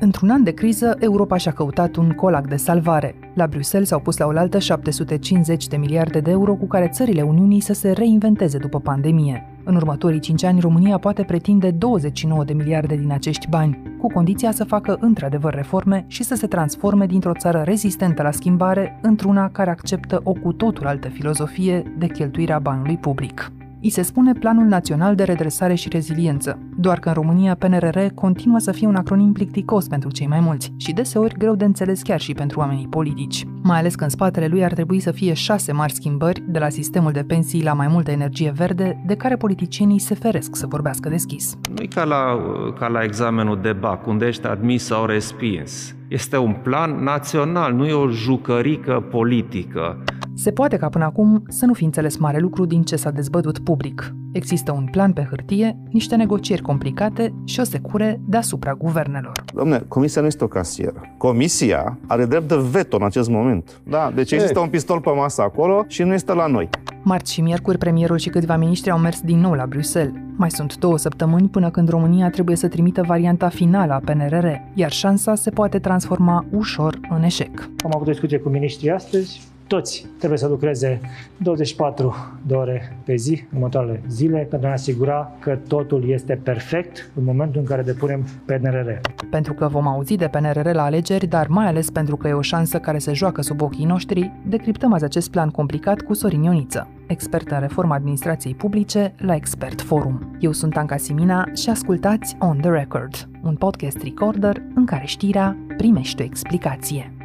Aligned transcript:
Într-un 0.00 0.30
an 0.30 0.42
de 0.42 0.50
criză, 0.50 0.96
Europa 0.98 1.36
și-a 1.36 1.52
căutat 1.52 1.96
un 1.96 2.10
colac 2.10 2.46
de 2.46 2.56
salvare. 2.56 3.14
La 3.34 3.46
Bruxelles 3.46 3.88
s-au 3.88 4.00
pus 4.00 4.16
la 4.16 4.26
oaltă 4.26 4.58
750 4.58 5.66
de 5.66 5.76
miliarde 5.76 6.20
de 6.20 6.30
euro 6.30 6.54
cu 6.54 6.66
care 6.66 6.88
țările 6.88 7.22
Uniunii 7.22 7.60
să 7.60 7.72
se 7.72 7.90
reinventeze 7.90 8.58
după 8.58 8.80
pandemie. 8.80 9.46
În 9.64 9.74
următorii 9.74 10.20
5 10.20 10.44
ani, 10.44 10.60
România 10.60 10.98
poate 10.98 11.22
pretinde 11.22 11.70
29 11.70 12.44
de 12.44 12.52
miliarde 12.52 12.96
din 12.96 13.12
acești 13.12 13.48
bani, 13.48 13.82
cu 13.98 14.06
condiția 14.06 14.52
să 14.52 14.64
facă 14.64 14.96
într-adevăr 15.00 15.54
reforme 15.54 16.04
și 16.06 16.22
să 16.22 16.34
se 16.34 16.46
transforme 16.46 17.06
dintr-o 17.06 17.32
țară 17.38 17.62
rezistentă 17.64 18.22
la 18.22 18.30
schimbare 18.30 18.98
într-una 19.02 19.48
care 19.50 19.70
acceptă 19.70 20.20
o 20.24 20.32
cu 20.32 20.52
totul 20.52 20.86
altă 20.86 21.08
filozofie 21.08 21.94
de 21.98 22.06
cheltuirea 22.06 22.58
banului 22.58 22.96
public. 22.96 23.52
I 23.80 23.90
se 23.90 24.02
spune 24.02 24.32
Planul 24.32 24.66
Național 24.66 25.14
de 25.14 25.22
Redresare 25.22 25.74
și 25.74 25.88
Reziliență, 25.88 26.58
doar 26.76 26.98
că 26.98 27.08
în 27.08 27.14
România 27.14 27.54
PNRR 27.54 27.98
continuă 28.14 28.58
să 28.58 28.72
fie 28.72 28.86
un 28.86 28.94
acronim 28.94 29.32
plicticos 29.32 29.86
pentru 29.86 30.10
cei 30.10 30.26
mai 30.26 30.40
mulți 30.40 30.72
și 30.76 30.92
deseori 30.92 31.34
greu 31.34 31.54
de 31.54 31.64
înțeles 31.64 32.02
chiar 32.02 32.20
și 32.20 32.32
pentru 32.32 32.60
oamenii 32.60 32.86
politici. 32.86 33.44
Mai 33.62 33.78
ales 33.78 33.94
că 33.94 34.04
în 34.04 34.10
spatele 34.10 34.46
lui 34.46 34.64
ar 34.64 34.72
trebui 34.72 35.00
să 35.00 35.10
fie 35.10 35.32
șase 35.32 35.72
mari 35.72 35.92
schimbări, 35.92 36.42
de 36.46 36.58
la 36.58 36.68
sistemul 36.68 37.12
de 37.12 37.22
pensii 37.22 37.62
la 37.62 37.72
mai 37.72 37.88
multă 37.88 38.10
energie 38.10 38.52
verde, 38.56 39.02
de 39.06 39.14
care 39.14 39.36
politicienii 39.36 39.98
se 39.98 40.14
feresc 40.14 40.56
să 40.56 40.66
vorbească 40.66 41.08
deschis. 41.08 41.54
Nu 41.74 41.82
e 41.82 41.86
ca 41.86 42.04
la, 42.04 42.38
ca 42.78 42.88
la 42.88 43.02
examenul 43.02 43.60
de 43.62 43.72
BAC, 43.72 44.06
unde 44.06 44.26
ești 44.26 44.46
admis 44.46 44.84
sau 44.84 45.04
respins. 45.04 45.96
Este 46.08 46.36
un 46.36 46.52
plan 46.62 47.02
național, 47.02 47.72
nu 47.72 47.86
e 47.86 47.92
o 47.92 48.08
jucărică 48.08 49.06
politică. 49.10 50.04
Se 50.34 50.50
poate 50.50 50.76
ca 50.76 50.88
până 50.88 51.04
acum 51.04 51.42
să 51.48 51.66
nu 51.66 51.72
fi 51.72 51.84
înțeles 51.84 52.16
mare 52.16 52.38
lucru 52.38 52.64
din 52.64 52.82
ce 52.82 52.96
s-a 52.96 53.10
dezbătut 53.10 53.58
public. 53.58 54.14
Există 54.32 54.72
un 54.72 54.88
plan 54.90 55.12
pe 55.12 55.26
hârtie, 55.30 55.78
niște 55.90 56.16
negocieri 56.16 56.62
complicate 56.62 57.34
și 57.44 57.60
o 57.60 57.62
secure 57.62 58.20
deasupra 58.26 58.74
guvernelor. 58.74 59.32
Domne, 59.54 59.84
comisia 59.88 60.20
nu 60.20 60.26
este 60.26 60.44
o 60.44 60.48
casieră. 60.48 61.00
Comisia 61.18 61.98
are 62.06 62.26
drept 62.26 62.48
de 62.48 62.56
veto 62.70 62.96
în 62.96 63.04
acest 63.04 63.28
moment. 63.28 63.80
Da, 63.84 64.12
deci 64.14 64.32
există 64.32 64.60
un 64.60 64.68
pistol 64.68 65.00
pe 65.00 65.10
masă 65.10 65.42
acolo 65.42 65.84
și 65.88 66.02
nu 66.02 66.12
este 66.12 66.32
la 66.32 66.46
noi. 66.46 66.68
Marți 67.02 67.32
și 67.32 67.40
miercuri, 67.40 67.78
premierul 67.78 68.18
și 68.18 68.28
câțiva 68.28 68.56
miniștri 68.56 68.90
au 68.90 68.98
mers 68.98 69.20
din 69.20 69.38
nou 69.38 69.52
la 69.52 69.66
Bruxelles. 69.66 70.12
Mai 70.36 70.50
sunt 70.50 70.76
două 70.76 70.98
săptămâni 70.98 71.48
până 71.48 71.70
când 71.70 71.88
România 71.88 72.30
trebuie 72.30 72.56
să 72.56 72.68
trimită 72.68 73.02
varianta 73.02 73.48
finală 73.48 73.92
a 73.92 74.02
PNRR, 74.04 74.46
iar 74.74 74.90
șansa 74.90 75.34
se 75.34 75.50
poate 75.50 75.78
transforma 75.78 76.44
ușor 76.50 77.00
în 77.10 77.22
eșec. 77.22 77.70
Am 77.84 77.90
avut 77.94 78.06
o 78.06 78.10
discuție 78.10 78.38
cu 78.38 78.48
miniștrii 78.48 78.90
astăzi 78.90 79.40
toți 79.68 80.06
trebuie 80.18 80.38
să 80.38 80.46
lucreze 80.46 81.00
24 81.36 82.14
de 82.46 82.54
ore 82.54 82.96
pe 83.04 83.14
zi, 83.14 83.44
în 83.50 83.56
următoarele 83.56 84.02
zile, 84.08 84.38
pentru 84.38 84.66
a 84.66 84.70
ne 84.70 84.76
asigura 84.76 85.32
că 85.38 85.58
totul 85.68 86.08
este 86.08 86.40
perfect 86.42 87.10
în 87.14 87.24
momentul 87.24 87.60
în 87.60 87.66
care 87.66 87.82
depunem 87.82 88.24
PNRR. 88.44 88.90
Pentru 89.30 89.54
că 89.54 89.68
vom 89.68 89.86
auzi 89.86 90.16
de 90.16 90.28
PNRR 90.28 90.72
la 90.72 90.82
alegeri, 90.82 91.26
dar 91.26 91.46
mai 91.46 91.66
ales 91.66 91.90
pentru 91.90 92.16
că 92.16 92.28
e 92.28 92.32
o 92.32 92.40
șansă 92.40 92.78
care 92.78 92.98
se 92.98 93.12
joacă 93.12 93.42
sub 93.42 93.60
ochii 93.60 93.84
noștri, 93.84 94.32
decriptăm 94.46 94.92
azi 94.92 95.04
acest 95.04 95.30
plan 95.30 95.48
complicat 95.48 96.00
cu 96.00 96.14
Sorin 96.14 96.42
Ioniță, 96.42 96.88
expert 97.06 97.50
în 97.50 97.60
reforma 97.60 97.94
administrației 97.94 98.54
publice 98.54 99.14
la 99.16 99.34
Expert 99.34 99.80
Forum. 99.80 100.36
Eu 100.40 100.52
sunt 100.52 100.76
Anca 100.76 100.96
Simina 100.96 101.48
și 101.54 101.70
ascultați 101.70 102.36
On 102.38 102.58
The 102.60 102.70
Record, 102.70 103.28
un 103.42 103.54
podcast 103.54 104.02
recorder 104.02 104.62
în 104.74 104.84
care 104.84 105.06
știrea 105.06 105.56
primește 105.76 106.22
o 106.22 106.24
explicație. 106.24 107.17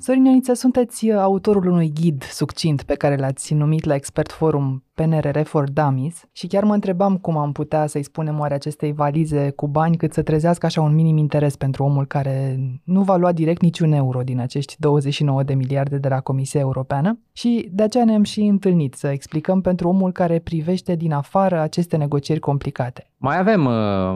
Sorin 0.00 0.24
Ioniță, 0.24 0.52
sunteți 0.52 1.08
uh, 1.08 1.16
autorul 1.16 1.66
unui 1.66 1.92
ghid 1.94 2.22
succint 2.22 2.82
pe 2.82 2.94
care 2.94 3.16
l-ați 3.16 3.54
numit 3.54 3.84
la 3.84 3.94
Expert 3.94 4.32
Forum 4.32 4.84
PNRR 5.00 5.40
for 5.42 5.70
Dummies 5.70 6.24
și 6.32 6.46
chiar 6.46 6.64
mă 6.64 6.74
întrebam 6.74 7.16
cum 7.16 7.36
am 7.36 7.52
putea 7.52 7.86
să-i 7.86 8.02
spunem 8.02 8.38
oare 8.38 8.54
acestei 8.54 8.92
valize 8.92 9.50
cu 9.50 9.68
bani 9.68 9.96
cât 9.96 10.12
să 10.12 10.22
trezească 10.22 10.66
așa 10.66 10.80
un 10.80 10.94
minim 10.94 11.16
interes 11.16 11.56
pentru 11.56 11.84
omul 11.84 12.06
care 12.06 12.58
nu 12.84 13.02
va 13.02 13.16
lua 13.16 13.32
direct 13.32 13.62
niciun 13.62 13.92
euro 13.92 14.20
din 14.20 14.40
acești 14.40 14.74
29 14.78 15.42
de 15.42 15.54
miliarde 15.54 15.96
de 15.96 16.08
la 16.08 16.20
Comisia 16.20 16.60
Europeană 16.60 17.18
și 17.32 17.68
de 17.72 17.82
aceea 17.82 18.04
ne-am 18.04 18.22
și 18.22 18.40
întâlnit 18.40 18.94
să 18.94 19.06
explicăm 19.06 19.60
pentru 19.60 19.88
omul 19.88 20.12
care 20.12 20.38
privește 20.38 20.94
din 20.94 21.12
afară 21.12 21.60
aceste 21.60 21.96
negocieri 21.96 22.40
complicate. 22.40 23.04
Mai 23.16 23.38
avem 23.38 23.64
uh, 23.64 23.72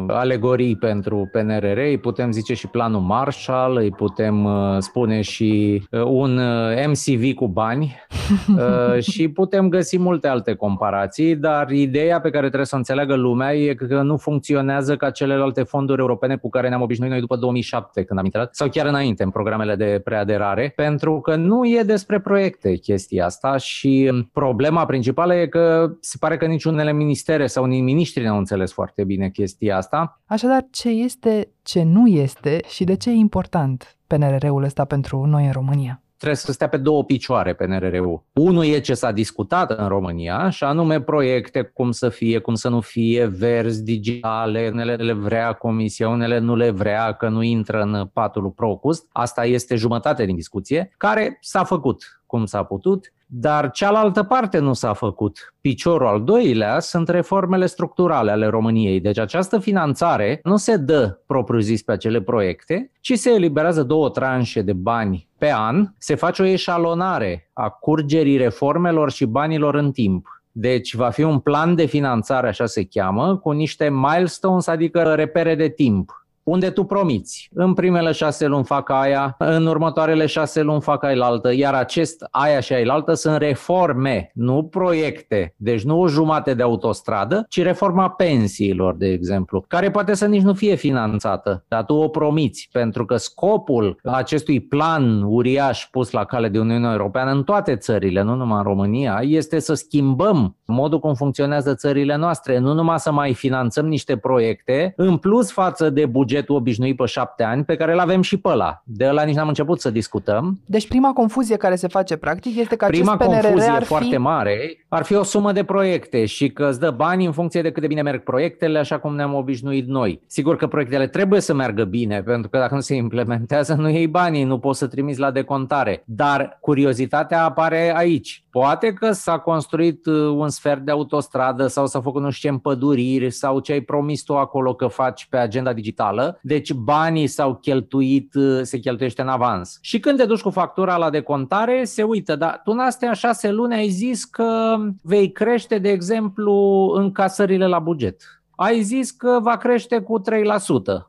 alegorii 0.06 0.76
pentru 0.76 1.28
PNRR, 1.32 1.78
îi 1.78 1.98
putem 1.98 2.32
zice 2.32 2.54
și 2.54 2.66
planul 2.66 3.00
Marshall, 3.00 3.76
îi 3.76 3.90
putem 3.90 4.44
uh, 4.44 4.76
spune 4.78 5.20
și 5.20 5.82
uh, 5.90 6.02
un 6.02 6.38
uh, 6.38 6.86
MCV 6.86 7.34
cu 7.34 7.48
bani 7.48 7.94
uh, 8.56 9.02
și 9.02 9.28
putem 9.28 9.68
găsi 9.68 9.98
multe 9.98 10.28
alte 10.28 10.54
companii 10.54 10.72
comparații, 10.76 11.36
dar 11.36 11.70
ideea 11.70 12.20
pe 12.20 12.30
care 12.30 12.46
trebuie 12.46 12.66
să 12.66 12.74
o 12.74 12.78
înțeleagă 12.78 13.14
lumea 13.14 13.54
e 13.54 13.74
că 13.74 14.02
nu 14.02 14.16
funcționează 14.16 14.96
ca 14.96 15.10
celelalte 15.10 15.62
fonduri 15.62 16.00
europene 16.00 16.36
cu 16.36 16.48
care 16.48 16.68
ne-am 16.68 16.82
obișnuit 16.82 17.10
noi 17.10 17.20
după 17.20 17.36
2007 17.36 18.04
când 18.04 18.18
am 18.18 18.24
intrat, 18.24 18.54
sau 18.54 18.68
chiar 18.68 18.86
înainte 18.86 19.22
în 19.22 19.30
programele 19.30 19.76
de 19.76 20.00
preaderare, 20.04 20.72
pentru 20.76 21.20
că 21.20 21.36
nu 21.36 21.64
e 21.64 21.82
despre 21.82 22.20
proiecte 22.20 22.76
chestia 22.76 23.24
asta 23.24 23.56
și 23.56 24.24
problema 24.32 24.86
principală 24.86 25.34
e 25.34 25.46
că 25.46 25.90
se 26.00 26.16
pare 26.20 26.36
că 26.36 26.46
niciunele 26.46 26.92
ministere 26.92 27.46
sau 27.46 27.64
nici 27.64 27.82
miniștri 27.82 28.24
n-au 28.24 28.38
înțeles 28.38 28.72
foarte 28.72 29.04
bine 29.04 29.28
chestia 29.28 29.76
asta. 29.76 30.20
Așadar, 30.26 30.66
ce 30.70 30.88
este, 30.88 31.48
ce 31.62 31.82
nu 31.82 32.06
este 32.06 32.60
și 32.68 32.84
de 32.84 32.96
ce 32.96 33.10
e 33.10 33.14
important 33.14 33.96
PNRR-ul 34.06 34.62
ăsta 34.62 34.84
pentru 34.84 35.24
noi 35.24 35.44
în 35.44 35.52
România? 35.52 36.03
Trebuie 36.24 36.44
să 36.44 36.52
stea 36.52 36.68
pe 36.68 36.76
două 36.76 37.04
picioare 37.04 37.54
pe 37.54 37.66
NRR-ul. 37.66 38.22
Unul 38.32 38.64
e 38.64 38.78
ce 38.78 38.94
s-a 38.94 39.12
discutat 39.12 39.70
în 39.70 39.88
România 39.88 40.50
și 40.50 40.64
anume 40.64 41.00
proiecte 41.00 41.62
cum 41.62 41.90
să 41.90 42.08
fie, 42.08 42.38
cum 42.38 42.54
să 42.54 42.68
nu 42.68 42.80
fie, 42.80 43.26
verzi, 43.26 43.82
digitale, 43.82 44.70
unele 44.72 44.94
le 44.94 45.12
vrea 45.12 45.52
comisia, 45.52 46.08
unele 46.08 46.38
nu 46.38 46.56
le 46.56 46.70
vrea, 46.70 47.12
că 47.12 47.28
nu 47.28 47.42
intră 47.42 47.82
în 47.82 48.10
patul 48.12 48.50
Procust. 48.50 49.08
Asta 49.12 49.44
este 49.44 49.76
jumătate 49.76 50.24
din 50.24 50.34
discuție, 50.34 50.94
care 50.96 51.38
s-a 51.40 51.64
făcut 51.64 52.22
cum 52.26 52.44
s-a 52.44 52.62
putut, 52.62 53.12
dar 53.36 53.70
cealaltă 53.70 54.22
parte 54.22 54.58
nu 54.58 54.72
s-a 54.72 54.92
făcut. 54.92 55.54
Piciorul 55.60 56.06
al 56.06 56.24
doilea 56.24 56.80
sunt 56.80 57.08
reformele 57.08 57.66
structurale 57.66 58.30
ale 58.30 58.46
României. 58.46 59.00
Deci 59.00 59.18
această 59.18 59.58
finanțare 59.58 60.40
nu 60.42 60.56
se 60.56 60.76
dă 60.76 61.18
propriu-zis 61.26 61.82
pe 61.82 61.92
acele 61.92 62.20
proiecte, 62.20 62.90
ci 63.00 63.12
se 63.12 63.30
eliberează 63.30 63.82
două 63.82 64.08
tranșe 64.08 64.62
de 64.62 64.72
bani 64.72 65.28
pe 65.38 65.52
an, 65.52 65.88
se 65.98 66.14
face 66.14 66.42
o 66.42 66.44
eșalonare 66.44 67.50
a 67.52 67.68
curgerii 67.68 68.36
reformelor 68.36 69.10
și 69.10 69.24
banilor 69.24 69.74
în 69.74 69.92
timp. 69.92 70.42
Deci 70.52 70.94
va 70.94 71.10
fi 71.10 71.22
un 71.22 71.38
plan 71.38 71.74
de 71.74 71.84
finanțare, 71.84 72.48
așa 72.48 72.66
se 72.66 72.84
cheamă, 72.84 73.36
cu 73.36 73.50
niște 73.50 73.90
milestones, 73.90 74.66
adică 74.66 75.02
repere 75.02 75.54
de 75.54 75.68
timp 75.68 76.23
unde 76.44 76.70
tu 76.70 76.84
promiți. 76.84 77.48
În 77.54 77.74
primele 77.74 78.12
șase 78.12 78.46
luni 78.46 78.64
fac 78.64 78.90
aia, 78.90 79.34
în 79.38 79.66
următoarele 79.66 80.26
șase 80.26 80.62
luni 80.62 80.80
fac 80.80 81.04
aia 81.04 81.24
altă, 81.24 81.54
iar 81.54 81.74
acest 81.74 82.26
aia 82.30 82.60
și 82.60 82.72
aia 82.72 82.92
altă 82.92 83.14
sunt 83.14 83.36
reforme, 83.36 84.30
nu 84.34 84.64
proiecte. 84.64 85.54
Deci 85.56 85.82
nu 85.82 86.00
o 86.00 86.08
jumate 86.08 86.54
de 86.54 86.62
autostradă, 86.62 87.46
ci 87.48 87.62
reforma 87.62 88.08
pensiilor, 88.08 88.94
de 88.96 89.06
exemplu, 89.06 89.64
care 89.68 89.90
poate 89.90 90.14
să 90.14 90.26
nici 90.26 90.42
nu 90.42 90.54
fie 90.54 90.74
finanțată, 90.74 91.64
dar 91.68 91.84
tu 91.84 91.94
o 91.94 92.08
promiți, 92.08 92.68
pentru 92.72 93.04
că 93.04 93.16
scopul 93.16 93.98
acestui 94.02 94.60
plan 94.60 95.22
uriaș 95.22 95.88
pus 95.90 96.10
la 96.10 96.24
cale 96.24 96.48
de 96.48 96.58
Uniunea 96.58 96.92
Europeană 96.92 97.30
în 97.30 97.42
toate 97.42 97.76
țările, 97.76 98.22
nu 98.22 98.34
numai 98.34 98.56
în 98.56 98.62
România, 98.62 99.20
este 99.22 99.58
să 99.58 99.74
schimbăm 99.74 100.56
modul 100.66 100.98
cum 100.98 101.14
funcționează 101.14 101.74
țările 101.74 102.16
noastre, 102.16 102.58
nu 102.58 102.72
numai 102.72 102.98
să 102.98 103.12
mai 103.12 103.34
finanțăm 103.34 103.86
niște 103.86 104.16
proiecte, 104.16 104.92
în 104.96 105.16
plus 105.16 105.52
față 105.52 105.90
de 105.90 106.06
buget 106.06 106.33
bugetul 106.34 106.56
obișnuit 106.56 106.96
pe 106.96 107.04
șapte 107.04 107.42
ani, 107.42 107.64
pe 107.64 107.76
care 107.76 107.92
îl 107.92 107.98
avem 107.98 108.22
și 108.22 108.36
pe 108.36 108.48
ăla. 108.48 108.82
De 108.84 109.06
ăla 109.06 109.22
nici 109.22 109.34
n-am 109.34 109.48
început 109.48 109.80
să 109.80 109.90
discutăm. 109.90 110.60
Deci 110.66 110.88
prima 110.88 111.12
confuzie 111.12 111.56
care 111.56 111.74
se 111.74 111.88
face 111.88 112.16
practic 112.16 112.56
este 112.56 112.76
că 112.76 112.86
prima 112.86 113.12
acest 113.12 113.30
PNRR 113.30 113.44
confuzie 113.44 113.70
ar 113.70 113.82
fi... 113.82 113.88
foarte 113.88 114.16
mare 114.16 114.84
ar 114.94 115.04
fi 115.04 115.14
o 115.14 115.22
sumă 115.22 115.52
de 115.52 115.64
proiecte 115.64 116.24
și 116.24 116.50
că 116.50 116.66
îți 116.68 116.80
dă 116.80 116.90
bani 116.90 117.26
în 117.26 117.32
funcție 117.32 117.62
de 117.62 117.70
cât 117.70 117.80
de 117.80 117.88
bine 117.88 118.02
merg 118.02 118.22
proiectele, 118.22 118.78
așa 118.78 118.98
cum 118.98 119.14
ne-am 119.14 119.34
obișnuit 119.34 119.86
noi. 119.86 120.20
Sigur 120.26 120.56
că 120.56 120.66
proiectele 120.66 121.06
trebuie 121.06 121.40
să 121.40 121.54
meargă 121.54 121.84
bine, 121.84 122.22
pentru 122.22 122.50
că 122.50 122.58
dacă 122.58 122.74
nu 122.74 122.80
se 122.80 122.94
implementează, 122.94 123.74
nu 123.74 123.88
iei 123.88 124.06
banii, 124.06 124.44
nu 124.44 124.58
poți 124.58 124.78
să 124.78 124.86
trimiți 124.86 125.20
la 125.20 125.30
decontare. 125.30 126.02
Dar 126.06 126.58
curiozitatea 126.60 127.44
apare 127.44 127.96
aici. 127.96 128.44
Poate 128.50 128.92
că 128.92 129.12
s-a 129.12 129.38
construit 129.38 130.06
uh, 130.06 130.14
un 130.14 130.48
sfert 130.48 130.80
de 130.80 130.90
autostradă 130.90 131.66
sau 131.66 131.86
s-a 131.86 132.00
făcut 132.00 132.22
nu 132.22 132.30
știu 132.30 132.48
ce 132.48 132.54
împăduriri 132.54 133.30
sau 133.30 133.60
ce 133.60 133.72
ai 133.72 133.80
promis 133.80 134.22
tu 134.22 134.36
acolo 134.36 134.74
că 134.74 134.86
faci 134.86 135.26
pe 135.30 135.36
agenda 135.36 135.72
digitală, 135.72 136.23
deci 136.42 136.72
banii 136.72 137.26
s-au 137.26 137.54
cheltuit, 137.54 138.34
uh, 138.34 138.60
se 138.62 138.78
cheltuiește 138.78 139.22
în 139.22 139.28
avans. 139.28 139.78
Și 139.80 140.00
când 140.00 140.18
te 140.18 140.24
duci 140.24 140.40
cu 140.40 140.50
factura 140.50 140.96
la 140.96 141.10
decontare, 141.10 141.84
se 141.84 142.02
uită, 142.02 142.36
dar 142.36 142.60
tu 142.64 142.70
în 142.70 142.78
astea 142.78 143.12
șase 143.12 143.50
luni 143.50 143.74
ai 143.74 143.88
zis 143.88 144.24
că 144.24 144.76
vei 145.02 145.32
crește, 145.32 145.78
de 145.78 145.88
exemplu, 145.88 146.52
încasările 146.96 147.66
la 147.66 147.78
buget. 147.78 148.22
Ai 148.56 148.82
zis 148.82 149.10
că 149.10 149.38
va 149.42 149.56
crește 149.56 150.00
cu 150.00 150.20
3%. 150.20 150.24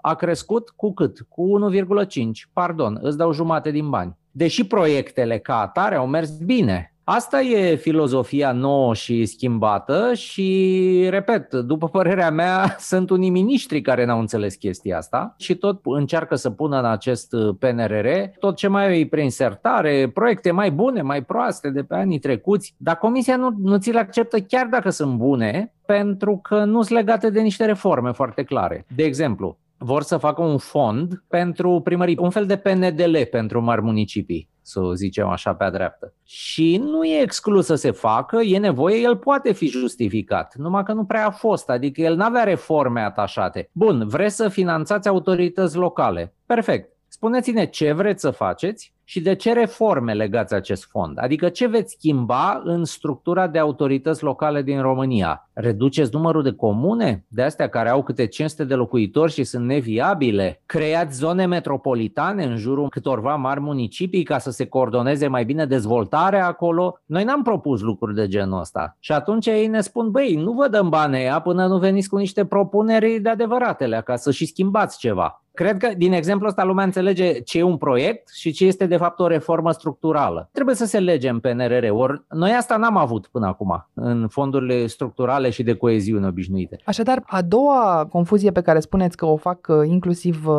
A 0.02 0.14
crescut 0.14 0.70
cu 0.70 0.94
cât? 0.94 1.26
Cu 1.30 1.72
1,5%. 1.72 2.50
Pardon, 2.54 3.00
îți 3.02 3.18
dau 3.18 3.32
jumate 3.32 3.72
din 3.72 3.90
bani. 3.90 4.18
Deși 4.32 4.68
proiectele 4.68 5.38
ca 5.38 5.60
atare 5.60 5.96
au 5.96 6.08
mers 6.08 6.38
bine, 6.38 6.95
Asta 7.08 7.42
e 7.42 7.76
filozofia 7.76 8.52
nouă 8.52 8.94
și 8.94 9.26
schimbată 9.26 10.14
și, 10.14 11.08
repet, 11.10 11.54
după 11.54 11.90
părerea 11.90 12.32
mea, 12.32 12.76
sunt 12.92 13.10
unii 13.10 13.30
miniștri 13.30 13.82
care 13.82 14.06
n-au 14.06 14.20
înțeles 14.20 14.56
chestia 14.56 14.98
asta 14.98 15.36
și 15.38 15.56
tot 15.56 15.80
încearcă 15.84 16.36
să 16.36 16.50
pună 16.50 16.78
în 16.80 16.86
acest 16.86 17.36
PNRR 17.60 18.08
tot 18.40 18.56
ce 18.56 18.68
mai 18.68 19.00
e 19.00 19.08
prin 19.08 19.30
sertare, 19.30 20.10
proiecte 20.14 20.52
mai 20.52 20.72
bune, 20.72 21.02
mai 21.02 21.24
proaste 21.24 21.70
de 21.70 21.84
pe 21.84 21.96
anii 21.96 22.20
trecuți, 22.20 22.76
dar 22.78 22.98
Comisia 22.98 23.36
nu, 23.36 23.56
nu 23.58 23.78
ți 23.78 23.92
le 23.92 24.00
acceptă 24.00 24.40
chiar 24.40 24.66
dacă 24.66 24.90
sunt 24.90 25.16
bune, 25.16 25.74
pentru 25.86 26.40
că 26.44 26.64
nu 26.64 26.82
sunt 26.82 26.98
legate 26.98 27.30
de 27.30 27.42
niște 27.42 27.66
reforme 27.66 28.12
foarte 28.12 28.44
clare. 28.44 28.86
De 28.96 29.04
exemplu, 29.04 29.58
vor 29.78 30.02
să 30.02 30.18
facă 30.18 30.42
un 30.42 30.58
fond 30.58 31.24
pentru 31.28 31.82
primării, 31.84 32.18
un 32.20 32.30
fel 32.30 32.46
de 32.46 32.58
PNDL 32.58 33.18
pentru 33.32 33.62
mari 33.62 33.82
municipii, 33.82 34.50
să 34.66 34.80
o 34.80 34.94
zicem 34.94 35.28
așa 35.28 35.54
pe 35.54 35.70
dreaptă. 35.70 36.14
Și 36.24 36.78
nu 36.78 37.04
e 37.04 37.22
exclus 37.22 37.66
să 37.66 37.76
se 37.76 37.92
facă, 37.92 38.42
e 38.42 38.58
nevoie, 38.58 39.02
el 39.02 39.18
poate 39.18 39.52
fi 39.52 39.68
justificat, 39.68 40.56
numai 40.56 40.84
că 40.84 40.94
nu 40.94 41.06
prea 41.06 41.26
a 41.26 41.32
fost, 41.32 41.70
adică 41.70 42.02
el 42.02 42.16
n-avea 42.16 42.44
reforme 42.44 43.02
atașate. 43.02 43.70
Bun, 43.72 44.08
vreți 44.08 44.36
să 44.36 44.50
finanțați 44.50 45.08
autorități 45.08 45.76
locale. 45.76 46.34
Perfect. 46.46 46.94
Spuneți-ne 47.08 47.66
ce 47.66 47.92
vreți 47.92 48.22
să 48.22 48.32
faceți 48.32 48.95
și 49.08 49.22
de 49.22 49.36
ce 49.36 49.54
reforme 49.54 50.14
legați 50.14 50.54
acest 50.54 50.88
fond? 50.90 51.18
Adică 51.22 51.50
ce 51.50 51.68
veți 51.68 51.94
schimba 51.94 52.62
în 52.64 52.86
structura 52.86 53.48
de 53.48 53.60
autorități 53.60 54.24
locale 54.24 54.62
din 54.62 54.82
România? 54.82 55.50
Reduceți 55.54 56.14
numărul 56.14 56.44
de 56.44 56.52
comune, 56.52 57.26
de 57.28 57.42
astea 57.42 57.70
care 57.70 57.90
au 57.90 58.04
câte 58.04 58.26
500 58.26 58.64
de 58.64 58.76
locuitori 58.76 59.32
și 59.32 59.44
sunt 59.44 59.66
neviabile? 59.66 60.62
Creați 60.66 61.18
zone 61.18 61.46
metropolitane 61.46 62.44
în 62.44 62.58
jurul 62.58 62.90
câtorva 62.90 63.36
mari 63.36 63.60
municipii 63.60 64.24
ca 64.24 64.38
să 64.38 64.52
se 64.52 64.68
coordoneze 64.68 65.28
mai 65.28 65.46
bine 65.46 65.66
dezvoltarea 65.66 66.48
acolo? 66.48 67.00
Noi 67.06 67.24
n-am 67.24 67.42
propus 67.44 67.82
lucruri 67.82 68.16
de 68.16 68.28
genul 68.28 68.60
ăsta. 68.60 68.98
Și 69.00 69.12
atunci 69.12 69.46
ei 69.46 69.68
ne 69.68 69.82
spun, 69.82 70.12
băi, 70.12 70.36
nu 70.36 70.52
vă 70.52 70.68
dăm 70.68 70.90
bani 70.90 71.18
ea 71.22 71.40
până 71.40 71.68
nu 71.68 71.78
veniți 71.78 72.10
cu 72.10 72.18
niște 72.18 72.46
propuneri 72.46 73.20
de 73.20 73.30
adevăratele 73.30 74.02
ca 74.06 74.16
să 74.16 74.32
și 74.32 74.46
schimbați 74.46 74.98
ceva. 74.98 75.45
Cred 75.56 75.78
că 75.78 75.90
din 75.98 76.14
exemplu 76.14 76.48
ăsta 76.48 76.64
lumea 76.64 76.84
înțelege 76.84 77.40
ce 77.40 77.58
e 77.58 77.64
un 77.64 77.78
proiect 77.78 78.30
și 78.34 78.52
ce 78.52 78.66
este 78.66 78.86
de 78.86 78.98
fapt 78.98 79.20
o 79.20 79.28
reformă 79.28 79.72
structurală. 79.72 80.50
Trebuie 80.52 80.76
să 80.76 80.86
se 80.86 81.00
lege 81.00 81.30
în 81.30 81.40
PNRR. 81.40 81.86
Ori 81.90 82.24
noi 82.30 82.52
asta 82.52 82.78
n-am 82.78 82.98
avut 82.98 83.28
până 83.28 83.48
acum 83.48 83.88
în 83.94 84.28
fondurile 84.28 84.88
structurale 84.88 85.50
și 85.50 85.64
de 85.64 85.76
coeziune 85.76 86.28
obișnuite. 86.28 86.80
Așadar, 86.86 87.24
a 87.26 87.42
doua 87.42 88.08
confuzie 88.12 88.52
pe 88.52 88.62
care 88.62 88.80
spuneți 88.80 89.18
că 89.18 89.26
o 89.26 89.36
fac 89.36 89.68
uh, 89.68 89.76
inclusiv 89.88 90.48
uh, 90.48 90.56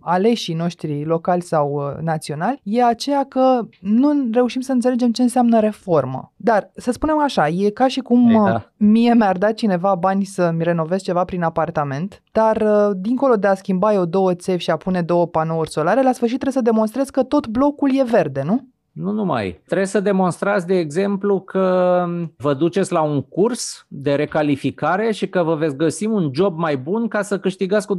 aleșii 0.00 0.54
noștri 0.54 1.04
locali 1.04 1.42
sau 1.42 1.72
uh, 1.72 2.02
naționali 2.02 2.60
e 2.62 2.84
aceea 2.84 3.24
că 3.28 3.60
nu 3.80 4.28
reușim 4.32 4.60
să 4.60 4.72
înțelegem 4.72 5.12
ce 5.12 5.22
înseamnă 5.22 5.60
reformă. 5.60 6.32
Dar 6.36 6.70
să 6.74 6.92
spunem 6.92 7.18
așa, 7.18 7.48
e 7.48 7.70
ca 7.70 7.88
și 7.88 8.00
cum 8.00 8.28
Ei, 8.28 8.34
da. 8.34 8.70
mie 8.76 9.14
mi-ar 9.14 9.38
da 9.38 9.52
cineva 9.52 9.94
bani 9.94 10.24
să-mi 10.24 10.62
renovez 10.62 11.02
ceva 11.02 11.24
prin 11.24 11.42
apartament, 11.42 12.22
dar 12.32 12.64
dincolo 12.96 13.34
de 13.34 13.46
a 13.46 13.54
schimba 13.54 13.92
eu 13.92 14.04
două 14.04 14.34
țevi 14.36 14.62
și 14.62 14.70
a 14.70 14.76
pune 14.76 15.02
două 15.02 15.26
panouri 15.26 15.70
solare, 15.70 16.02
la 16.02 16.12
sfârșit 16.12 16.38
trebuie 16.38 16.62
să 16.62 16.70
demonstrez 16.70 17.10
că 17.10 17.22
tot 17.22 17.46
blocul 17.46 17.90
e 17.94 18.02
verde, 18.02 18.42
nu? 18.42 18.68
Nu 18.96 19.10
numai. 19.10 19.60
Trebuie 19.66 19.86
să 19.86 20.00
demonstrați, 20.00 20.66
de 20.66 20.78
exemplu, 20.78 21.40
că 21.40 22.04
vă 22.36 22.54
duceți 22.54 22.92
la 22.92 23.02
un 23.02 23.22
curs 23.22 23.86
de 23.88 24.14
recalificare 24.14 25.12
și 25.12 25.28
că 25.28 25.42
vă 25.42 25.54
veți 25.54 25.76
găsi 25.76 26.06
un 26.06 26.30
job 26.34 26.58
mai 26.58 26.76
bun 26.76 27.08
ca 27.08 27.22
să 27.22 27.38
câștigați 27.38 27.86
cu 27.86 27.98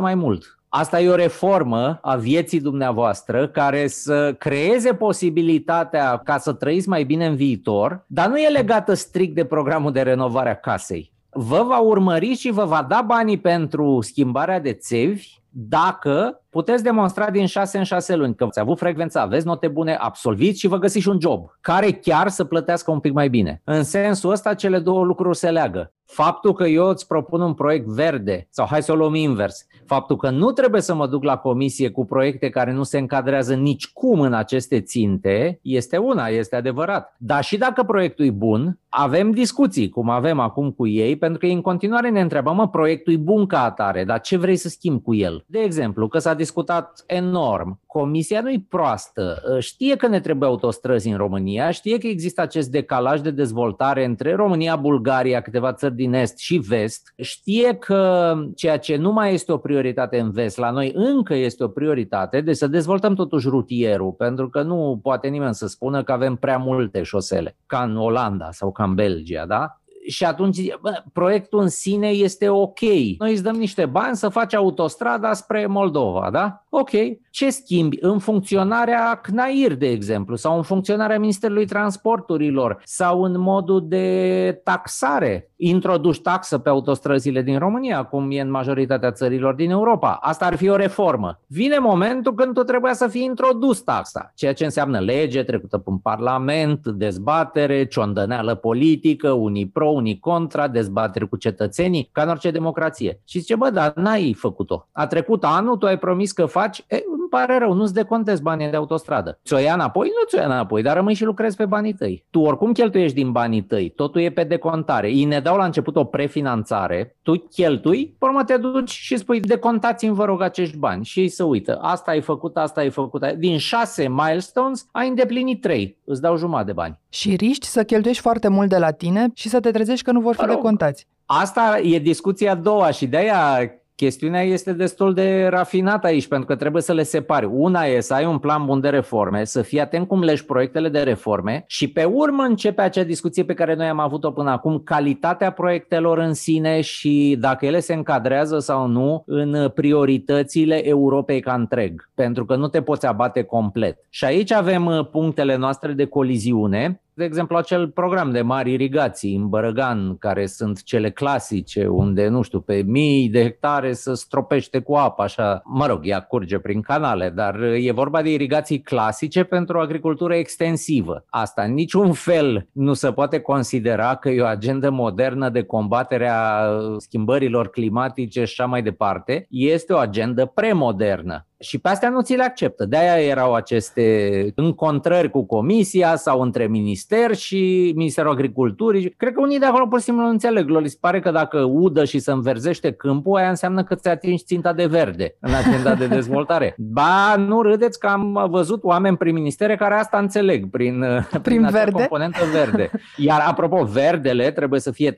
mai 0.00 0.14
mult. 0.14 0.58
Asta 0.68 1.00
e 1.00 1.08
o 1.08 1.14
reformă 1.14 1.98
a 2.02 2.16
vieții 2.16 2.60
dumneavoastră 2.60 3.48
care 3.48 3.86
să 3.86 4.34
creeze 4.38 4.94
posibilitatea 4.94 6.20
ca 6.24 6.38
să 6.38 6.52
trăiți 6.52 6.88
mai 6.88 7.04
bine 7.04 7.26
în 7.26 7.34
viitor, 7.34 8.04
dar 8.06 8.28
nu 8.28 8.36
e 8.36 8.48
legată 8.48 8.94
strict 8.94 9.34
de 9.34 9.44
programul 9.44 9.92
de 9.92 10.02
renovare 10.02 10.50
a 10.50 10.54
casei. 10.54 11.12
Vă 11.30 11.64
va 11.68 11.78
urmări 11.78 12.34
și 12.34 12.50
vă 12.50 12.64
va 12.64 12.86
da 12.88 13.02
banii 13.06 13.38
pentru 13.38 13.98
schimbarea 14.00 14.60
de 14.60 14.72
țevi 14.72 15.41
dacă 15.54 16.42
puteți 16.50 16.82
demonstra 16.82 17.30
din 17.30 17.46
6 17.46 17.78
în 17.78 17.84
6 17.84 18.14
luni 18.14 18.34
că 18.34 18.44
ați 18.44 18.60
avut 18.60 18.78
frecvență, 18.78 19.18
aveți 19.18 19.46
note 19.46 19.68
bune, 19.68 19.94
absolviți 19.94 20.58
și 20.58 20.66
vă 20.66 20.78
găsiți 20.78 21.08
un 21.08 21.18
job 21.20 21.50
care 21.60 21.90
chiar 21.90 22.28
să 22.28 22.44
plătească 22.44 22.90
un 22.90 23.00
pic 23.00 23.12
mai 23.12 23.28
bine. 23.28 23.60
În 23.64 23.82
sensul 23.82 24.30
ăsta, 24.30 24.54
cele 24.54 24.78
două 24.78 25.04
lucruri 25.04 25.36
se 25.36 25.50
leagă. 25.50 25.92
Faptul 26.12 26.52
că 26.52 26.64
eu 26.64 26.88
îți 26.88 27.06
propun 27.06 27.40
un 27.40 27.54
proiect 27.54 27.86
verde, 27.86 28.46
sau 28.50 28.66
hai 28.66 28.82
să 28.82 28.92
o 28.92 28.94
luăm 28.94 29.14
invers, 29.14 29.66
faptul 29.86 30.16
că 30.16 30.30
nu 30.30 30.50
trebuie 30.50 30.80
să 30.80 30.94
mă 30.94 31.06
duc 31.06 31.22
la 31.22 31.36
comisie 31.36 31.90
cu 31.90 32.04
proiecte 32.04 32.50
care 32.50 32.72
nu 32.72 32.82
se 32.82 32.98
încadrează 32.98 33.54
nici 33.54 33.92
cum 33.92 34.20
în 34.20 34.32
aceste 34.32 34.80
ținte, 34.80 35.58
este 35.62 35.96
una, 35.96 36.26
este 36.26 36.56
adevărat. 36.56 37.14
Dar 37.18 37.44
și 37.44 37.56
dacă 37.56 37.82
proiectul 37.82 38.24
e 38.24 38.30
bun, 38.30 38.78
avem 38.88 39.30
discuții, 39.30 39.88
cum 39.88 40.08
avem 40.08 40.38
acum 40.38 40.70
cu 40.70 40.86
ei, 40.86 41.16
pentru 41.16 41.38
că 41.38 41.46
ei 41.46 41.52
în 41.52 41.60
continuare 41.60 42.10
ne 42.10 42.20
întreabă, 42.20 42.52
mă, 42.52 42.68
proiectul 42.68 43.12
e 43.12 43.16
bun 43.16 43.46
ca 43.46 43.64
atare, 43.64 44.04
dar 44.04 44.20
ce 44.20 44.36
vrei 44.36 44.56
să 44.56 44.68
schimbi 44.68 45.02
cu 45.02 45.14
el? 45.14 45.44
De 45.46 45.58
exemplu, 45.58 46.08
că 46.08 46.18
s-a 46.18 46.34
discutat 46.34 47.04
enorm. 47.06 47.80
Comisia 47.86 48.40
nu-i 48.40 48.66
proastă. 48.68 49.42
Știe 49.58 49.96
că 49.96 50.06
ne 50.06 50.20
trebuie 50.20 50.48
autostrăzi 50.48 51.08
în 51.08 51.16
România, 51.16 51.70
știe 51.70 51.98
că 51.98 52.06
există 52.06 52.40
acest 52.40 52.70
decalaj 52.70 53.20
de 53.20 53.30
dezvoltare 53.30 54.04
între 54.04 54.34
România, 54.34 54.76
Bulgaria, 54.76 55.40
câteva 55.40 55.72
țări 55.72 55.94
din 56.02 56.14
est 56.14 56.38
și 56.38 56.58
vest. 56.58 57.12
Știe 57.16 57.74
că 57.74 58.34
ceea 58.54 58.78
ce 58.78 58.96
nu 58.96 59.12
mai 59.12 59.32
este 59.32 59.52
o 59.52 59.56
prioritate 59.56 60.18
în 60.18 60.30
vest, 60.30 60.56
la 60.56 60.70
noi 60.70 60.92
încă 60.94 61.34
este 61.34 61.64
o 61.64 61.68
prioritate, 61.68 62.40
deci 62.40 62.56
să 62.56 62.66
dezvoltăm 62.66 63.14
totuși 63.14 63.48
rutierul, 63.48 64.12
pentru 64.12 64.48
că 64.48 64.62
nu 64.62 65.00
poate 65.02 65.28
nimeni 65.28 65.54
să 65.54 65.66
spună 65.66 66.02
că 66.02 66.12
avem 66.12 66.36
prea 66.36 66.58
multe 66.58 67.02
șosele, 67.02 67.56
ca 67.66 67.82
în 67.82 67.96
Olanda 67.96 68.50
sau 68.50 68.72
ca 68.72 68.84
în 68.84 68.94
Belgia, 68.94 69.46
da? 69.46 69.81
Și 70.06 70.24
atunci 70.24 70.74
bă, 70.80 71.02
proiectul 71.12 71.60
în 71.60 71.68
sine 71.68 72.08
este 72.08 72.48
ok. 72.48 72.80
Noi 73.18 73.32
îți 73.32 73.42
dăm 73.42 73.56
niște 73.56 73.86
bani 73.86 74.16
să 74.16 74.28
faci 74.28 74.54
autostrada 74.54 75.32
spre 75.32 75.66
Moldova, 75.66 76.28
da? 76.32 76.64
Ok. 76.68 76.90
Ce 77.30 77.50
schimbi 77.50 77.98
în 78.00 78.18
funcționarea 78.18 79.14
CNAIR, 79.14 79.74
de 79.74 79.88
exemplu, 79.88 80.36
sau 80.36 80.56
în 80.56 80.62
funcționarea 80.62 81.18
Ministerului 81.18 81.66
Transporturilor, 81.66 82.80
sau 82.84 83.22
în 83.22 83.40
modul 83.40 83.88
de 83.88 84.60
taxare? 84.64 85.50
Introduci 85.56 86.20
taxă 86.20 86.58
pe 86.58 86.68
autostrăzile 86.68 87.42
din 87.42 87.58
România, 87.58 88.02
cum 88.02 88.30
e 88.30 88.40
în 88.40 88.50
majoritatea 88.50 89.12
țărilor 89.12 89.54
din 89.54 89.70
Europa. 89.70 90.18
Asta 90.20 90.46
ar 90.46 90.56
fi 90.56 90.68
o 90.68 90.76
reformă. 90.76 91.40
Vine 91.46 91.78
momentul 91.78 92.34
când 92.34 92.54
tu 92.54 92.62
trebuia 92.62 92.92
să 92.92 93.08
fii 93.08 93.24
introdus 93.24 93.80
taxa, 93.80 94.32
ceea 94.34 94.52
ce 94.52 94.64
înseamnă 94.64 94.98
lege 94.98 95.42
trecută 95.42 95.82
în 95.84 95.98
Parlament, 95.98 96.86
dezbatere, 96.86 97.86
ciondăneală 97.86 98.54
politică, 98.54 99.30
unii 99.30 99.66
pro, 99.68 99.91
unii 99.92 100.18
contra, 100.18 100.68
dezbateri 100.68 101.28
cu 101.28 101.36
cetățenii, 101.36 102.08
ca 102.12 102.22
în 102.22 102.28
orice 102.28 102.50
democrație. 102.50 103.20
Și 103.24 103.38
zice, 103.38 103.56
bă, 103.56 103.70
dar 103.70 103.92
n-ai 103.94 104.32
făcut-o. 104.32 104.88
A 104.92 105.06
trecut 105.06 105.44
anul, 105.44 105.76
tu 105.76 105.86
ai 105.86 105.98
promis 105.98 106.32
că 106.32 106.46
faci, 106.46 106.78
e, 106.78 107.02
îmi 107.12 107.21
pare 107.34 107.58
rău, 107.58 107.72
nu-ți 107.72 107.94
decontez 107.94 108.40
banii 108.40 108.70
de 108.70 108.76
autostradă. 108.76 109.38
Ți-o 109.44 109.58
ia 109.58 109.74
înapoi? 109.74 110.06
Nu 110.06 110.26
ți-o 110.26 110.38
ia 110.38 110.44
înapoi, 110.44 110.82
dar 110.82 110.96
rămâi 110.96 111.14
și 111.14 111.24
lucrezi 111.24 111.56
pe 111.56 111.64
banii 111.64 111.92
tăi. 111.92 112.24
Tu 112.30 112.40
oricum 112.40 112.72
cheltuiești 112.72 113.16
din 113.16 113.32
banii 113.32 113.62
tăi, 113.62 113.88
totul 113.88 114.20
e 114.20 114.30
pe 114.30 114.44
decontare. 114.44 115.08
Ei 115.10 115.24
ne 115.24 115.40
dau 115.40 115.56
la 115.56 115.64
început 115.64 115.96
o 115.96 116.04
prefinanțare, 116.04 117.16
tu 117.22 117.32
cheltui, 117.32 118.14
pe 118.18 118.24
urmă 118.24 118.44
te 118.44 118.56
duci 118.56 118.90
și 118.90 119.16
spui, 119.16 119.40
decontați-mi 119.40 120.14
vă 120.14 120.24
rog 120.24 120.42
acești 120.42 120.76
bani. 120.76 121.04
Și 121.04 121.20
ei 121.20 121.28
să 121.28 121.44
uită, 121.44 121.78
asta 121.82 122.10
ai 122.10 122.20
făcut, 122.20 122.56
asta 122.56 122.80
ai 122.80 122.90
făcut. 122.90 123.26
Din 123.32 123.58
șase 123.58 124.08
milestones 124.08 124.88
ai 124.92 125.08
îndeplinit 125.08 125.60
trei, 125.60 125.98
îți 126.04 126.20
dau 126.20 126.36
jumătate 126.36 126.66
de 126.66 126.72
bani. 126.72 126.98
Și 127.08 127.36
riști 127.36 127.66
să 127.66 127.84
cheltuiești 127.84 128.22
foarte 128.22 128.48
mult 128.48 128.68
de 128.68 128.78
la 128.78 128.90
tine 128.90 129.30
și 129.34 129.48
să 129.48 129.60
te 129.60 129.70
trezești 129.70 130.04
că 130.04 130.12
nu 130.12 130.20
vor 130.20 130.34
fi 130.34 130.46
decontați. 130.46 131.06
Asta 131.26 131.78
e 131.82 131.98
discuția 131.98 132.50
a 132.50 132.54
doua 132.54 132.90
și 132.90 133.06
de 133.06 133.16
aia 133.16 133.70
chestiunea 133.94 134.42
este 134.42 134.72
destul 134.72 135.14
de 135.14 135.46
rafinată 135.46 136.06
aici, 136.06 136.26
pentru 136.26 136.46
că 136.46 136.56
trebuie 136.56 136.82
să 136.82 136.92
le 136.92 137.02
separi. 137.02 137.48
Una 137.52 137.84
e 137.84 138.00
să 138.00 138.14
ai 138.14 138.24
un 138.24 138.38
plan 138.38 138.64
bun 138.64 138.80
de 138.80 138.88
reforme, 138.88 139.44
să 139.44 139.62
fii 139.62 139.80
atent 139.80 140.08
cum 140.08 140.22
leși 140.22 140.44
proiectele 140.44 140.88
de 140.88 141.00
reforme 141.00 141.64
și 141.66 141.88
pe 141.88 142.04
urmă 142.04 142.42
începe 142.42 142.82
acea 142.82 143.02
discuție 143.02 143.44
pe 143.44 143.54
care 143.54 143.74
noi 143.74 143.88
am 143.88 143.98
avut-o 143.98 144.30
până 144.30 144.50
acum, 144.50 144.78
calitatea 144.78 145.50
proiectelor 145.50 146.18
în 146.18 146.34
sine 146.34 146.80
și 146.80 147.36
dacă 147.40 147.66
ele 147.66 147.80
se 147.80 147.94
încadrează 147.94 148.58
sau 148.58 148.86
nu 148.86 149.22
în 149.26 149.68
prioritățile 149.74 150.88
Europei 150.88 151.40
ca 151.40 151.54
întreg, 151.54 152.10
pentru 152.14 152.44
că 152.44 152.56
nu 152.56 152.68
te 152.68 152.82
poți 152.82 153.06
abate 153.06 153.42
complet. 153.42 153.98
Și 154.08 154.24
aici 154.24 154.52
avem 154.52 155.08
punctele 155.12 155.56
noastre 155.56 155.92
de 155.92 156.04
coliziune 156.04 157.01
de 157.14 157.24
exemplu, 157.24 157.56
acel 157.56 157.88
program 157.88 158.30
de 158.30 158.40
mari 158.40 158.72
irigații 158.72 159.34
în 159.36 159.48
Bărăgan, 159.48 160.16
care 160.18 160.46
sunt 160.46 160.82
cele 160.82 161.10
clasice, 161.10 161.86
unde, 161.86 162.28
nu 162.28 162.42
știu, 162.42 162.60
pe 162.60 162.82
mii 162.86 163.28
de 163.28 163.42
hectare 163.42 163.92
să 163.92 164.14
stropește 164.14 164.78
cu 164.78 164.94
apă, 164.94 165.22
așa, 165.22 165.62
mă 165.64 165.86
rog, 165.86 166.00
ea 166.02 166.20
curge 166.20 166.58
prin 166.58 166.80
canale, 166.80 167.30
dar 167.30 167.60
e 167.62 167.92
vorba 167.92 168.22
de 168.22 168.32
irigații 168.32 168.80
clasice 168.80 169.44
pentru 169.44 169.78
o 169.78 169.80
agricultură 169.80 170.34
extensivă. 170.34 171.24
Asta 171.28 171.62
în 171.62 171.72
niciun 171.72 172.12
fel 172.12 172.68
nu 172.72 172.92
se 172.92 173.12
poate 173.12 173.40
considera 173.40 174.14
că 174.14 174.28
e 174.28 174.42
o 174.42 174.46
agendă 174.46 174.90
modernă 174.90 175.48
de 175.48 175.62
combatere 175.62 176.28
a 176.28 176.66
schimbărilor 176.96 177.68
climatice 177.68 178.44
și 178.44 178.60
așa 178.60 178.70
mai 178.70 178.82
departe. 178.82 179.46
Este 179.50 179.92
o 179.92 179.96
agendă 179.96 180.46
premodernă 180.46 181.46
Și 181.62 181.78
pe 181.78 181.88
astea 181.88 182.08
nu 182.08 182.20
ți 182.20 182.34
le 182.34 182.42
acceptă. 182.42 182.84
De-aia 182.84 183.26
erau 183.26 183.54
aceste 183.54 184.52
încontrări 184.54 185.30
cu 185.30 185.44
comisia 185.44 186.16
sau 186.16 186.40
între 186.40 186.66
minister 186.66 187.34
și 187.34 187.92
Ministerul 187.96 188.30
Agriculturii. 188.30 189.10
Cred 189.10 189.32
că 189.32 189.40
unii 189.40 189.58
de 189.58 189.64
acolo 189.64 189.86
pur 189.86 189.98
și 189.98 190.04
simplu 190.04 190.22
nu 190.22 190.28
înțeleg. 190.28 190.68
Lor 190.68 190.86
se 190.86 190.96
pare 191.00 191.20
că 191.20 191.30
dacă 191.30 191.58
udă 191.58 192.04
și 192.04 192.18
se 192.18 192.30
înverzește 192.30 192.92
câmpul, 192.92 193.36
aia 193.36 193.48
înseamnă 193.48 193.84
că 193.84 193.94
ți 193.94 194.08
atingi 194.08 194.44
ținta 194.44 194.72
de 194.72 194.86
verde 194.86 195.36
în 195.40 195.52
agenda 195.54 195.94
de 195.94 196.06
dezvoltare. 196.06 196.74
Ba, 196.92 197.36
nu 197.36 197.62
râdeți 197.62 197.98
că 197.98 198.06
am 198.06 198.46
văzut 198.50 198.84
oameni 198.84 199.16
prin 199.16 199.34
ministere 199.34 199.76
care 199.76 199.94
asta 199.94 200.18
înțeleg 200.18 200.70
prin, 200.70 201.04
prin, 201.28 201.40
prin 201.42 201.68
verde? 201.70 201.90
componentă 201.92 202.38
verde. 202.52 202.90
Iar 203.16 203.44
apropo, 203.46 203.84
verdele 203.84 204.50
trebuie 204.50 204.80
să 204.80 204.90
fie 204.90 205.12
37% 205.12 205.16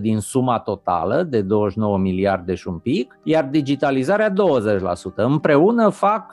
din 0.00 0.18
suma 0.18 0.58
totală 0.58 1.22
de 1.22 1.40
29 1.40 1.98
miliarde 1.98 2.54
și 2.54 2.68
un 2.68 2.78
pic, 2.78 3.18
iar 3.22 3.44
digitalizarea 3.44 4.32
20%. 4.32 4.34
Împreună 5.14 5.88
fac 5.88 6.32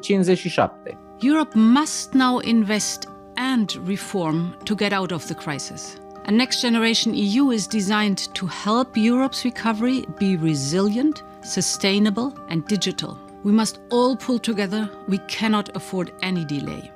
57. 0.00 0.80
Uh, 0.84 0.96
Europe 1.20 1.58
must 1.58 2.12
now 2.12 2.38
invest 2.42 3.08
and 3.34 3.70
reform 3.86 4.56
to 4.64 4.74
get 4.74 4.92
out 4.92 5.10
of 5.10 5.24
the 5.26 5.34
crisis. 5.34 5.96
A 6.26 6.30
next 6.30 6.60
generation 6.60 7.12
EU 7.14 7.50
is 7.50 7.66
designed 7.66 8.32
to 8.32 8.46
help 8.46 8.96
Europe's 8.96 9.42
recovery 9.44 10.04
be 10.18 10.36
resilient, 10.36 11.22
sustainable, 11.42 12.32
and 12.48 12.64
digital. 12.66 13.18
We 13.42 13.52
must 13.52 13.80
all 13.90 14.16
pull 14.16 14.38
together. 14.38 14.88
We 15.06 15.18
cannot 15.26 15.76
afford 15.76 16.12
any 16.22 16.44
delay. 16.44 16.90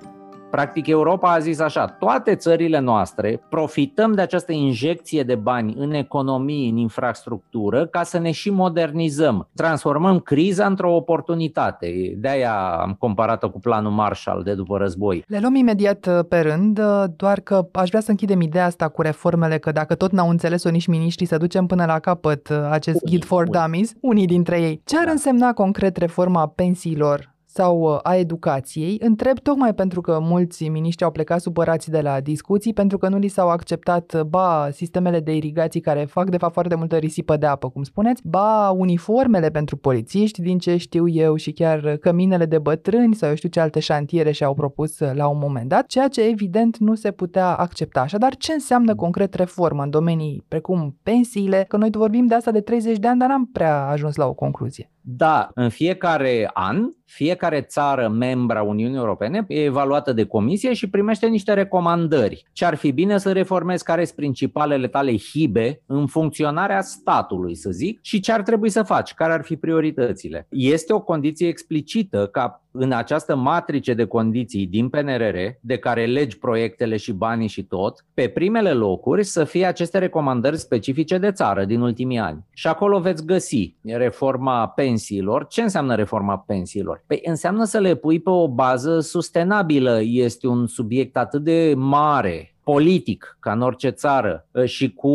Practic, 0.51 0.87
Europa 0.87 1.33
a 1.33 1.39
zis 1.39 1.61
așa, 1.61 1.87
toate 1.87 2.35
țările 2.35 2.79
noastre 2.79 3.41
profităm 3.49 4.13
de 4.13 4.21
această 4.21 4.53
injecție 4.53 5.23
de 5.23 5.35
bani 5.35 5.75
în 5.79 5.93
economie, 5.93 6.71
în 6.71 6.77
infrastructură, 6.77 7.87
ca 7.87 8.03
să 8.03 8.19
ne 8.19 8.31
și 8.31 8.51
modernizăm. 8.51 9.49
Transformăm 9.55 10.19
criza 10.19 10.67
într-o 10.67 10.95
oportunitate. 10.95 12.15
De-aia 12.17 12.81
am 12.81 12.97
comparat-o 12.99 13.51
cu 13.51 13.59
planul 13.59 13.93
Marshall 13.93 14.43
de 14.43 14.55
după 14.55 14.77
război. 14.77 15.25
Le 15.27 15.39
luăm 15.41 15.55
imediat 15.55 16.07
uh, 16.07 16.19
pe 16.29 16.41
rând, 16.41 16.79
uh, 16.79 17.05
doar 17.17 17.41
că 17.41 17.69
aș 17.73 17.89
vrea 17.89 18.01
să 18.01 18.11
închidem 18.11 18.41
ideea 18.41 18.65
asta 18.65 18.89
cu 18.89 19.03
reformele, 19.03 19.59
că 19.59 19.73
dacă 19.73 19.95
tot 19.95 20.13
n-au 20.13 20.29
înțeles-o 20.29 20.71
nici 20.71 20.87
miniștrii, 20.87 21.27
să 21.27 21.37
ducem 21.37 21.67
până 21.67 21.85
la 21.85 21.99
capăt 21.99 22.49
uh, 22.49 22.57
acest 22.71 23.03
unii, 23.03 23.11
Guide 23.11 23.27
for 23.27 23.43
unii. 23.43 23.61
Dummies, 23.61 23.93
unii 24.01 24.27
dintre 24.27 24.61
ei. 24.61 24.81
Ce 24.85 24.99
ar 24.99 25.05
da. 25.05 25.11
însemna 25.11 25.53
concret 25.53 25.97
reforma 25.97 26.47
pensiilor 26.47 27.37
sau 27.51 27.81
uh, 27.81 27.99
a 28.03 28.17
educației. 28.17 28.97
Întreb 29.01 29.39
tocmai 29.39 29.75
pentru 29.75 30.01
că 30.01 30.19
mulți 30.21 30.69
miniștri 30.69 31.05
au 31.05 31.11
plecat 31.11 31.41
supărați 31.41 31.91
de 31.91 32.01
la 32.01 32.21
discuții, 32.21 32.73
pentru 32.73 32.99
că 32.99 33.09
nu 33.09 33.19
li 33.19 33.29
s-au 33.29 33.49
acceptat, 33.49 34.13
uh, 34.13 34.21
ba, 34.21 34.69
sistemele 34.73 35.21
de 35.21 35.37
irigații 35.37 35.81
care 35.81 36.05
fac, 36.05 36.31
de 36.31 36.37
fapt, 36.37 36.53
foarte 36.53 36.75
multă 36.75 36.97
risipă 36.97 37.37
de 37.37 37.47
apă, 37.47 37.69
cum 37.69 37.83
spuneți, 37.83 38.23
ba, 38.25 38.71
uniformele 38.71 39.51
pentru 39.51 39.77
polițiști, 39.77 40.43
din 40.43 40.59
ce 40.59 40.77
știu 40.77 41.09
eu, 41.09 41.37
și 41.37 41.53
chiar 41.53 41.97
căminele 41.97 42.45
de 42.45 42.59
bătrâni 42.59 43.15
sau 43.15 43.29
eu 43.29 43.35
știu 43.35 43.49
ce 43.49 43.61
alte 43.61 43.81
șantiere 43.81 44.31
și-au 44.31 44.55
propus 44.55 44.99
uh, 44.99 45.11
la 45.15 45.29
un 45.29 45.39
moment 45.39 45.69
dat, 45.69 45.87
ceea 45.87 46.09
ce 46.09 46.29
evident 46.29 46.77
nu 46.79 46.95
se 46.95 47.11
putea 47.11 47.55
accepta. 47.55 48.01
Așadar, 48.01 48.37
ce 48.37 48.53
înseamnă 48.53 48.95
concret 48.95 49.35
reformă 49.35 49.83
în 49.83 49.91
domenii 49.91 50.45
precum 50.49 50.97
pensiile? 51.03 51.65
Că 51.69 51.77
noi 51.77 51.91
vorbim 51.93 52.27
de 52.27 52.35
asta 52.35 52.51
de 52.51 52.61
30 52.61 52.99
de 52.99 53.09
ani, 53.09 53.19
dar 53.19 53.29
n-am 53.29 53.47
prea 53.53 53.87
ajuns 53.87 54.17
la 54.17 54.27
o 54.27 54.35
concluzie. 54.35 54.91
Da, 55.11 55.51
în 55.55 55.69
fiecare 55.69 56.51
an, 56.53 56.89
fiecare 57.05 57.61
țară 57.61 58.09
membra 58.09 58.63
Uniunii 58.63 58.97
Europene 58.97 59.45
e 59.49 59.65
evaluată 59.65 60.13
de 60.13 60.25
comisie 60.25 60.73
și 60.73 60.91
primește 60.91 61.27
niște 61.27 61.53
recomandări. 61.53 62.45
Ce 62.53 62.65
ar 62.65 62.75
fi 62.75 62.93
bine 62.93 63.19
să 63.19 63.33
reformezi 63.33 63.85
care 63.85 64.05
sunt 64.05 64.17
principalele 64.17 64.89
tale 64.89 65.17
hibe 65.17 65.83
în 65.87 66.07
funcționarea 66.07 66.81
statului, 66.81 67.55
să 67.55 67.71
zic, 67.71 67.99
și 68.03 68.21
ce 68.21 68.33
ar 68.33 68.43
trebui 68.43 68.69
să 68.69 68.83
faci, 68.83 69.15
care 69.15 69.33
ar 69.33 69.45
fi 69.45 69.57
prioritățile. 69.57 70.47
Este 70.51 70.93
o 70.93 71.01
condiție 71.01 71.49
explicită 71.49 72.27
ca 72.27 72.63
în 72.81 72.93
această 72.93 73.37
matrice 73.37 73.95
de 73.95 74.05
condiții 74.05 74.67
din 74.67 74.89
PNRR, 74.89 75.37
de 75.61 75.77
care 75.77 76.07
legi 76.07 76.39
proiectele 76.39 76.97
și 76.97 77.13
banii 77.13 77.49
și 77.49 77.63
tot, 77.63 78.05
pe 78.15 78.29
primele 78.29 78.73
locuri 78.73 79.25
să 79.25 79.45
fie 79.45 79.67
aceste 79.67 79.99
recomandări 79.99 80.59
specifice 80.59 81.19
de 81.19 81.33
țară 81.33 81.65
din 81.65 81.81
ultimii 81.81 82.19
ani. 82.19 82.45
Și 82.53 82.67
acolo 82.67 83.01
veți 83.01 83.27
găsi 83.27 83.77
reforma 83.85 84.69
pensiilor. 84.69 85.47
Ce 85.47 85.63
înseamnă 85.63 85.95
reforma 85.95 86.39
pensiilor? 86.39 87.05
Păi 87.07 87.21
înseamnă 87.25 87.65
să 87.65 87.79
le 87.79 87.95
pui 87.95 88.21
pe 88.21 88.31
o 88.31 88.49
bază 88.49 89.01
sustenabilă. 89.01 90.01
Este 90.03 90.47
un 90.47 90.67
subiect 90.67 91.17
atât 91.17 91.43
de 91.43 91.75
mare 91.77 92.53
politic, 92.73 93.37
ca 93.41 93.53
în 93.53 93.61
orice 93.61 93.89
țară, 93.89 94.47
ă, 94.55 94.65
și 94.65 94.93
cu 94.93 95.13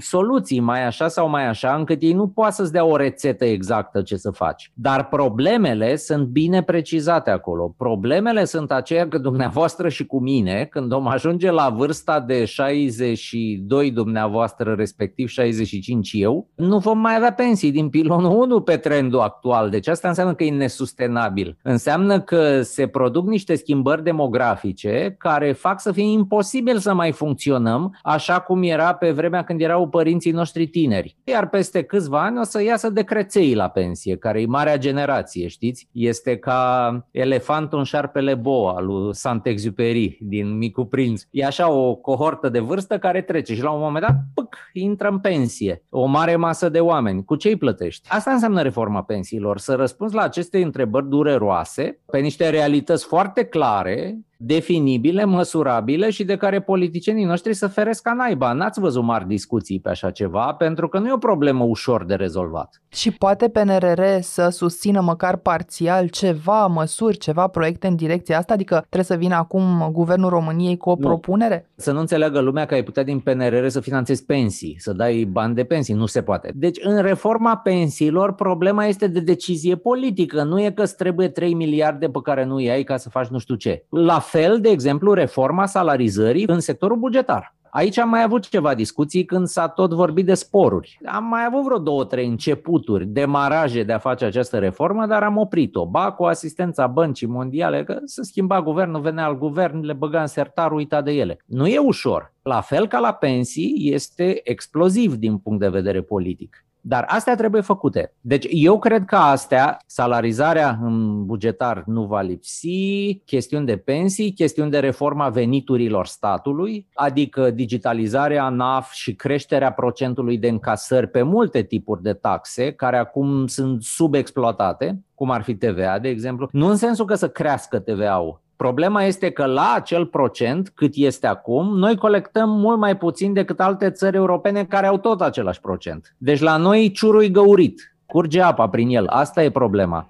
soluții 0.00 0.60
mai 0.60 0.86
așa 0.86 1.08
sau 1.08 1.28
mai 1.28 1.48
așa, 1.48 1.74
încât 1.74 2.02
ei 2.02 2.12
nu 2.12 2.28
poate 2.28 2.52
să-ți 2.52 2.72
dea 2.72 2.84
o 2.84 2.96
rețetă 2.96 3.44
exactă 3.44 4.02
ce 4.02 4.16
să 4.16 4.30
faci. 4.30 4.70
Dar 4.74 5.08
problemele 5.08 5.96
sunt 5.96 6.26
bine 6.26 6.62
precizate 6.62 7.30
acolo. 7.30 7.74
Problemele 7.76 8.44
sunt 8.44 8.72
aceea 8.72 9.08
că 9.08 9.18
dumneavoastră 9.18 9.88
și 9.88 10.06
cu 10.06 10.20
mine, 10.20 10.66
când 10.70 10.92
om 10.92 11.06
ajunge 11.06 11.50
la 11.50 11.68
vârsta 11.68 12.20
de 12.20 12.44
62 12.44 13.90
dumneavoastră, 13.90 14.72
respectiv 14.72 15.28
65 15.28 16.10
eu, 16.14 16.48
nu 16.54 16.78
vom 16.78 16.98
mai 16.98 17.16
avea 17.16 17.32
pensii 17.32 17.70
din 17.70 17.88
pilonul 17.88 18.40
1 18.40 18.60
pe 18.60 18.76
trendul 18.76 19.20
actual. 19.20 19.70
Deci 19.70 19.88
asta 19.88 20.08
înseamnă 20.08 20.34
că 20.34 20.44
e 20.44 20.50
nesustenabil. 20.50 21.56
Înseamnă 21.62 22.20
că 22.20 22.62
se 22.62 22.86
produc 22.86 23.26
niște 23.26 23.54
schimbări 23.54 24.02
demografice 24.02 25.14
care 25.18 25.52
fac 25.52 25.80
să 25.80 25.92
fie 25.92 26.10
imposibil 26.10 26.78
să 26.78 26.91
să 26.92 26.98
mai 26.98 27.12
funcționăm 27.12 27.98
așa 28.02 28.40
cum 28.40 28.62
era 28.62 28.94
pe 28.94 29.10
vremea 29.10 29.44
când 29.44 29.60
erau 29.60 29.88
părinții 29.88 30.30
noștri 30.30 30.66
tineri. 30.66 31.16
Iar 31.24 31.48
peste 31.48 31.82
câțiva 31.82 32.22
ani 32.22 32.38
o 32.38 32.42
să 32.42 32.62
iasă 32.62 32.90
decreței 32.90 33.54
la 33.54 33.68
pensie, 33.68 34.16
care 34.16 34.40
e 34.40 34.46
marea 34.46 34.78
generație, 34.78 35.48
știți? 35.48 35.88
Este 35.92 36.36
ca 36.36 37.06
elefantul 37.10 37.78
în 37.78 37.84
șarpele 37.84 38.34
boa 38.34 38.80
lui 38.80 39.14
Saint-Exupéry 39.14 40.18
din 40.20 40.56
Micu 40.56 40.84
Prinț. 40.84 41.22
E 41.30 41.44
așa 41.44 41.70
o 41.70 41.94
cohortă 41.94 42.48
de 42.48 42.58
vârstă 42.58 42.98
care 42.98 43.20
trece 43.22 43.54
și 43.54 43.62
la 43.62 43.70
un 43.70 43.80
moment 43.80 44.04
dat, 44.06 44.41
pâc, 44.52 44.70
intră 44.72 45.08
în 45.08 45.18
pensie. 45.18 45.82
O 45.90 46.06
mare 46.06 46.36
masă 46.36 46.68
de 46.68 46.80
oameni. 46.80 47.24
Cu 47.24 47.36
ce 47.36 47.48
îi 47.48 47.56
plătești? 47.56 48.08
Asta 48.10 48.30
înseamnă 48.30 48.62
reforma 48.62 49.02
pensiilor. 49.02 49.58
Să 49.58 49.74
răspunzi 49.74 50.14
la 50.14 50.22
aceste 50.22 50.62
întrebări 50.62 51.08
dureroase 51.08 51.98
pe 52.10 52.18
niște 52.18 52.48
realități 52.50 53.06
foarte 53.06 53.44
clare 53.44 54.18
definibile, 54.44 55.24
măsurabile 55.24 56.10
și 56.10 56.24
de 56.24 56.36
care 56.36 56.60
politicienii 56.60 57.24
noștri 57.24 57.54
să 57.54 57.66
feresc 57.66 58.02
ca 58.02 58.12
naiba. 58.12 58.52
N-ați 58.52 58.80
văzut 58.80 59.02
mari 59.02 59.26
discuții 59.26 59.80
pe 59.80 59.88
așa 59.88 60.10
ceva, 60.10 60.52
pentru 60.52 60.88
că 60.88 60.98
nu 60.98 61.08
e 61.08 61.12
o 61.12 61.16
problemă 61.16 61.64
ușor 61.64 62.04
de 62.04 62.14
rezolvat. 62.14 62.82
Și 62.88 63.10
poate 63.10 63.48
PNRR 63.48 64.02
să 64.20 64.48
susțină 64.48 65.00
măcar 65.00 65.36
parțial 65.36 66.08
ceva 66.08 66.66
măsuri, 66.66 67.16
ceva 67.16 67.46
proiecte 67.46 67.86
în 67.86 67.96
direcția 67.96 68.38
asta? 68.38 68.52
Adică 68.52 68.74
trebuie 68.78 69.04
să 69.04 69.16
vină 69.16 69.34
acum 69.34 69.88
Guvernul 69.92 70.30
României 70.30 70.76
cu 70.76 70.90
o 70.90 70.94
nu. 70.98 71.06
propunere? 71.06 71.70
Să 71.74 71.92
nu 71.92 72.00
înțeleagă 72.00 72.40
lumea 72.40 72.66
că 72.66 72.74
ai 72.74 72.82
putea 72.82 73.02
din 73.02 73.18
PNRR 73.18 73.66
să 73.66 73.80
finanțezi 73.80 74.24
pensii, 74.24 74.41
să 74.50 74.92
dai 74.92 75.24
bani 75.24 75.54
de 75.54 75.64
pensii. 75.64 75.94
Nu 75.94 76.06
se 76.06 76.22
poate. 76.22 76.52
Deci 76.54 76.78
în 76.82 77.02
reforma 77.02 77.56
pensiilor 77.56 78.34
problema 78.34 78.84
este 78.86 79.06
de 79.06 79.20
decizie 79.20 79.76
politică. 79.76 80.42
Nu 80.42 80.60
e 80.60 80.70
că 80.70 80.82
îți 80.82 80.96
trebuie 80.96 81.28
3 81.28 81.54
miliarde 81.54 82.08
pe 82.08 82.18
care 82.22 82.44
nu 82.44 82.60
i-ai 82.60 82.82
ca 82.82 82.96
să 82.96 83.08
faci 83.08 83.26
nu 83.26 83.38
știu 83.38 83.54
ce. 83.54 83.84
La 83.88 84.18
fel, 84.18 84.60
de 84.60 84.68
exemplu, 84.68 85.12
reforma 85.12 85.66
salarizării 85.66 86.44
în 86.46 86.60
sectorul 86.60 86.96
bugetar. 86.96 87.54
Aici 87.74 87.98
am 87.98 88.08
mai 88.08 88.22
avut 88.22 88.48
ceva 88.48 88.74
discuții 88.74 89.24
când 89.24 89.46
s-a 89.46 89.68
tot 89.68 89.92
vorbit 89.92 90.26
de 90.26 90.34
sporuri. 90.34 90.98
Am 91.04 91.24
mai 91.24 91.44
avut 91.44 91.64
vreo 91.64 91.78
două, 91.78 92.04
trei 92.04 92.26
începuturi, 92.26 93.06
demaraje 93.06 93.82
de 93.82 93.92
a 93.92 93.98
face 93.98 94.24
această 94.24 94.58
reformă, 94.58 95.06
dar 95.06 95.22
am 95.22 95.36
oprit-o. 95.36 95.86
Ba 95.86 96.12
cu 96.12 96.24
asistența 96.24 96.86
băncii 96.86 97.26
mondiale, 97.26 97.84
că 97.84 97.98
se 98.04 98.22
schimba 98.22 98.62
guvernul, 98.62 99.00
venea 99.00 99.24
al 99.24 99.38
guvern, 99.38 99.84
le 99.84 99.92
băga 99.92 100.20
în 100.20 100.26
sertar, 100.26 100.72
uita 100.72 101.02
de 101.02 101.12
ele. 101.12 101.38
Nu 101.46 101.66
e 101.66 101.78
ușor. 101.78 102.32
La 102.42 102.60
fel 102.60 102.86
ca 102.86 102.98
la 102.98 103.12
pensii, 103.12 103.90
este 103.92 104.40
exploziv 104.44 105.14
din 105.14 105.38
punct 105.38 105.60
de 105.60 105.68
vedere 105.68 106.02
politic. 106.02 106.64
Dar 106.84 107.04
astea 107.08 107.34
trebuie 107.34 107.62
făcute. 107.62 108.14
Deci 108.20 108.46
eu 108.50 108.78
cred 108.78 109.04
că 109.04 109.16
astea, 109.16 109.78
salarizarea 109.86 110.78
în 110.82 111.26
bugetar 111.26 111.82
nu 111.86 112.04
va 112.04 112.20
lipsi, 112.20 113.14
chestiuni 113.24 113.66
de 113.66 113.76
pensii, 113.76 114.32
chestiuni 114.32 114.70
de 114.70 114.78
reforma 114.78 115.28
veniturilor 115.28 116.06
statului, 116.06 116.86
adică 116.94 117.50
digitalizarea 117.50 118.48
NAF 118.48 118.92
și 118.92 119.14
creșterea 119.14 119.72
procentului 119.72 120.38
de 120.38 120.48
încasări 120.48 121.08
pe 121.08 121.22
multe 121.22 121.62
tipuri 121.62 122.02
de 122.02 122.12
taxe, 122.12 122.72
care 122.72 122.96
acum 122.96 123.46
sunt 123.46 123.82
subexploatate, 123.82 125.02
cum 125.14 125.30
ar 125.30 125.42
fi 125.42 125.54
TVA, 125.54 125.98
de 125.98 126.08
exemplu, 126.08 126.48
nu 126.52 126.66
în 126.66 126.76
sensul 126.76 127.04
că 127.04 127.14
să 127.14 127.28
crească 127.28 127.78
TVA-ul, 127.78 128.41
Problema 128.56 129.02
este 129.02 129.30
că 129.30 129.44
la 129.44 129.72
acel 129.74 130.06
procent, 130.06 130.72
cât 130.74 130.92
este 130.94 131.26
acum, 131.26 131.78
noi 131.78 131.96
colectăm 131.96 132.50
mult 132.50 132.78
mai 132.78 132.96
puțin 132.96 133.32
decât 133.32 133.60
alte 133.60 133.90
țări 133.90 134.16
europene 134.16 134.64
care 134.64 134.86
au 134.86 134.98
tot 134.98 135.20
același 135.20 135.60
procent. 135.60 136.14
Deci 136.18 136.40
la 136.40 136.56
noi 136.56 136.90
ciurul 136.90 137.24
găurit, 137.26 137.94
curge 138.06 138.40
apa 138.40 138.68
prin 138.68 138.88
el. 138.88 139.06
Asta 139.06 139.42
e 139.42 139.50
problema. 139.50 140.08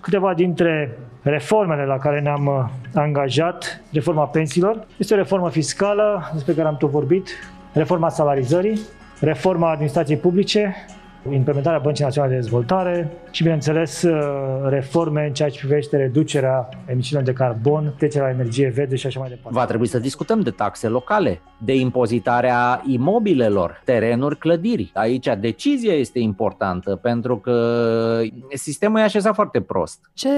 Câteva 0.00 0.34
dintre 0.34 0.98
reformele 1.22 1.84
la 1.84 1.98
care 1.98 2.20
ne-am 2.20 2.46
uh, 2.46 2.64
angajat, 2.94 3.82
reforma 3.92 4.26
pensiilor, 4.26 4.86
este 4.96 5.14
o 5.14 5.16
reformă 5.16 5.50
fiscală 5.50 6.30
despre 6.32 6.52
care 6.52 6.68
am 6.68 6.76
tot 6.76 6.90
vorbit, 6.90 7.28
reforma 7.72 8.08
salarizării, 8.08 8.80
reforma 9.20 9.70
administrației 9.70 10.16
publice, 10.16 10.74
implementarea 11.32 11.78
Băncii 11.78 12.04
Naționale 12.04 12.32
de 12.32 12.38
Dezvoltare 12.38 13.12
și, 13.30 13.42
bineînțeles, 13.42 14.02
uh, 14.02 14.22
reforme 14.68 15.26
în 15.26 15.32
ceea 15.32 15.48
ce 15.48 15.58
privește 15.58 15.96
reducerea 15.96 16.68
emisiilor 16.86 17.22
de 17.22 17.32
carbon, 17.32 17.94
trecerea 17.98 18.26
la 18.26 18.32
energie 18.32 18.72
verde 18.74 18.96
și 18.96 19.06
așa 19.06 19.20
mai 19.20 19.28
departe. 19.28 19.58
Va 19.58 19.64
trebui 19.64 19.86
să 19.86 19.98
discutăm 19.98 20.40
de 20.40 20.50
taxe 20.50 20.88
locale, 20.88 21.40
de 21.58 21.76
impozitarea 21.76 22.82
imobilelor, 22.86 23.82
terenuri, 23.84 24.38
clădiri. 24.38 24.90
Aici 24.94 25.28
decizia 25.40 25.92
este 25.92 26.18
importantă 26.18 26.96
pentru 26.96 27.38
că 27.38 28.20
sistemul 28.52 28.98
e 28.98 29.02
așezat 29.02 29.34
foarte 29.34 29.60
prost. 29.60 30.10
Ce 30.12 30.28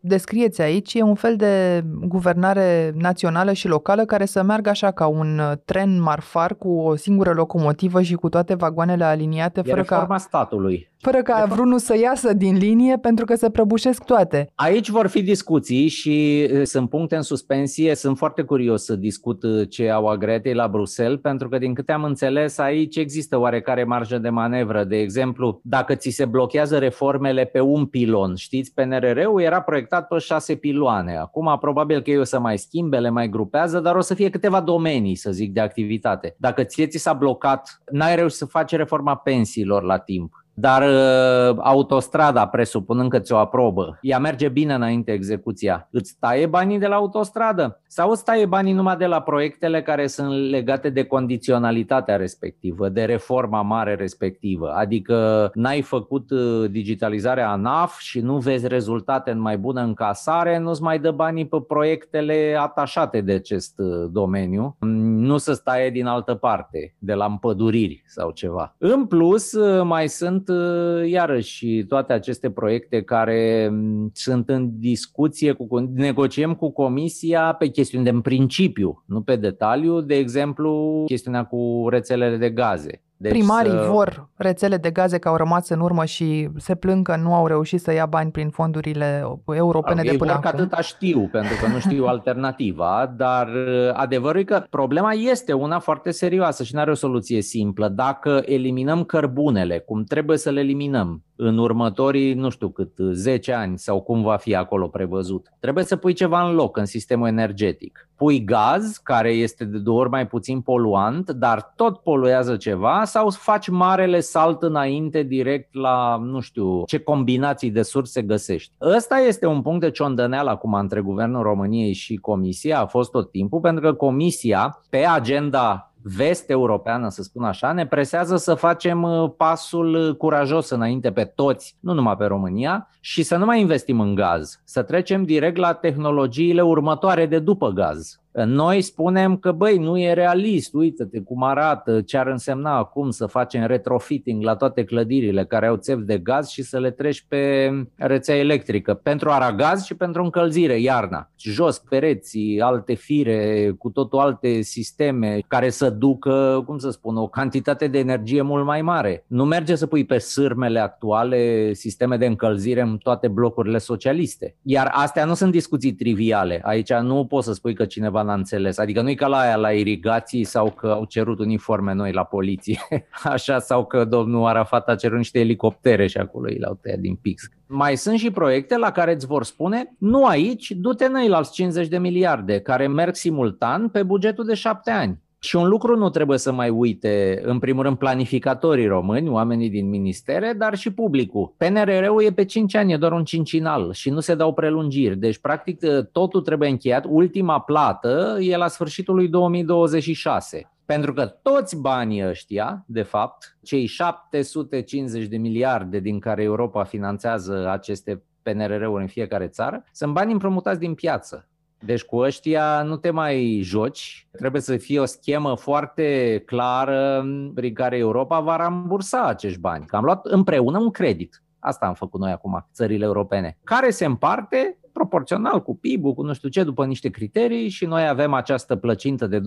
descrieți 0.00 0.62
aici 0.62 0.94
e 0.94 1.02
un 1.02 1.14
fel 1.14 1.36
de 1.36 1.84
guvernare 2.00 2.92
națională 2.94 3.52
și 3.52 3.68
locală 3.68 4.04
care 4.04 4.24
să 4.24 4.42
meargă 4.42 4.68
așa 4.68 4.90
ca 4.90 5.06
un 5.06 5.40
tren 5.64 6.00
marfar 6.00 6.54
cu 6.54 6.68
o 6.68 6.96
singură 6.96 7.32
locomotivă 7.32 8.02
și 8.02 8.14
cu 8.14 8.28
toate 8.28 8.54
vagoanele 8.54 9.04
aliniate 9.04 9.62
fără 9.62 9.82
ca 9.82 10.06
statului. 10.36 10.90
Fără 10.98 11.22
ca 11.22 11.46
vreunul 11.48 11.78
să 11.78 11.98
iasă 11.98 12.32
din 12.32 12.56
linie 12.56 12.98
pentru 12.98 13.24
că 13.24 13.34
se 13.34 13.50
prăbușesc 13.50 14.04
toate. 14.04 14.50
Aici 14.54 14.88
vor 14.88 15.06
fi 15.06 15.22
discuții 15.22 15.88
și 15.88 16.48
sunt 16.64 16.88
puncte 16.88 17.16
în 17.16 17.22
suspensie. 17.22 17.94
Sunt 17.94 18.16
foarte 18.16 18.42
curios 18.42 18.84
să 18.84 18.96
discut 18.96 19.42
ce 19.68 19.90
au 19.90 20.06
agretei 20.06 20.54
la 20.54 20.68
Bruxelles 20.68 21.18
pentru 21.22 21.48
că 21.48 21.58
din 21.58 21.74
câte 21.74 21.92
am 21.92 22.04
înțeles 22.04 22.58
aici 22.58 22.96
există 22.96 23.38
oarecare 23.38 23.84
marjă 23.84 24.18
de 24.18 24.28
manevră. 24.28 24.84
De 24.84 24.96
exemplu, 24.96 25.60
dacă 25.62 25.94
ți 25.94 26.10
se 26.10 26.24
blochează 26.24 26.78
reformele 26.78 27.44
pe 27.44 27.60
un 27.60 27.86
pilon, 27.86 28.34
știți, 28.34 28.74
PNRR-ul 28.74 29.40
era 29.40 29.60
proiectat 29.60 30.06
pe 30.08 30.18
șase 30.18 30.54
piloane. 30.54 31.16
Acum 31.16 31.56
probabil 31.60 32.02
că 32.02 32.10
ei 32.10 32.18
o 32.18 32.24
să 32.24 32.40
mai 32.40 32.58
schimbe, 32.58 32.98
le 32.98 33.10
mai 33.10 33.28
grupează, 33.28 33.80
dar 33.80 33.96
o 33.96 34.00
să 34.00 34.14
fie 34.14 34.30
câteva 34.30 34.60
domenii, 34.60 35.14
să 35.14 35.30
zic, 35.30 35.52
de 35.52 35.60
activitate. 35.60 36.36
Dacă 36.38 36.62
ție 36.62 36.86
ți 36.86 36.98
s-a 36.98 37.12
blocat, 37.12 37.82
n-ai 37.90 38.16
reușit 38.16 38.36
să 38.36 38.44
faci 38.44 38.72
reforma 38.72 39.16
pensiilor 39.16 39.82
la 39.82 39.98
timp 39.98 40.25
dar 40.58 40.82
uh, 40.82 41.56
autostrada, 41.62 42.46
presupunând 42.46 43.10
că 43.10 43.18
ți-o 43.18 43.36
aprobă, 43.36 43.98
ea 44.00 44.18
merge 44.18 44.48
bine 44.48 44.74
înainte 44.74 45.12
execuția. 45.12 45.88
Îți 45.90 46.16
taie 46.20 46.46
banii 46.46 46.78
de 46.78 46.86
la 46.86 46.94
autostradă 46.94 47.80
sau 47.86 48.10
îți 48.10 48.24
taie 48.24 48.46
banii 48.46 48.72
numai 48.72 48.96
de 48.96 49.06
la 49.06 49.20
proiectele 49.20 49.82
care 49.82 50.06
sunt 50.06 50.50
legate 50.50 50.90
de 50.90 51.04
condiționalitatea 51.04 52.16
respectivă, 52.16 52.88
de 52.88 53.04
reforma 53.04 53.62
mare 53.62 53.94
respectivă. 53.94 54.72
Adică 54.72 55.50
n-ai 55.54 55.82
făcut 55.82 56.30
uh, 56.30 56.70
digitalizarea 56.70 57.50
ANAF 57.50 57.98
și 57.98 58.20
nu 58.20 58.36
vezi 58.36 58.66
rezultate 58.66 59.30
în 59.30 59.40
mai 59.40 59.58
bună 59.58 59.80
încasare, 59.80 60.58
nu-ți 60.58 60.82
mai 60.82 60.98
dă 60.98 61.10
banii 61.10 61.46
pe 61.46 61.56
proiectele 61.68 62.56
atașate 62.58 63.20
de 63.20 63.32
acest 63.32 63.78
uh, 63.78 64.08
domeniu. 64.10 64.76
Nu 64.80 65.36
să 65.36 65.52
stai 65.52 65.90
din 65.90 66.06
altă 66.06 66.34
parte, 66.34 66.94
de 66.98 67.14
la 67.14 67.24
împăduriri 67.24 68.02
sau 68.06 68.30
ceva. 68.30 68.74
În 68.78 69.06
plus, 69.06 69.52
mai 69.82 70.08
sunt 70.08 70.45
sunt 70.46 70.58
uh, 70.58 71.10
iarăși 71.10 71.84
toate 71.84 72.12
aceste 72.12 72.50
proiecte 72.50 73.02
care 73.02 73.68
mm, 73.72 74.10
sunt 74.14 74.48
în 74.48 74.70
discuție, 74.78 75.52
cu, 75.52 75.78
negociem 75.78 76.54
cu 76.54 76.70
Comisia 76.70 77.52
pe 77.52 77.66
chestiuni 77.68 78.04
de 78.04 78.10
în 78.10 78.20
principiu, 78.20 79.04
nu 79.06 79.22
pe 79.22 79.36
detaliu, 79.36 80.00
de 80.00 80.14
exemplu 80.14 81.02
chestiunea 81.06 81.44
cu 81.44 81.86
rețelele 81.90 82.36
de 82.36 82.50
gaze. 82.50 83.00
Deci 83.16 83.32
Primarii 83.32 83.70
să... 83.70 83.88
vor 83.90 84.28
rețele 84.34 84.76
de 84.76 84.90
gaze 84.90 85.18
că 85.18 85.28
au 85.28 85.36
rămas 85.36 85.68
în 85.68 85.80
urmă 85.80 86.04
și 86.04 86.48
se 86.56 86.74
plâng 86.74 87.06
că 87.06 87.16
nu 87.16 87.34
au 87.34 87.46
reușit 87.46 87.80
să 87.80 87.92
ia 87.92 88.06
bani 88.06 88.30
prin 88.30 88.50
fondurile 88.50 89.24
europene 89.46 90.02
de 90.02 90.16
până 90.16 90.32
acum. 90.32 90.50
atâta 90.52 90.80
știu, 90.80 91.28
pentru 91.32 91.52
că 91.60 91.66
nu 91.66 91.78
știu 91.78 92.06
alternativa, 92.14 93.14
dar 93.16 93.46
uh, 93.46 93.90
adevărul 93.92 94.40
e 94.40 94.44
că 94.44 94.66
problema 94.70 95.12
este 95.12 95.52
una 95.52 95.78
foarte 95.78 96.10
serioasă 96.10 96.62
și 96.62 96.74
nu 96.74 96.80
are 96.80 96.90
o 96.90 96.94
soluție 96.94 97.40
simplă. 97.42 97.88
Dacă 97.88 98.42
eliminăm 98.44 99.04
cărbunele, 99.04 99.78
cum 99.78 100.04
trebuie 100.04 100.38
să 100.38 100.50
le 100.50 100.60
eliminăm, 100.60 101.24
în 101.36 101.58
următorii, 101.58 102.34
nu 102.34 102.48
știu 102.48 102.68
cât, 102.68 102.90
10 103.12 103.52
ani 103.52 103.78
sau 103.78 104.00
cum 104.00 104.22
va 104.22 104.36
fi 104.36 104.54
acolo 104.54 104.88
prevăzut. 104.88 105.52
Trebuie 105.60 105.84
să 105.84 105.96
pui 105.96 106.12
ceva 106.12 106.48
în 106.48 106.54
loc 106.54 106.76
în 106.76 106.84
sistemul 106.84 107.28
energetic. 107.28 108.08
Pui 108.16 108.44
gaz, 108.44 108.96
care 108.96 109.30
este 109.30 109.64
de 109.64 109.78
două 109.78 110.00
ori 110.00 110.10
mai 110.10 110.26
puțin 110.26 110.60
poluant, 110.60 111.30
dar 111.30 111.72
tot 111.76 111.96
poluează 111.96 112.56
ceva, 112.56 113.04
sau 113.06 113.30
faci 113.30 113.68
marele 113.68 114.20
salt 114.20 114.62
înainte 114.62 115.22
direct 115.22 115.74
la, 115.74 116.16
nu 116.22 116.40
știu, 116.40 116.84
ce 116.84 116.98
combinații 116.98 117.70
de 117.70 117.82
surse 117.82 118.22
găsești. 118.22 118.72
Ăsta 118.80 119.16
este 119.16 119.46
un 119.46 119.62
punct 119.62 119.80
de 119.80 119.90
ciondăneală 119.90 120.50
acum 120.50 120.74
între 120.74 121.00
Guvernul 121.00 121.42
României 121.42 121.92
și 121.92 122.16
Comisia, 122.16 122.80
a 122.80 122.86
fost 122.86 123.10
tot 123.10 123.30
timpul, 123.30 123.60
pentru 123.60 123.84
că 123.84 123.92
Comisia, 123.92 124.82
pe 124.90 124.98
agenda 124.98 125.90
vest-europeană, 126.16 127.08
să 127.08 127.22
spun 127.22 127.44
așa, 127.44 127.72
ne 127.72 127.86
presează 127.86 128.36
să 128.36 128.54
facem 128.54 129.02
uh, 129.02 129.30
pasul 129.36 129.94
uh, 129.94 130.16
curajos 130.16 130.70
înainte 130.70 131.12
pe 131.12 131.24
toți, 131.24 131.76
nu 131.80 131.92
numai 131.92 132.16
pe 132.16 132.24
România, 132.24 132.88
și 133.00 133.22
să 133.22 133.36
nu 133.36 133.44
mai 133.44 133.60
investim 133.60 134.00
în 134.00 134.14
gaz, 134.14 134.60
să 134.64 134.82
trecem 134.82 135.24
direct 135.24 135.56
la 135.56 135.72
tehnologiile 135.72 136.62
următoare 136.62 137.26
de 137.26 137.38
după 137.38 137.68
gaz. 137.68 138.20
Noi 138.44 138.80
spunem 138.80 139.36
că, 139.36 139.52
băi, 139.52 139.78
nu 139.78 139.98
e 139.98 140.12
realist, 140.12 140.74
uite-te 140.74 141.20
cum 141.20 141.42
arată, 141.42 142.00
ce 142.00 142.18
ar 142.18 142.26
însemna 142.26 142.76
acum 142.76 143.10
să 143.10 143.26
facem 143.26 143.66
retrofitting 143.66 144.42
la 144.42 144.56
toate 144.56 144.84
clădirile 144.84 145.44
care 145.44 145.66
au 145.66 145.76
țevi 145.76 146.04
de 146.04 146.18
gaz 146.18 146.48
și 146.48 146.62
să 146.62 146.78
le 146.78 146.90
treci 146.90 147.24
pe 147.28 147.70
rețea 147.94 148.36
electrică, 148.36 148.94
pentru 148.94 149.30
aragaz 149.30 149.84
și 149.84 149.94
pentru 149.94 150.22
încălzire, 150.22 150.80
iarna. 150.80 151.30
Jos 151.36 151.78
pereții, 151.78 152.60
alte 152.60 152.94
fire, 152.94 153.70
cu 153.78 153.90
totul 153.90 154.18
alte 154.18 154.60
sisteme 154.60 155.38
care 155.46 155.70
să 155.70 155.90
ducă, 155.90 156.62
cum 156.66 156.78
să 156.78 156.90
spun, 156.90 157.16
o 157.16 157.26
cantitate 157.26 157.86
de 157.86 157.98
energie 157.98 158.42
mult 158.42 158.64
mai 158.64 158.82
mare. 158.82 159.24
Nu 159.26 159.44
merge 159.44 159.74
să 159.74 159.86
pui 159.86 160.04
pe 160.04 160.18
sârmele 160.18 160.78
actuale 160.78 161.72
sisteme 161.72 162.16
de 162.16 162.26
încălzire 162.26 162.80
în 162.80 162.96
toate 162.96 163.28
blocurile 163.28 163.78
socialiste. 163.78 164.56
Iar 164.62 164.90
astea 164.92 165.24
nu 165.24 165.34
sunt 165.34 165.52
discuții 165.52 165.92
triviale. 165.92 166.60
Aici 166.64 166.92
nu 166.92 167.26
poți 167.26 167.46
să 167.46 167.52
spui 167.52 167.74
că 167.74 167.84
cineva 167.84 168.24
n-a 168.26 168.34
înțeles. 168.34 168.78
Adică 168.78 169.02
nu 169.02 169.10
e 169.10 169.14
ca 169.14 169.26
la 169.26 169.38
aia 169.38 169.56
la 169.56 169.72
irigații 169.72 170.44
sau 170.44 170.70
că 170.70 170.86
au 170.86 171.04
cerut 171.04 171.38
uniforme 171.38 171.94
noi 171.94 172.12
la 172.12 172.24
poliție, 172.24 172.78
așa, 173.22 173.58
sau 173.58 173.86
că 173.86 174.04
domnul 174.04 174.46
Arafat 174.46 174.88
a 174.88 174.94
cerut 174.94 175.16
niște 175.16 175.40
elicoptere 175.40 176.06
și 176.06 176.18
acolo 176.18 176.48
i 176.48 176.58
le-au 176.58 176.78
tăiat 176.82 176.98
din 176.98 177.14
pix. 177.14 177.48
Mai 177.66 177.96
sunt 177.96 178.18
și 178.18 178.30
proiecte 178.30 178.76
la 178.76 178.90
care 178.90 179.12
îți 179.12 179.26
vor 179.26 179.44
spune, 179.44 179.94
nu 179.98 180.24
aici, 180.26 180.70
du-te 180.70 181.08
noi 181.08 181.28
la 181.28 181.42
50 181.42 181.88
de 181.88 181.98
miliarde, 181.98 182.60
care 182.60 182.86
merg 182.86 183.14
simultan 183.14 183.88
pe 183.88 184.02
bugetul 184.02 184.44
de 184.44 184.54
șapte 184.54 184.90
ani. 184.90 185.24
Și 185.46 185.56
un 185.56 185.68
lucru 185.68 185.96
nu 185.96 186.10
trebuie 186.10 186.38
să 186.38 186.52
mai 186.52 186.68
uite, 186.70 187.40
în 187.44 187.58
primul 187.58 187.82
rând, 187.82 187.96
planificatorii 187.96 188.86
români, 188.86 189.28
oamenii 189.28 189.70
din 189.70 189.88
ministere, 189.88 190.54
dar 190.58 190.74
și 190.74 190.92
publicul. 190.92 191.54
PNRR-ul 191.56 192.22
e 192.22 192.32
pe 192.32 192.44
5 192.44 192.74
ani, 192.74 192.92
e 192.92 192.96
doar 192.96 193.12
un 193.12 193.24
cincinal 193.24 193.92
și 193.92 194.10
nu 194.10 194.20
se 194.20 194.34
dau 194.34 194.54
prelungiri. 194.54 195.16
Deci, 195.16 195.38
practic, 195.38 195.78
totul 196.12 196.42
trebuie 196.42 196.68
încheiat. 196.68 197.04
Ultima 197.08 197.60
plată 197.60 198.36
e 198.40 198.56
la 198.56 198.68
sfârșitul 198.68 199.14
lui 199.14 199.28
2026. 199.28 200.70
Pentru 200.86 201.12
că 201.12 201.26
toți 201.42 201.80
banii 201.80 202.28
ăștia, 202.28 202.84
de 202.86 203.02
fapt, 203.02 203.56
cei 203.62 203.86
750 203.86 205.26
de 205.26 205.36
miliarde 205.36 205.98
din 205.98 206.18
care 206.18 206.42
Europa 206.42 206.84
finanțează 206.84 207.68
aceste 207.70 208.22
PNRR-uri 208.42 209.02
în 209.02 209.08
fiecare 209.08 209.46
țară, 209.46 209.84
sunt 209.92 210.12
bani 210.12 210.32
împrumutați 210.32 210.78
din 210.78 210.94
piață. 210.94 211.48
Deci 211.80 212.04
cu 212.04 212.16
ăștia 212.16 212.82
nu 212.82 212.96
te 212.96 213.10
mai 213.10 213.60
joci, 213.62 214.28
trebuie 214.32 214.60
să 214.60 214.76
fie 214.76 215.00
o 215.00 215.04
schemă 215.04 215.56
foarte 215.56 216.42
clară 216.46 217.26
prin 217.54 217.74
care 217.74 217.96
Europa 217.96 218.40
va 218.40 218.56
rambursa 218.56 219.22
acești 219.22 219.60
bani. 219.60 219.84
Că 219.84 219.96
am 219.96 220.04
luat 220.04 220.26
împreună 220.26 220.78
un 220.78 220.90
credit. 220.90 221.42
Asta 221.58 221.86
am 221.86 221.94
făcut 221.94 222.20
noi 222.20 222.30
acum, 222.30 222.68
țările 222.72 223.04
europene, 223.04 223.58
care 223.64 223.90
se 223.90 224.04
împarte 224.04 224.78
proporțional 224.92 225.62
cu 225.62 225.76
PIB-ul, 225.76 226.14
cu 226.14 226.22
nu 226.22 226.32
știu 226.32 226.48
ce, 226.48 226.64
după 226.64 226.84
niște 226.84 227.08
criterii 227.08 227.68
și 227.68 227.84
noi 227.84 228.08
avem 228.08 228.32
această 228.32 228.76
plăcintă 228.76 229.26
de 229.26 229.40
29,2 229.40 229.44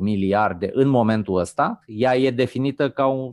miliarde 0.00 0.70
în 0.72 0.88
momentul 0.88 1.38
ăsta. 1.38 1.80
Ea 1.86 2.16
e 2.16 2.30
definită 2.30 2.90
ca 2.90 3.06
un 3.06 3.28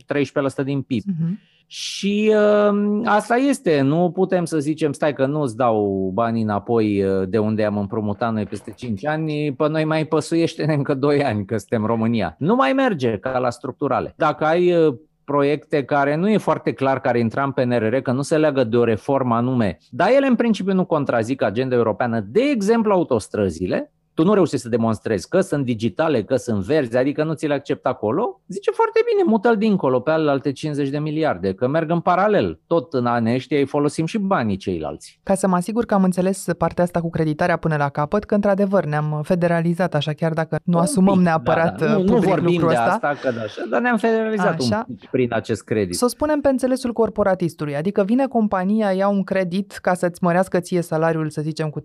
13% 0.62 0.64
din 0.64 0.82
PIB. 0.82 1.02
Uh-huh. 1.02 1.54
Și 1.66 2.34
uh, 2.34 3.00
asta 3.04 3.36
este, 3.36 3.80
nu 3.80 4.10
putem 4.14 4.44
să 4.44 4.58
zicem, 4.58 4.92
stai 4.92 5.12
că 5.12 5.26
nu 5.26 5.40
îți 5.40 5.56
dau 5.56 6.10
banii 6.14 6.42
înapoi 6.42 7.04
uh, 7.04 7.28
de 7.28 7.38
unde 7.38 7.64
am 7.64 7.78
împrumutat 7.78 8.32
noi 8.32 8.44
peste 8.44 8.72
5 8.76 9.06
ani, 9.06 9.54
pe 9.54 9.68
noi 9.68 9.84
mai 9.84 10.04
păsuiește 10.04 10.74
încă 10.76 10.94
2 10.94 11.24
ani 11.24 11.44
că 11.44 11.56
suntem 11.56 11.84
România. 11.84 12.36
Nu 12.38 12.54
mai 12.54 12.72
merge 12.72 13.18
ca 13.18 13.38
la 13.38 13.50
structurale. 13.50 14.14
Dacă 14.16 14.44
ai 14.44 14.72
uh, 14.72 14.94
proiecte 15.24 15.84
care 15.84 16.14
nu 16.14 16.30
e 16.30 16.36
foarte 16.36 16.72
clar 16.72 17.00
care 17.00 17.18
intra 17.18 17.42
în 17.42 17.50
PNRR, 17.50 17.96
că 17.96 18.12
nu 18.12 18.22
se 18.22 18.36
leagă 18.36 18.64
de 18.64 18.76
o 18.76 18.84
reformă 18.84 19.34
anume, 19.34 19.78
dar 19.90 20.08
ele 20.16 20.26
în 20.26 20.34
principiu 20.34 20.74
nu 20.74 20.84
contrazic 20.84 21.42
agenda 21.42 21.74
europeană, 21.74 22.20
de 22.20 22.40
exemplu 22.40 22.92
autostrăzile, 22.92 23.92
tu 24.16 24.24
nu 24.24 24.34
reușești 24.34 24.62
să 24.62 24.68
demonstrezi 24.68 25.28
că 25.28 25.40
sunt 25.40 25.64
digitale, 25.64 26.22
că 26.22 26.36
sunt 26.36 26.64
verzi, 26.64 26.96
adică 26.96 27.24
nu 27.24 27.32
ți 27.32 27.46
le 27.46 27.54
accept 27.54 27.86
acolo, 27.86 28.40
zice 28.46 28.70
foarte 28.70 29.00
bine, 29.10 29.30
mută-l 29.30 29.56
dincolo 29.56 30.00
pe 30.00 30.10
alte 30.10 30.52
50 30.52 30.88
de 30.88 30.98
miliarde, 30.98 31.54
că 31.54 31.66
merg 31.66 31.90
în 31.90 32.00
paralel. 32.00 32.60
Tot 32.66 32.92
în 32.92 33.06
anii 33.06 33.34
ăștia 33.34 33.58
îi 33.58 33.66
folosim 33.66 34.06
și 34.06 34.18
banii 34.18 34.56
ceilalți. 34.56 35.20
Ca 35.22 35.34
să 35.34 35.48
mă 35.48 35.56
asigur 35.56 35.84
că 35.84 35.94
am 35.94 36.04
înțeles 36.04 36.46
partea 36.58 36.84
asta 36.84 37.00
cu 37.00 37.10
creditarea 37.10 37.56
până 37.56 37.76
la 37.76 37.88
capăt, 37.88 38.24
că 38.24 38.34
într-adevăr 38.34 38.84
ne-am 38.84 39.20
federalizat, 39.24 39.94
așa 39.94 40.12
chiar 40.12 40.32
dacă 40.32 40.58
nu 40.64 40.76
un 40.76 40.82
asumăm 40.82 41.14
pic, 41.14 41.22
neapărat 41.22 41.80
da, 41.80 41.86
da. 41.86 41.92
Nu, 41.92 42.02
nu 42.02 42.18
vorbim 42.18 42.66
de 42.68 42.74
asta, 42.74 43.08
asta 43.08 43.28
că 43.28 43.34
da, 43.34 43.40
așa, 43.40 43.62
dar 43.70 43.80
ne-am 43.80 43.96
federalizat 43.96 44.60
așa. 44.60 44.84
un 44.88 44.94
pic 44.94 45.10
prin 45.10 45.32
acest 45.32 45.64
credit. 45.64 45.94
Să 45.94 46.04
o 46.04 46.08
spunem 46.08 46.40
pe 46.40 46.48
înțelesul 46.48 46.92
corporatistului, 46.92 47.76
adică 47.76 48.02
vine 48.02 48.26
compania, 48.26 48.90
ia 48.90 49.08
un 49.08 49.24
credit 49.24 49.72
ca 49.72 49.94
să-ți 49.94 50.24
mărească 50.24 50.60
ție 50.60 50.80
salariul, 50.80 51.30
să 51.30 51.40
zicem, 51.40 51.68
cu 51.70 51.80
13% 51.80 51.84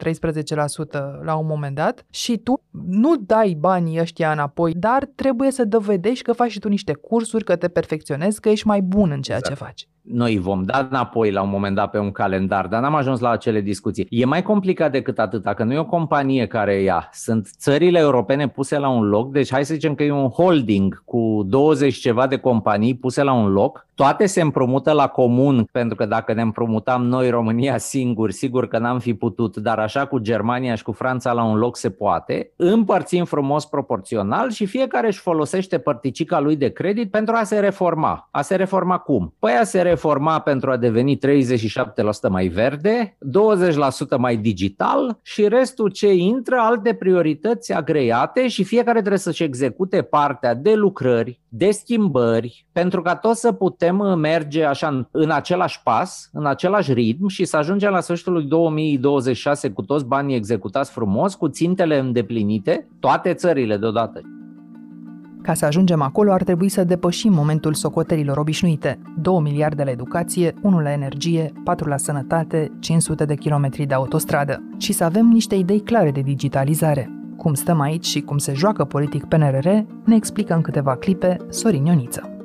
la 1.23 1.35
un 1.35 1.45
moment 1.45 1.75
dat 1.75 2.05
și 2.21 2.37
tu 2.37 2.61
nu 2.89 3.15
dai 3.15 3.57
banii 3.59 3.99
ăștia 3.99 4.31
înapoi, 4.31 4.73
dar 4.73 5.09
trebuie 5.15 5.51
să 5.51 5.65
dovedești 5.65 6.23
că 6.23 6.33
faci 6.33 6.51
și 6.51 6.59
tu 6.59 6.67
niște 6.67 6.93
cursuri, 6.93 7.43
că 7.43 7.55
te 7.55 7.67
perfecționezi, 7.67 8.39
că 8.39 8.49
ești 8.49 8.67
mai 8.67 8.81
bun 8.81 9.11
în 9.11 9.21
ceea 9.21 9.37
exact. 9.37 9.57
ce 9.57 9.63
faci 9.63 9.87
noi 10.01 10.37
vom 10.39 10.63
da 10.63 10.87
înapoi 10.89 11.31
la 11.31 11.41
un 11.41 11.49
moment 11.49 11.75
dat 11.75 11.89
pe 11.89 11.97
un 11.97 12.11
calendar, 12.11 12.67
dar 12.67 12.81
n-am 12.81 12.95
ajuns 12.95 13.19
la 13.19 13.29
acele 13.29 13.61
discuții. 13.61 14.07
E 14.09 14.25
mai 14.25 14.41
complicat 14.41 14.91
decât 14.91 15.19
atât, 15.19 15.43
că 15.43 15.63
nu 15.63 15.73
e 15.73 15.77
o 15.77 15.85
companie 15.85 16.47
care 16.47 16.81
ia. 16.81 17.09
Sunt 17.13 17.49
țările 17.57 17.99
europene 17.99 18.47
puse 18.47 18.77
la 18.77 18.89
un 18.89 19.03
loc, 19.03 19.31
deci 19.31 19.51
hai 19.51 19.65
să 19.65 19.73
zicem 19.73 19.95
că 19.95 20.03
e 20.03 20.11
un 20.11 20.29
holding 20.29 21.03
cu 21.05 21.43
20 21.45 21.95
ceva 21.95 22.27
de 22.27 22.37
companii 22.37 22.95
puse 22.95 23.23
la 23.23 23.33
un 23.33 23.51
loc, 23.51 23.87
toate 24.01 24.25
se 24.25 24.41
împrumută 24.41 24.91
la 24.91 25.07
comun, 25.07 25.67
pentru 25.71 25.95
că 25.95 26.05
dacă 26.05 26.33
ne 26.33 26.41
împrumutam 26.41 27.05
noi 27.05 27.29
România 27.29 27.77
singuri, 27.77 28.33
sigur 28.33 28.67
că 28.67 28.77
n-am 28.77 28.99
fi 28.99 29.13
putut, 29.13 29.57
dar 29.57 29.79
așa 29.79 30.05
cu 30.05 30.17
Germania 30.17 30.75
și 30.75 30.83
cu 30.83 30.91
Franța 30.91 31.31
la 31.31 31.43
un 31.43 31.57
loc 31.57 31.77
se 31.77 31.89
poate, 31.89 32.51
împărțim 32.55 33.25
frumos 33.25 33.65
proporțional 33.65 34.51
și 34.51 34.65
fiecare 34.65 35.07
își 35.07 35.19
folosește 35.19 35.77
părticica 35.77 36.39
lui 36.39 36.55
de 36.55 36.69
credit 36.69 37.11
pentru 37.11 37.35
a 37.37 37.43
se 37.43 37.59
reforma. 37.59 38.27
A 38.31 38.41
se 38.41 38.55
reforma 38.55 38.97
cum? 38.97 39.35
Păi 39.39 39.51
a 39.51 39.63
se 39.63 39.81
reforma 39.81 40.39
pentru 40.39 40.71
a 40.71 40.77
deveni 40.77 41.17
37% 41.17 41.19
mai 42.29 42.47
verde, 42.47 43.17
20% 44.15 44.17
mai 44.17 44.37
digital 44.37 45.19
și 45.21 45.47
restul 45.47 45.89
ce 45.89 46.13
intră 46.13 46.55
alte 46.59 46.93
priorități 46.93 47.73
agreiate 47.73 48.47
și 48.47 48.63
fiecare 48.63 48.99
trebuie 48.99 49.19
să-și 49.19 49.43
execute 49.43 50.01
partea 50.01 50.53
de 50.53 50.73
lucrări, 50.73 51.39
de 51.47 51.71
schimbări, 51.71 52.65
pentru 52.71 53.01
ca 53.01 53.15
toți 53.15 53.39
să 53.39 53.51
putem 53.51 53.90
merge 53.97 54.63
așa 54.63 54.87
în, 54.87 55.07
în 55.11 55.31
același 55.31 55.83
pas, 55.83 56.29
în 56.33 56.45
același 56.45 56.93
ritm 56.93 57.27
și 57.27 57.45
să 57.45 57.57
ajungem 57.57 57.91
la 57.91 57.99
sfârșitul 57.99 58.33
lui 58.33 58.43
2026 58.43 59.69
cu 59.69 59.81
toți 59.81 60.05
banii 60.05 60.35
executați 60.35 60.91
frumos, 60.91 61.35
cu 61.35 61.47
țintele 61.47 61.99
îndeplinite, 61.99 62.87
toate 62.99 63.33
țările 63.33 63.77
deodată. 63.77 64.21
Ca 65.41 65.53
să 65.53 65.65
ajungem 65.65 66.01
acolo, 66.01 66.31
ar 66.31 66.43
trebui 66.43 66.69
să 66.69 66.83
depășim 66.83 67.33
momentul 67.33 67.73
socotelilor 67.73 68.37
obișnuite. 68.37 68.99
2 69.21 69.39
miliarde 69.39 69.83
la 69.83 69.91
educație, 69.91 70.53
1 70.61 70.79
la 70.79 70.91
energie, 70.91 71.53
4 71.63 71.87
la 71.87 71.97
sănătate, 71.97 72.71
500 72.79 73.25
de 73.25 73.35
kilometri 73.35 73.85
de 73.85 73.93
autostradă. 73.93 74.63
Și 74.77 74.93
să 74.93 75.03
avem 75.03 75.25
niște 75.25 75.55
idei 75.55 75.79
clare 75.79 76.11
de 76.11 76.21
digitalizare. 76.21 77.09
Cum 77.37 77.53
stăm 77.53 77.79
aici 77.79 78.05
și 78.05 78.21
cum 78.21 78.37
se 78.37 78.53
joacă 78.53 78.85
politic 78.85 79.25
PNRR, 79.25 79.67
ne 80.05 80.15
explică 80.15 80.53
în 80.53 80.61
câteva 80.61 80.95
clipe 80.95 81.37
Sorin 81.49 81.85
Ioniță. 81.85 82.40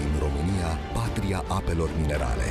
Din 0.00 0.12
România, 0.24 0.70
patria 0.94 1.42
apelor 1.48 1.90
minerale. 2.00 2.48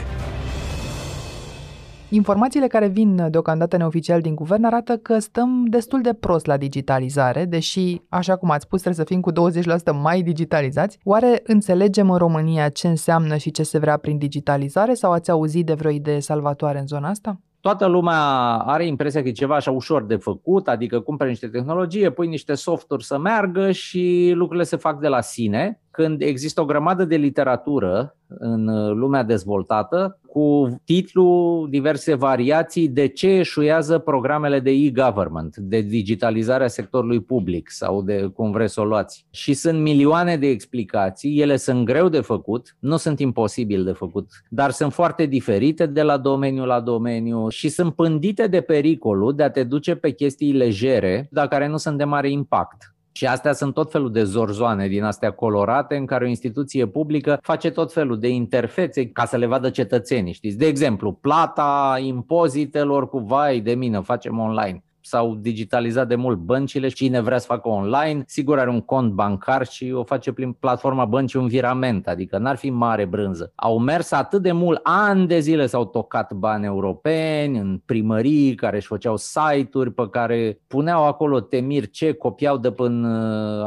Informațiile 2.10 2.68
care 2.68 2.88
vin 2.88 3.28
deocamdată 3.30 3.78
neoficial 3.78 4.22
din 4.22 4.36
guvern 4.36 4.64
arată 4.64 4.98
că 4.98 5.20
stăm 5.20 5.66
destul 5.66 6.02
de 6.02 6.14
prost 6.14 6.46
la 6.46 6.58
digitalizare, 6.58 7.46
deși, 7.46 8.02
așa 8.10 8.36
cum 8.36 8.50
ați 8.50 8.64
spus, 8.64 8.82
trebuie 8.82 9.06
să 9.06 9.14
fim 9.14 9.22
cu 9.22 9.32
20% 9.32 10.02
mai 10.02 10.22
digitalizați. 10.22 11.00
Oare 11.04 11.42
înțelegem 11.46 12.10
în 12.10 12.18
România 12.18 12.70
ce 12.70 12.88
înseamnă 12.88 13.38
și 13.38 13.52
ce 13.52 13.64
se 13.64 13.78
vrea 13.78 13.98
prin 13.98 14.18
digitalizare 14.18 14.94
sau 14.94 15.12
ați 15.12 15.32
auzit 15.32 15.66
de 15.66 15.74
vreo 15.74 15.92
idee 15.92 16.20
salvatoare 16.20 16.80
în 16.80 16.88
zona 16.88 17.10
asta? 17.10 17.40
toată 17.64 17.86
lumea 17.86 18.22
are 18.58 18.86
impresia 18.86 19.22
că 19.22 19.28
e 19.28 19.32
ceva 19.32 19.56
așa 19.56 19.72
ușor 19.72 20.04
de 20.04 20.16
făcut, 20.16 20.68
adică 20.68 21.00
cumperi 21.00 21.30
niște 21.30 21.48
tehnologie, 21.48 22.10
pui 22.10 22.28
niște 22.28 22.54
softuri 22.54 23.04
să 23.04 23.18
meargă 23.18 23.72
și 23.72 24.32
lucrurile 24.36 24.66
se 24.66 24.76
fac 24.76 25.00
de 25.00 25.08
la 25.08 25.22
sine, 25.22 25.82
când 25.94 26.22
există 26.22 26.62
o 26.62 26.66
grămadă 26.66 27.06
de 27.06 27.16
literatură 27.16 28.16
în 28.28 28.66
lumea 28.98 29.24
dezvoltată 29.24 30.20
cu 30.28 30.76
titlu 30.86 31.68
diverse 31.70 32.14
variații 32.14 32.88
de 32.88 33.08
ce 33.08 33.28
eșuează 33.28 33.98
programele 33.98 34.60
de 34.60 34.72
e-government, 34.72 35.58
de 35.58 35.82
digitalizarea 35.82 36.68
sectorului 36.68 37.22
public 37.22 37.70
sau 37.70 38.02
de 38.02 38.32
cum 38.34 38.52
vreți 38.52 38.74
să 38.74 38.82
o 38.82 38.86
luați. 38.86 39.26
Și 39.30 39.54
sunt 39.54 39.80
milioane 39.80 40.38
de 40.38 40.48
explicații, 40.48 41.40
ele 41.42 41.56
sunt 41.56 41.86
greu 41.86 42.10
de 42.10 42.20
făcut, 42.20 42.76
nu 42.80 42.98
sunt 42.98 43.20
imposibil 43.20 43.84
de 43.84 43.92
făcut, 43.92 44.30
dar 44.50 44.72
sunt 44.72 44.94
foarte 44.94 45.26
diferite 45.26 45.86
de 45.86 46.02
la 46.02 46.18
domeniu 46.18 46.66
la 46.66 46.80
domeniu 46.80 47.50
și 47.50 47.70
sunt 47.70 47.96
pândite 47.96 48.48
de 48.48 48.62
pericolul 48.62 49.36
de 49.36 49.44
a 49.44 49.50
te 49.50 49.64
duce 49.64 49.96
pe 49.96 50.12
chestii 50.12 50.54
legere, 50.54 51.28
dar 51.32 51.48
care 51.48 51.68
nu 51.68 51.78
sunt 51.78 51.98
de 51.98 52.04
mare 52.04 52.30
impact. 52.30 52.93
Și 53.16 53.26
astea 53.26 53.54
sunt 53.54 53.74
tot 53.74 53.92
felul 53.92 54.12
de 54.12 54.24
zorzoane 54.24 54.88
din 54.88 55.04
astea 55.04 55.32
colorate 55.32 55.96
în 55.96 56.06
care 56.06 56.26
o 56.26 56.28
instituție 56.28 56.88
publică 56.88 57.40
face 57.42 57.72
tot 57.72 57.94
felul 57.94 58.20
de 58.20 58.28
interfețe 58.28 59.08
ca 59.08 59.26
să 59.26 59.38
le 59.38 59.46
vadă 59.46 59.70
cetățenii. 59.70 60.34
Știți? 60.34 60.58
De 60.58 60.66
exemplu, 60.66 61.12
plata 61.12 62.00
impozitelor 62.02 63.10
cu 63.10 63.18
vai 63.18 63.60
de 63.60 63.74
mină, 63.74 64.00
facem 64.00 64.40
online 64.40 64.84
s-au 65.06 65.36
digitalizat 65.36 66.08
de 66.08 66.16
mult 66.16 66.38
băncile, 66.38 66.88
cine 66.88 67.22
vrea 67.22 67.38
să 67.38 67.46
facă 67.46 67.70
online, 67.70 68.24
sigur 68.28 68.60
are 68.60 68.70
un 68.70 68.82
cont 68.82 69.12
bancar 69.12 69.68
și 69.68 69.92
o 69.92 70.04
face 70.04 70.32
prin 70.32 70.52
platforma 70.52 71.06
băncii 71.06 71.40
un 71.40 71.48
virament, 71.48 72.08
adică 72.08 72.38
n-ar 72.38 72.56
fi 72.56 72.70
mare 72.70 73.06
brânză. 73.06 73.52
Au 73.56 73.80
mers 73.80 74.12
atât 74.12 74.42
de 74.42 74.52
mult, 74.52 74.80
ani 74.84 75.28
de 75.28 75.40
zile 75.40 75.66
s-au 75.66 75.86
tocat 75.86 76.34
bani 76.34 76.66
europeni 76.66 77.58
în 77.58 77.82
primării 77.86 78.56
care 78.56 78.76
își 78.76 78.88
făceau 78.88 79.18
site-uri 79.18 79.92
pe 79.92 80.08
care 80.10 80.60
puneau 80.68 81.08
acolo 81.08 81.40
temir 81.40 81.90
ce 81.90 82.14
copiau 82.14 82.58
de 82.58 82.72
până 82.72 83.08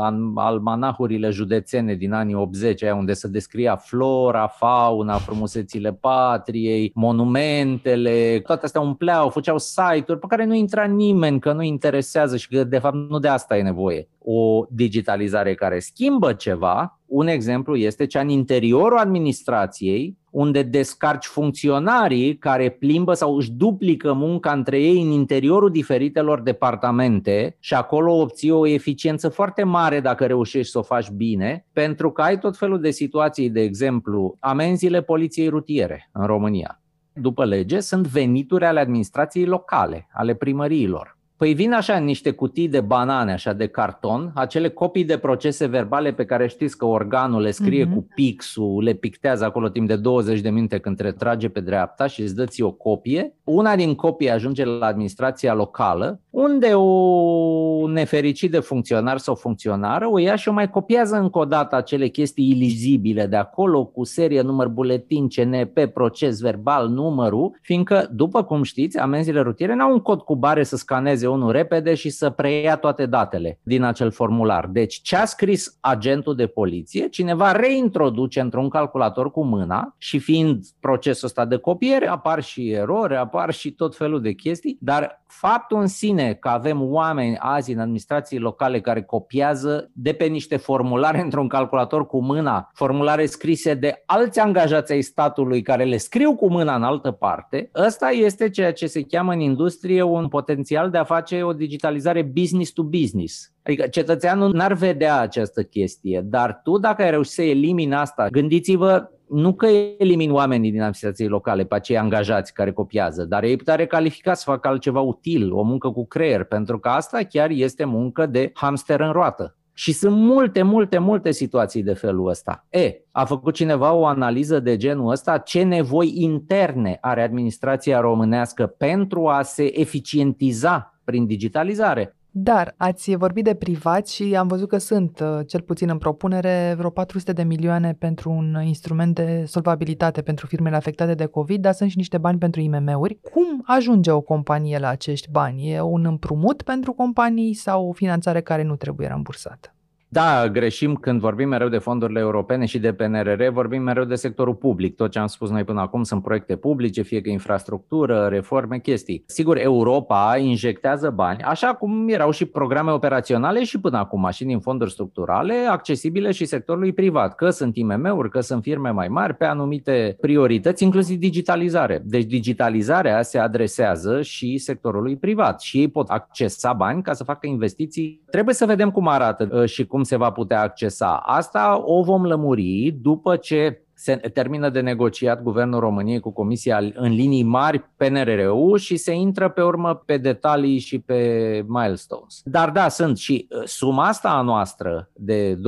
uh, 0.01 0.33
almanahurile 0.35 1.31
județene 1.31 1.95
din 1.95 2.13
anii 2.13 2.35
80, 2.35 2.83
aia 2.83 2.95
unde 2.95 3.13
se 3.13 3.29
descria 3.29 3.77
flora, 3.77 4.47
fauna, 4.47 5.15
frumusețile 5.15 5.93
patriei, 5.93 6.91
monumentele, 6.95 8.41
toate 8.47 8.65
astea 8.65 8.81
umpleau, 8.81 9.29
făceau 9.29 9.59
site-uri 9.59 10.21
pe 10.21 10.27
care 10.29 10.45
nu 10.45 10.55
intra 10.55 10.85
nimeni 10.85 11.26
nimeni 11.27 11.41
că 11.41 11.53
nu 11.53 11.63
interesează 11.63 12.37
și 12.37 12.49
că 12.49 12.65
de 12.65 12.79
fapt 12.79 12.95
nu 12.95 13.19
de 13.19 13.29
asta 13.29 13.57
e 13.57 13.63
nevoie. 13.63 14.09
O 14.19 14.65
digitalizare 14.71 15.55
care 15.55 15.79
schimbă 15.79 16.33
ceva, 16.33 17.01
un 17.07 17.27
exemplu 17.27 17.77
este 17.77 18.07
cea 18.07 18.21
în 18.21 18.29
interiorul 18.29 18.99
administrației, 18.99 20.17
unde 20.31 20.63
descarci 20.63 21.27
funcționarii 21.27 22.37
care 22.37 22.69
plimbă 22.69 23.15
sau 23.15 23.37
își 23.37 23.53
duplică 23.53 24.13
munca 24.13 24.53
între 24.53 24.81
ei 24.81 25.03
în 25.03 25.11
interiorul 25.11 25.71
diferitelor 25.71 26.41
departamente 26.41 27.57
și 27.61 27.75
acolo 27.75 28.13
obții 28.13 28.51
o 28.51 28.67
eficiență 28.67 29.29
foarte 29.29 29.63
mare 29.63 30.01
dacă 30.01 30.27
reușești 30.27 30.71
să 30.71 30.79
o 30.79 30.83
faci 30.83 31.11
bine, 31.11 31.67
pentru 31.73 32.11
că 32.11 32.23
ai 32.23 32.39
tot 32.39 32.57
felul 32.57 32.81
de 32.81 32.91
situații, 32.91 33.51
de 33.51 33.61
exemplu, 33.61 34.37
amenziile 34.41 35.03
poliției 35.03 35.49
rutiere 35.49 36.11
în 36.13 36.27
România 36.27 36.81
după 37.21 37.45
lege, 37.45 37.81
sunt 37.81 38.07
venituri 38.07 38.65
ale 38.65 38.81
administrației 38.81 39.45
locale, 39.45 40.09
ale 40.13 40.35
primăriilor. 40.35 41.16
Păi 41.37 41.55
vin 41.55 41.73
așa 41.73 41.97
niște 41.97 42.31
cutii 42.31 42.69
de 42.69 42.81
banane, 42.81 43.33
așa 43.33 43.53
de 43.53 43.67
carton, 43.67 44.33
acele 44.35 44.69
copii 44.69 45.05
de 45.05 45.19
procese 45.19 45.67
verbale 45.67 46.13
pe 46.13 46.25
care 46.25 46.47
știți 46.47 46.77
că 46.77 46.85
organul 46.85 47.41
le 47.41 47.51
scrie 47.51 47.87
mm-hmm. 47.87 47.95
cu 47.95 48.07
pixul, 48.15 48.83
le 48.83 48.93
pictează 48.93 49.45
acolo 49.45 49.69
timp 49.69 49.89
de 49.89 49.97
20 49.97 50.41
de 50.41 50.51
minute 50.51 50.79
când 50.79 50.97
te 50.97 51.11
trage 51.11 51.49
pe 51.49 51.61
dreapta 51.61 52.07
și 52.07 52.21
îți 52.21 52.35
dă 52.35 52.45
o 52.61 52.71
copie. 52.71 53.35
Una 53.45 53.77
din 53.77 53.95
copii 53.95 54.31
ajunge 54.31 54.65
la 54.65 54.87
administrația 54.87 55.55
locală, 55.55 56.21
unde 56.31 56.67
o 56.67 57.89
nefericit 57.89 58.51
de 58.51 58.59
funcționar 58.59 59.19
sau 59.19 59.35
funcționară 59.35 60.09
o 60.11 60.19
ia 60.19 60.37
și 60.37 60.49
o 60.49 60.53
mai 60.53 60.71
copiază 60.71 61.17
încă 61.17 61.39
o 61.39 61.45
dată 61.45 61.77
acele 61.77 62.09
chestii 62.09 62.51
ilizibile 62.51 63.27
de 63.27 63.37
acolo 63.37 63.85
cu 63.85 64.05
serie, 64.05 64.41
număr, 64.41 64.69
buletin, 64.69 65.29
CNP, 65.29 65.85
proces 65.95 66.41
verbal, 66.41 66.89
numărul, 66.89 67.59
fiindcă, 67.61 68.09
după 68.13 68.43
cum 68.43 68.63
știți, 68.63 68.99
amenziile 68.99 69.41
rutiere 69.41 69.75
n-au 69.75 69.93
un 69.93 70.01
cod 70.01 70.21
cu 70.21 70.37
bare 70.37 70.63
să 70.63 70.77
scaneze 70.77 71.26
calculeze 71.27 71.43
unul 71.43 71.53
repede 71.53 71.95
și 71.95 72.11
să 72.11 72.31
preia 72.31 72.77
toate 72.77 73.07
datele 73.07 73.59
din 73.63 73.83
acel 73.83 74.11
formular. 74.11 74.67
Deci 74.67 75.01
ce 75.03 75.17
a 75.17 75.25
scris 75.25 75.79
agentul 75.81 76.35
de 76.35 76.47
poliție, 76.47 77.09
cineva 77.09 77.53
reintroduce 77.53 78.41
într-un 78.41 78.69
calculator 78.69 79.31
cu 79.31 79.45
mâna 79.45 79.95
și 79.99 80.19
fiind 80.19 80.65
procesul 80.81 81.27
ăsta 81.27 81.45
de 81.45 81.57
copiere, 81.57 82.07
apar 82.07 82.43
și 82.43 82.71
erori, 82.71 83.17
apar 83.17 83.53
și 83.53 83.71
tot 83.71 83.97
felul 83.97 84.21
de 84.21 84.33
chestii, 84.33 84.79
dar 84.81 85.25
faptul 85.27 85.81
în 85.81 85.87
sine 85.87 86.35
că 86.35 86.49
avem 86.49 86.83
oameni 86.83 87.37
azi 87.39 87.73
în 87.73 87.79
administrații 87.79 88.39
locale 88.39 88.81
care 88.81 89.03
copiază 89.03 89.91
de 89.93 90.13
pe 90.13 90.25
niște 90.25 90.57
formulare 90.57 91.21
într-un 91.27 91.49
calculator 91.49 92.07
cu 92.07 92.23
mâna, 92.23 92.71
formulare 92.75 93.27
scrise 93.27 93.75
de 93.75 94.03
alți 94.07 94.41
angajați 94.41 94.93
ai 94.93 95.03
statului 95.03 95.63
care 95.63 95.85
le 95.85 95.97
scriu 95.97 96.35
cu 96.35 96.51
mâna 96.51 96.75
în 96.75 96.83
altă 96.83 97.11
parte, 97.11 97.71
ăsta 97.75 98.11
este 98.11 98.51
ceea 98.51 98.73
ce 98.73 98.87
se 98.87 99.03
cheamă 99.03 99.33
în 99.33 99.41
industrie 99.41 100.03
un 100.03 100.29
potențial 100.29 100.91
de 100.91 100.99
a 100.99 101.05
face 101.05 101.16
o 101.43 101.53
digitalizare 101.53 102.23
business 102.23 102.73
to 102.73 102.83
business. 102.83 103.53
Adică 103.63 103.87
cetățeanul 103.87 104.53
n-ar 104.53 104.73
vedea 104.73 105.21
această 105.21 105.63
chestie, 105.63 106.21
dar 106.25 106.61
tu 106.63 106.79
dacă 106.79 107.03
ai 107.03 107.11
reușit 107.11 107.33
să 107.33 107.43
elimini 107.43 107.95
asta, 107.95 108.29
gândiți-vă 108.31 109.11
nu 109.29 109.55
că 109.55 109.67
elimin 109.99 110.33
oamenii 110.33 110.71
din 110.71 110.81
administrații 110.81 111.27
locale 111.27 111.65
pe 111.65 111.75
acei 111.75 111.99
angajați 111.99 112.53
care 112.53 112.73
copiază, 112.73 113.25
dar 113.25 113.43
ei 113.43 113.57
putea 113.57 113.75
recalifica 113.75 114.35
să 114.35 114.43
facă 114.47 114.69
altceva 114.69 115.01
util, 115.01 115.53
o 115.53 115.63
muncă 115.63 115.91
cu 115.91 116.07
creier, 116.07 116.45
pentru 116.45 116.79
că 116.79 116.89
asta 116.89 117.19
chiar 117.19 117.51
este 117.51 117.85
muncă 117.85 118.27
de 118.27 118.51
hamster 118.55 119.01
în 119.01 119.13
roată. 119.13 119.57
Și 119.79 119.93
sunt 119.93 120.17
multe, 120.17 120.63
multe, 120.63 120.99
multe 120.99 121.31
situații 121.31 121.83
de 121.83 121.93
felul 121.93 122.29
ăsta. 122.29 122.67
E, 122.71 123.01
a 123.11 123.25
făcut 123.25 123.55
cineva 123.55 123.93
o 123.93 124.07
analiză 124.07 124.61
de 124.61 124.77
genul 124.77 125.11
ăsta? 125.11 125.39
Ce 125.39 125.63
nevoi 125.63 126.13
interne 126.15 126.99
are 127.01 127.23
administrația 127.23 128.01
românească 128.01 128.67
pentru 128.67 129.29
a 129.29 129.43
se 129.43 129.81
eficientiza 129.81 130.96
prin 131.07 131.27
digitalizare? 131.27 132.17
Dar 132.31 132.75
ați 132.77 133.15
vorbit 133.15 133.45
de 133.45 133.55
privați 133.55 134.15
și 134.15 134.37
am 134.37 134.47
văzut 134.47 134.69
că 134.69 134.79
sunt, 134.79 135.21
uh, 135.21 135.47
cel 135.47 135.61
puțin 135.61 135.89
în 135.89 135.99
propunere, 135.99 136.75
vreo 136.77 136.91
400 136.91 137.33
de 137.33 137.43
milioane 137.43 137.93
pentru 137.93 138.31
un 138.31 138.63
instrument 138.65 139.15
de 139.15 139.45
solvabilitate 139.47 140.23
pentru 140.23 140.47
firmele 140.47 140.77
afectate 140.77 141.15
de 141.15 141.27
COVID, 141.27 141.61
dar 141.61 141.73
sunt 141.73 141.91
și 141.91 141.97
niște 141.97 142.19
bani 142.19 142.39
pentru 142.39 142.61
IMM-uri. 142.61 143.19
Cum 143.33 143.63
ajunge 143.65 144.11
o 144.11 144.21
companie 144.21 144.79
la 144.79 144.89
acești 144.89 145.31
bani? 145.31 145.71
E 145.73 145.81
un 145.81 146.05
împrumut 146.05 146.63
pentru 146.63 146.93
companii 146.93 147.55
sau 147.55 147.89
o 147.89 147.93
finanțare 147.93 148.41
care 148.41 148.63
nu 148.63 148.77
trebuie 148.77 149.09
rambursată? 149.09 149.76
Da, 150.09 150.49
greșim 150.49 150.95
când 150.95 151.21
vorbim 151.21 151.49
mereu 151.49 151.69
de 151.69 151.79
fondurile 151.79 152.21
europene 152.21 152.65
și 152.65 152.79
de 152.79 152.93
PNRR, 152.93 153.45
vorbim 153.53 153.83
mereu 153.83 154.05
de 154.05 154.15
sectorul 154.15 154.55
public. 154.55 154.97
Tot 154.97 155.11
ce 155.11 155.19
am 155.19 155.27
spus 155.27 155.51
noi 155.51 155.65
până 155.65 155.81
acum 155.81 156.03
sunt 156.03 156.23
proiecte 156.23 156.57
publice, 156.57 157.03
fie 157.03 157.21
că 157.21 157.29
infrastructură, 157.29 158.27
reforme, 158.27 158.79
chestii. 158.79 159.25
Sigur, 159.27 159.59
Europa 159.59 160.37
injectează 160.37 161.11
bani, 161.11 161.43
așa 161.43 161.75
cum 161.75 162.09
erau 162.09 162.31
și 162.31 162.45
programe 162.45 162.91
operaționale 162.91 163.65
și 163.65 163.81
până 163.81 163.99
acum, 163.99 164.29
și 164.33 164.45
din 164.45 164.61
fonduri 164.61 164.91
structurale, 164.91 165.55
accesibile 165.71 166.31
și 166.31 166.45
sectorului 166.45 166.93
privat, 166.93 167.35
că 167.35 167.51
sunt 167.51 167.77
IMM-uri, 167.77 168.31
că 168.31 168.41
sunt 168.41 168.63
firme 168.63 168.91
mai 168.91 169.09
mari, 169.09 169.35
pe 169.35 169.45
anumite 169.45 170.17
priorități, 170.21 170.83
inclusiv 170.85 171.19
digitalizare. 171.19 172.03
Deci 172.05 172.25
digitalizarea 172.25 173.23
se 173.23 173.39
adresează 173.39 174.23
și 174.23 174.59
sectorului 174.59 175.17
privat 175.17 175.61
și 175.61 175.79
ei 175.79 175.89
pot 175.89 176.09
accesa 176.09 176.73
bani 176.73 177.03
ca 177.03 177.13
să 177.13 177.25
facă 177.25 177.47
investiții. 177.47 178.23
Trebuie 178.31 178.55
să 178.55 178.67
vedem 178.67 178.91
cum 178.91 179.09
arată 179.09 179.49
uh, 179.53 179.65
și 179.65 179.87
cum 179.87 179.96
se 180.03 180.17
va 180.17 180.31
putea 180.31 180.63
accesa. 180.63 181.17
Asta 181.17 181.83
o 181.85 182.03
vom 182.03 182.25
lămuri 182.25 182.97
după 183.01 183.37
ce 183.37 183.81
se 183.99 184.15
termină 184.17 184.69
de 184.69 184.81
negociat 184.81 185.43
Guvernul 185.43 185.81
României 185.81 186.21
cu 186.21 186.33
Comisia 186.33 186.79
în 186.95 187.13
linii 187.13 187.43
mari 187.43 187.85
PNRR-ul 187.97 188.79
și 188.79 188.97
se 188.97 189.13
intră 189.13 189.49
pe 189.49 189.63
urmă 189.63 189.95
pe 189.95 190.17
detalii 190.17 190.79
și 190.79 190.99
pe 190.99 191.65
milestones. 191.67 192.41
Dar 192.45 192.71
da, 192.71 192.89
sunt 192.89 193.17
și 193.17 193.47
uh, 193.51 193.63
suma 193.65 194.07
asta 194.07 194.29
a 194.29 194.43
noastră 194.43 195.11
de 195.13 195.55
29,2, 195.55 195.61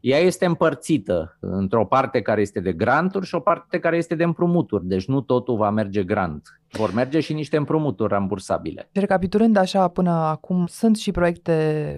ea 0.00 0.18
este 0.18 0.46
împărțită 0.46 1.36
într-o 1.40 1.84
parte 1.84 2.20
care 2.20 2.40
este 2.40 2.60
de 2.60 2.72
granturi 2.72 3.26
și 3.26 3.34
o 3.34 3.40
parte 3.40 3.78
care 3.78 3.96
este 3.96 4.14
de 4.14 4.24
împrumuturi, 4.24 4.86
deci 4.86 5.06
nu 5.06 5.20
totul 5.20 5.56
va 5.56 5.70
merge 5.70 6.02
grant. 6.02 6.60
Vor 6.76 6.92
merge 6.94 7.20
și 7.20 7.32
niște 7.32 7.56
împrumuturi 7.56 8.12
rambursabile. 8.12 8.88
Recapitulând 8.92 9.56
așa 9.56 9.88
până 9.88 10.10
acum, 10.10 10.66
sunt 10.66 10.96
și 10.96 11.10
proiecte 11.10 11.54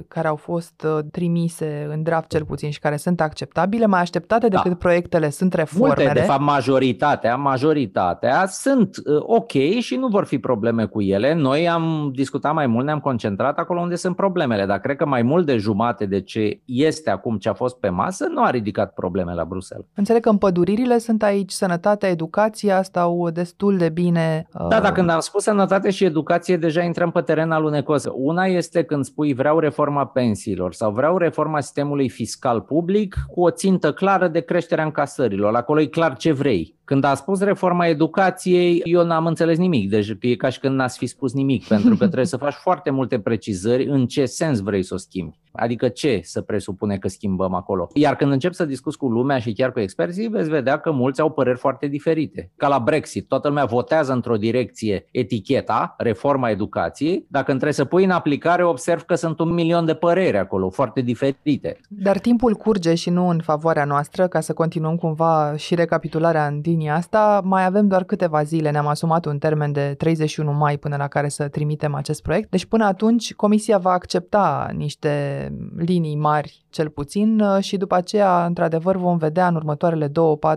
care 0.08 0.28
au 0.28 0.36
fost 0.36 0.86
uh, 0.86 1.04
trimise 1.10 1.86
în 1.90 2.02
draft 2.02 2.28
cel 2.28 2.44
puțin 2.44 2.70
și 2.70 2.78
care 2.78 2.96
sunt 2.96 3.20
acceptabile, 3.20 3.86
mai 3.86 4.00
așteptate 4.00 4.48
decât 4.48 4.70
da. 4.70 4.76
proiectele 4.76 5.30
sunt 5.30 5.54
reformele. 5.54 6.04
Multe, 6.04 6.20
de 6.20 6.26
fapt 6.26 6.42
majoritatea, 6.42 7.36
majoritatea 7.36 8.46
sunt 8.46 8.96
uh, 8.96 9.16
ok 9.20 9.52
și 9.80 9.96
nu 9.96 10.06
vor 10.06 10.24
fi 10.24 10.38
probleme 10.38 10.84
cu 10.84 11.02
ele. 11.02 11.34
Noi 11.34 11.68
am 11.68 12.10
discutat 12.14 12.54
mai 12.54 12.66
mult, 12.66 12.84
ne-am 12.84 13.00
concentrat 13.00 13.58
acolo 13.58 13.80
unde 13.80 13.94
sunt 13.94 14.16
problemele, 14.16 14.66
dar 14.66 14.78
cred 14.78 14.96
că 14.96 15.06
mai 15.06 15.22
mult 15.22 15.46
de 15.46 15.56
jumate 15.56 16.06
de 16.06 16.20
ce 16.20 16.60
este 16.64 17.10
acum 17.10 17.38
ce 17.38 17.48
a 17.48 17.52
fost 17.54 17.78
pe 17.78 17.88
masă 17.88 18.26
nu 18.32 18.42
a 18.42 18.50
ridicat 18.50 18.92
probleme 18.92 19.34
la 19.34 19.44
Bruxelles. 19.44 19.86
Înțeleg 19.94 20.22
că 20.22 20.28
împăduririle 20.28 20.98
sunt 20.98 21.22
aici, 21.22 21.50
sănătatea, 21.50 22.08
educația 22.08 22.82
stau 22.82 23.30
destul 23.30 23.76
de 23.76 23.88
bine 23.88 24.46
da, 24.68 24.80
dar 24.80 24.92
când 24.92 25.10
am 25.10 25.20
spus 25.20 25.42
sănătate 25.42 25.90
și 25.90 26.04
educație, 26.04 26.56
deja 26.56 26.82
intrăm 26.82 27.10
pe 27.10 27.20
teren 27.20 27.50
alunecos. 27.50 28.04
Una 28.12 28.44
este 28.44 28.82
când 28.82 29.04
spui 29.04 29.34
vreau 29.34 29.58
reforma 29.58 30.06
pensiilor 30.06 30.72
sau 30.72 30.90
vreau 30.90 31.16
reforma 31.16 31.60
sistemului 31.60 32.08
fiscal 32.08 32.60
public 32.60 33.16
cu 33.30 33.42
o 33.42 33.50
țintă 33.50 33.92
clară 33.92 34.28
de 34.28 34.40
creșterea 34.40 34.84
încasărilor. 34.84 35.54
Acolo 35.54 35.80
e 35.80 35.86
clar 35.86 36.16
ce 36.16 36.32
vrei. 36.32 36.77
Când 36.88 37.04
a 37.04 37.14
spus 37.14 37.40
reforma 37.40 37.86
educației, 37.86 38.80
eu 38.84 39.04
n-am 39.04 39.26
înțeles 39.26 39.58
nimic, 39.58 39.90
deci 39.90 40.16
e 40.20 40.34
ca 40.34 40.48
și 40.48 40.58
când 40.58 40.74
n-ați 40.74 40.98
fi 40.98 41.06
spus 41.06 41.32
nimic, 41.32 41.66
pentru 41.74 41.90
că 41.90 42.04
trebuie 42.04 42.26
să 42.26 42.36
faci 42.36 42.54
foarte 42.54 42.90
multe 42.90 43.18
precizări 43.18 43.84
în 43.84 44.06
ce 44.06 44.24
sens 44.24 44.60
vrei 44.60 44.82
să 44.82 44.94
o 44.94 44.96
schimbi. 44.96 45.38
Adică 45.52 45.88
ce 45.88 46.20
să 46.22 46.40
presupune 46.40 46.96
că 46.96 47.08
schimbăm 47.08 47.54
acolo. 47.54 47.88
Iar 47.94 48.16
când 48.16 48.32
încep 48.32 48.52
să 48.52 48.64
discuți 48.64 48.96
cu 48.96 49.08
lumea 49.08 49.38
și 49.38 49.52
chiar 49.52 49.72
cu 49.72 49.80
experții, 49.80 50.28
veți 50.28 50.48
vedea 50.48 50.78
că 50.78 50.90
mulți 50.90 51.20
au 51.20 51.30
păreri 51.30 51.58
foarte 51.58 51.86
diferite. 51.86 52.50
Ca 52.56 52.68
la 52.68 52.78
Brexit, 52.78 53.28
toată 53.28 53.48
lumea 53.48 53.64
votează 53.64 54.12
într-o 54.12 54.36
direcție 54.36 55.08
eticheta, 55.10 55.94
reforma 55.98 56.50
educației. 56.50 57.26
Dacă 57.28 57.50
trebuie 57.50 57.72
să 57.72 57.84
pui 57.84 58.04
în 58.04 58.10
aplicare, 58.10 58.64
observ 58.64 59.02
că 59.02 59.14
sunt 59.14 59.38
un 59.38 59.54
milion 59.54 59.84
de 59.84 59.94
păreri 59.94 60.36
acolo, 60.38 60.70
foarte 60.70 61.00
diferite. 61.00 61.80
Dar 61.88 62.18
timpul 62.18 62.54
curge 62.54 62.94
și 62.94 63.10
nu 63.10 63.28
în 63.28 63.40
favoarea 63.40 63.84
noastră, 63.84 64.26
ca 64.26 64.40
să 64.40 64.52
continuăm 64.52 64.96
cumva 64.96 65.56
și 65.56 65.74
recapitularea 65.74 66.46
în 66.46 66.60
din 66.60 66.77
linia 66.78 66.94
asta. 66.94 67.40
Mai 67.44 67.64
avem 67.64 67.88
doar 67.88 68.04
câteva 68.04 68.42
zile, 68.42 68.70
ne-am 68.70 68.86
asumat 68.86 69.24
un 69.24 69.38
termen 69.38 69.72
de 69.72 69.94
31 69.98 70.52
mai 70.52 70.76
până 70.76 70.96
la 70.96 71.08
care 71.08 71.28
să 71.28 71.48
trimitem 71.48 71.94
acest 71.94 72.22
proiect. 72.22 72.50
Deci 72.50 72.64
până 72.64 72.84
atunci 72.84 73.34
Comisia 73.34 73.78
va 73.78 73.90
accepta 73.90 74.70
niște 74.76 75.12
linii 75.76 76.16
mari 76.16 76.66
cel 76.70 76.88
puțin 76.88 77.42
și 77.60 77.76
după 77.76 77.94
aceea, 77.94 78.44
într-adevăr, 78.44 78.96
vom 78.96 79.16
vedea 79.16 79.46
în 79.46 79.54
următoarele 79.54 80.08
2-4 80.08 80.10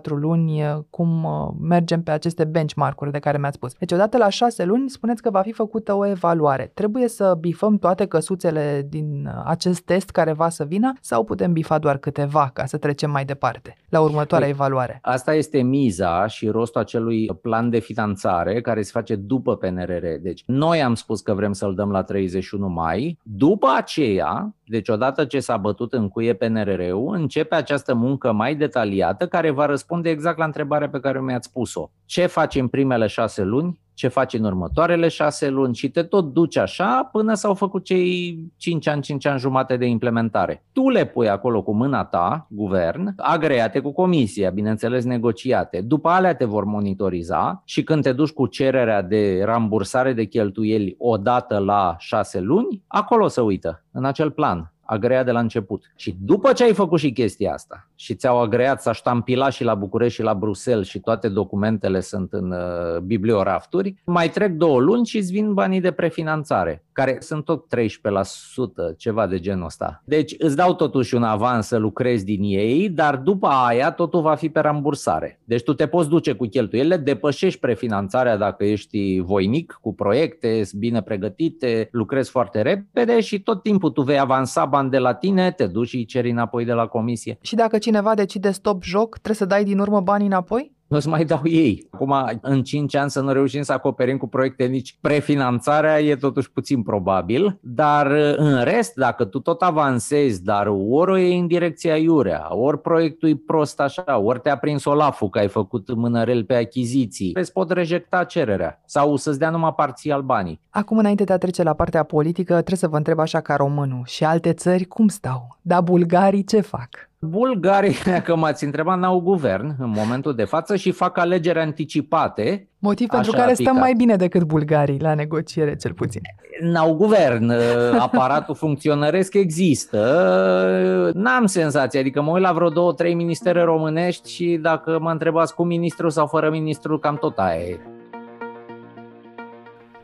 luni 0.03 0.61
cum 0.89 1.27
mergem 1.61 2.03
pe 2.03 2.11
aceste 2.11 2.43
benchmark-uri 2.43 3.11
de 3.11 3.19
care 3.19 3.37
mi-ați 3.37 3.55
spus. 3.55 3.73
Deci 3.73 3.91
odată 3.91 4.17
la 4.17 4.29
6 4.29 4.63
luni 4.63 4.89
spuneți 4.89 5.21
că 5.21 5.29
va 5.29 5.41
fi 5.41 5.51
făcută 5.51 5.93
o 5.93 6.05
evaluare. 6.05 6.71
Trebuie 6.73 7.07
să 7.07 7.37
bifăm 7.39 7.77
toate 7.77 8.05
căsuțele 8.05 8.85
din 8.89 9.31
acest 9.45 9.81
test 9.81 10.09
care 10.09 10.33
va 10.33 10.49
să 10.49 10.63
vină 10.63 10.93
sau 11.01 11.23
putem 11.23 11.53
bifa 11.53 11.77
doar 11.77 11.97
câteva 11.97 12.49
ca 12.53 12.65
să 12.65 12.77
trecem 12.77 13.11
mai 13.11 13.25
departe 13.25 13.75
la 13.89 14.01
următoarea 14.01 14.47
Ei, 14.47 14.53
evaluare? 14.53 14.99
Asta 15.01 15.33
este 15.33 15.61
miza 15.61 16.10
și 16.27 16.47
rostul 16.47 16.81
acelui 16.81 17.29
plan 17.41 17.69
de 17.69 17.79
finanțare 17.79 18.61
care 18.61 18.81
se 18.81 18.91
face 18.93 19.15
după 19.15 19.55
PNRR. 19.55 20.05
Deci 20.21 20.43
noi 20.45 20.81
am 20.81 20.95
spus 20.95 21.21
că 21.21 21.33
vrem 21.33 21.53
să-l 21.53 21.75
dăm 21.75 21.91
la 21.91 22.03
31 22.03 22.67
mai. 22.67 23.19
După 23.23 23.67
aceea, 23.77 24.55
deci 24.65 24.89
odată 24.89 25.25
ce 25.25 25.39
s-a 25.39 25.57
bătut 25.57 25.93
în 25.93 26.07
cuie 26.07 26.33
PNRR-ul, 26.33 27.13
începe 27.13 27.55
această 27.55 27.93
muncă 27.93 28.31
mai 28.31 28.55
detaliată 28.55 29.27
care 29.27 29.51
va 29.51 29.65
răspunde 29.65 30.09
exact 30.09 30.37
la 30.37 30.45
întrebarea 30.45 30.89
pe 30.89 30.99
care 30.99 31.21
mi-ați 31.21 31.51
pus-o. 31.51 31.89
Ce 32.05 32.25
faci 32.25 32.55
în 32.55 32.67
primele 32.67 33.07
șase 33.07 33.43
luni? 33.43 33.79
Ce 34.01 34.07
faci 34.07 34.33
în 34.33 34.43
următoarele 34.43 35.07
șase 35.07 35.49
luni 35.49 35.75
și 35.75 35.89
te 35.89 36.03
tot 36.03 36.33
duci 36.33 36.57
așa 36.57 37.09
până 37.11 37.33
s-au 37.33 37.53
făcut 37.53 37.83
cei 37.83 38.39
5 38.57 38.87
ani, 38.87 39.01
5 39.01 39.25
ani 39.25 39.39
jumate 39.39 39.77
de 39.77 39.85
implementare. 39.85 40.63
Tu 40.71 40.89
le 40.89 41.05
pui 41.05 41.29
acolo 41.29 41.61
cu 41.61 41.73
mâna 41.73 42.03
ta, 42.03 42.47
guvern, 42.49 43.13
agreate 43.17 43.79
cu 43.79 43.91
comisia, 43.91 44.49
bineînțeles 44.49 45.05
negociate. 45.05 45.81
După 45.81 46.09
alea 46.09 46.35
te 46.35 46.45
vor 46.45 46.63
monitoriza 46.63 47.61
și 47.65 47.83
când 47.83 48.03
te 48.03 48.11
duci 48.11 48.31
cu 48.31 48.47
cererea 48.47 49.01
de 49.01 49.41
rambursare 49.43 50.13
de 50.13 50.23
cheltuieli 50.23 50.95
odată 50.97 51.57
la 51.57 51.95
șase 51.99 52.39
luni, 52.39 52.83
acolo 52.87 53.27
se 53.27 53.41
uită, 53.41 53.83
în 53.91 54.05
acel 54.05 54.31
plan 54.31 54.71
agrea 54.91 55.23
de 55.23 55.31
la 55.31 55.39
început. 55.39 55.91
Și 55.95 56.15
după 56.21 56.53
ce 56.53 56.63
ai 56.63 56.73
făcut 56.73 56.99
și 56.99 57.11
chestia 57.11 57.53
asta 57.53 57.89
și 57.95 58.15
ți-au 58.15 58.41
agreat, 58.41 58.81
s-a 58.81 58.91
ștampilat 58.91 59.51
și 59.51 59.63
la 59.63 59.73
București 59.73 60.15
și 60.15 60.21
la 60.21 60.33
Bruxelles 60.33 60.87
și 60.87 60.99
toate 60.99 61.29
documentele 61.29 61.99
sunt 61.99 62.33
în 62.33 62.51
uh, 62.51 62.99
bibliorafturi, 62.99 63.95
mai 64.05 64.29
trec 64.29 64.51
două 64.51 64.79
luni 64.79 65.05
și 65.05 65.17
îți 65.17 65.31
vin 65.31 65.53
banii 65.53 65.81
de 65.81 65.91
prefinanțare, 65.91 66.83
care 66.91 67.17
sunt 67.19 67.45
tot 67.45 67.65
13%, 67.75 68.97
ceva 68.97 69.27
de 69.27 69.39
genul 69.39 69.65
ăsta. 69.65 70.01
Deci 70.05 70.35
îți 70.37 70.55
dau 70.55 70.75
totuși 70.75 71.15
un 71.15 71.23
avans 71.23 71.67
să 71.67 71.77
lucrezi 71.77 72.25
din 72.25 72.41
ei, 72.43 72.89
dar 72.89 73.15
după 73.15 73.47
aia 73.47 73.91
totul 73.91 74.21
va 74.21 74.35
fi 74.35 74.49
pe 74.49 74.59
rambursare. 74.59 75.39
Deci 75.43 75.63
tu 75.63 75.73
te 75.73 75.87
poți 75.87 76.09
duce 76.09 76.33
cu 76.33 76.45
cheltuielile, 76.45 76.97
depășești 76.97 77.59
prefinanțarea 77.59 78.37
dacă 78.37 78.63
ești 78.63 79.19
voinic 79.19 79.79
cu 79.81 79.93
proiecte 79.93 80.61
bine 80.77 81.01
pregătite, 81.01 81.89
lucrezi 81.91 82.29
foarte 82.29 82.61
repede 82.61 83.19
și 83.19 83.41
tot 83.41 83.63
timpul 83.63 83.89
tu 83.89 84.01
vei 84.01 84.19
avansa 84.19 84.65
bani 84.65 84.80
de 84.89 84.97
la 84.97 85.13
tine, 85.13 85.51
te 85.51 85.67
duci 85.67 85.87
și 85.87 85.95
îi 85.95 86.05
ceri 86.05 86.29
înapoi 86.29 86.65
de 86.65 86.73
la 86.73 86.87
comisie. 86.87 87.37
Și 87.41 87.55
dacă 87.55 87.77
cineva 87.77 88.15
decide 88.15 88.51
stop 88.51 88.83
joc, 88.83 89.09
trebuie 89.13 89.35
să 89.35 89.45
dai 89.45 89.63
din 89.63 89.79
urmă 89.79 90.01
banii 90.01 90.27
înapoi? 90.27 90.79
Nu 90.91 90.99
să 90.99 91.09
mai 91.09 91.25
dau 91.25 91.41
ei. 91.43 91.87
Acum, 91.91 92.13
în 92.41 92.63
5 92.63 92.95
ani 92.95 93.09
să 93.09 93.21
nu 93.21 93.31
reușim 93.31 93.61
să 93.61 93.73
acoperim 93.73 94.17
cu 94.17 94.27
proiecte 94.27 94.65
nici 94.65 94.97
prefinanțarea 95.01 96.01
e 96.01 96.15
totuși 96.15 96.51
puțin 96.51 96.83
probabil, 96.83 97.57
dar 97.61 98.11
în 98.35 98.63
rest, 98.63 98.93
dacă 98.95 99.25
tu 99.25 99.39
tot 99.39 99.61
avansezi, 99.61 100.43
dar 100.43 100.67
ori 100.67 101.11
o 101.11 101.15
iei 101.15 101.39
în 101.39 101.47
direcția 101.47 101.97
iurea, 101.97 102.55
ori 102.55 102.81
proiectul 102.81 103.29
e 103.29 103.41
prost 103.45 103.79
așa, 103.79 104.17
ori 104.17 104.39
te-a 104.39 104.57
prins 104.57 104.85
Olaful 104.85 105.29
că 105.29 105.39
ai 105.39 105.47
făcut 105.47 105.95
mânărel 105.95 106.43
pe 106.43 106.55
achiziții, 106.55 107.31
îți 107.33 107.51
pot 107.51 107.71
rejecta 107.71 108.23
cererea 108.23 108.81
sau 108.85 109.15
să-ți 109.15 109.39
dea 109.39 109.49
numai 109.49 109.73
parțial 109.75 110.21
banii. 110.21 110.61
Acum, 110.69 110.97
înainte 110.97 111.23
de 111.23 111.33
a 111.33 111.37
trece 111.37 111.63
la 111.63 111.73
partea 111.73 112.03
politică, 112.03 112.53
trebuie 112.53 112.77
să 112.77 112.87
vă 112.87 112.97
întreb 112.97 113.19
așa 113.19 113.41
ca 113.41 113.55
românul 113.55 114.01
și 114.05 114.23
alte 114.23 114.53
țări 114.53 114.85
cum 114.85 115.07
stau, 115.07 115.57
dar 115.61 115.81
bulgarii 115.81 116.43
ce 116.43 116.61
fac? 116.61 117.10
Bulgarii, 117.27 117.95
că 118.25 118.35
m-ați 118.35 118.63
întrebat, 118.63 118.99
n-au 118.99 119.19
guvern 119.19 119.75
în 119.79 119.89
momentul 119.95 120.35
de 120.35 120.43
față 120.43 120.75
și 120.75 120.91
fac 120.91 121.17
alegeri 121.17 121.59
anticipate. 121.59 122.67
Motiv 122.79 123.07
pentru 123.07 123.31
care 123.31 123.53
stăm 123.53 123.75
mai 123.75 123.93
bine 123.93 124.15
decât 124.15 124.43
bulgarii 124.43 124.99
la 124.99 125.13
negociere, 125.13 125.75
cel 125.75 125.93
puțin. 125.93 126.21
N-au 126.61 126.93
guvern, 126.93 127.53
aparatul 128.07 128.55
funcționăresc 128.55 129.33
există. 129.33 131.11
N-am 131.13 131.45
senzație, 131.45 131.99
adică 131.99 132.21
mă 132.21 132.31
uit 132.31 132.41
la 132.41 132.51
vreo 132.51 132.69
două, 132.69 132.93
trei 132.93 133.13
ministere 133.13 133.61
românești 133.61 134.31
și 134.31 134.59
dacă 134.61 134.99
mă 135.01 135.11
întrebați 135.11 135.55
cu 135.55 135.63
ministru 135.63 136.09
sau 136.09 136.27
fără 136.27 136.49
ministru, 136.49 136.99
cam 136.99 137.17
tot 137.17 137.37
aia 137.37 137.61
e. 137.61 137.79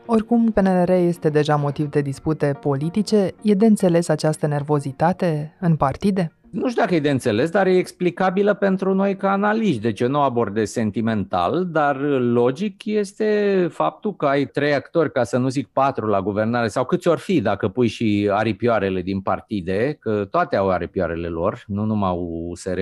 Oricum, 0.06 0.50
PNR 0.50 0.90
este 0.90 1.28
deja 1.28 1.56
motiv 1.56 1.90
de 1.90 2.00
dispute 2.00 2.58
politice. 2.60 3.30
E 3.42 3.54
de 3.54 3.66
înțeles 3.66 4.08
această 4.08 4.46
nervozitate 4.46 5.56
în 5.60 5.76
partide? 5.76 6.32
Nu 6.50 6.68
știu 6.68 6.82
dacă 6.82 6.94
e 6.94 7.00
de 7.00 7.10
înțeles, 7.10 7.50
dar 7.50 7.66
e 7.66 7.76
explicabilă 7.76 8.54
pentru 8.54 8.94
noi 8.94 9.16
ca 9.16 9.30
analiști. 9.30 9.80
Deci 9.80 10.00
eu 10.00 10.08
nu 10.08 10.20
abordez 10.20 10.70
sentimental, 10.70 11.66
dar 11.70 11.96
logic 12.20 12.84
este 12.84 13.68
faptul 13.70 14.16
că 14.16 14.26
ai 14.26 14.46
trei 14.46 14.74
actori, 14.74 15.12
ca 15.12 15.24
să 15.24 15.38
nu 15.38 15.48
zic 15.48 15.66
patru 15.66 16.06
la 16.06 16.22
guvernare, 16.22 16.68
sau 16.68 16.84
câți 16.84 17.08
ori 17.08 17.20
fi 17.20 17.40
dacă 17.40 17.68
pui 17.68 17.86
și 17.86 18.28
aripioarele 18.32 19.02
din 19.02 19.20
partide, 19.20 19.96
că 20.00 20.26
toate 20.30 20.56
au 20.56 20.70
aripioarele 20.70 21.28
lor, 21.28 21.64
nu 21.66 21.84
numai 21.84 22.16
USR+, 22.18 22.80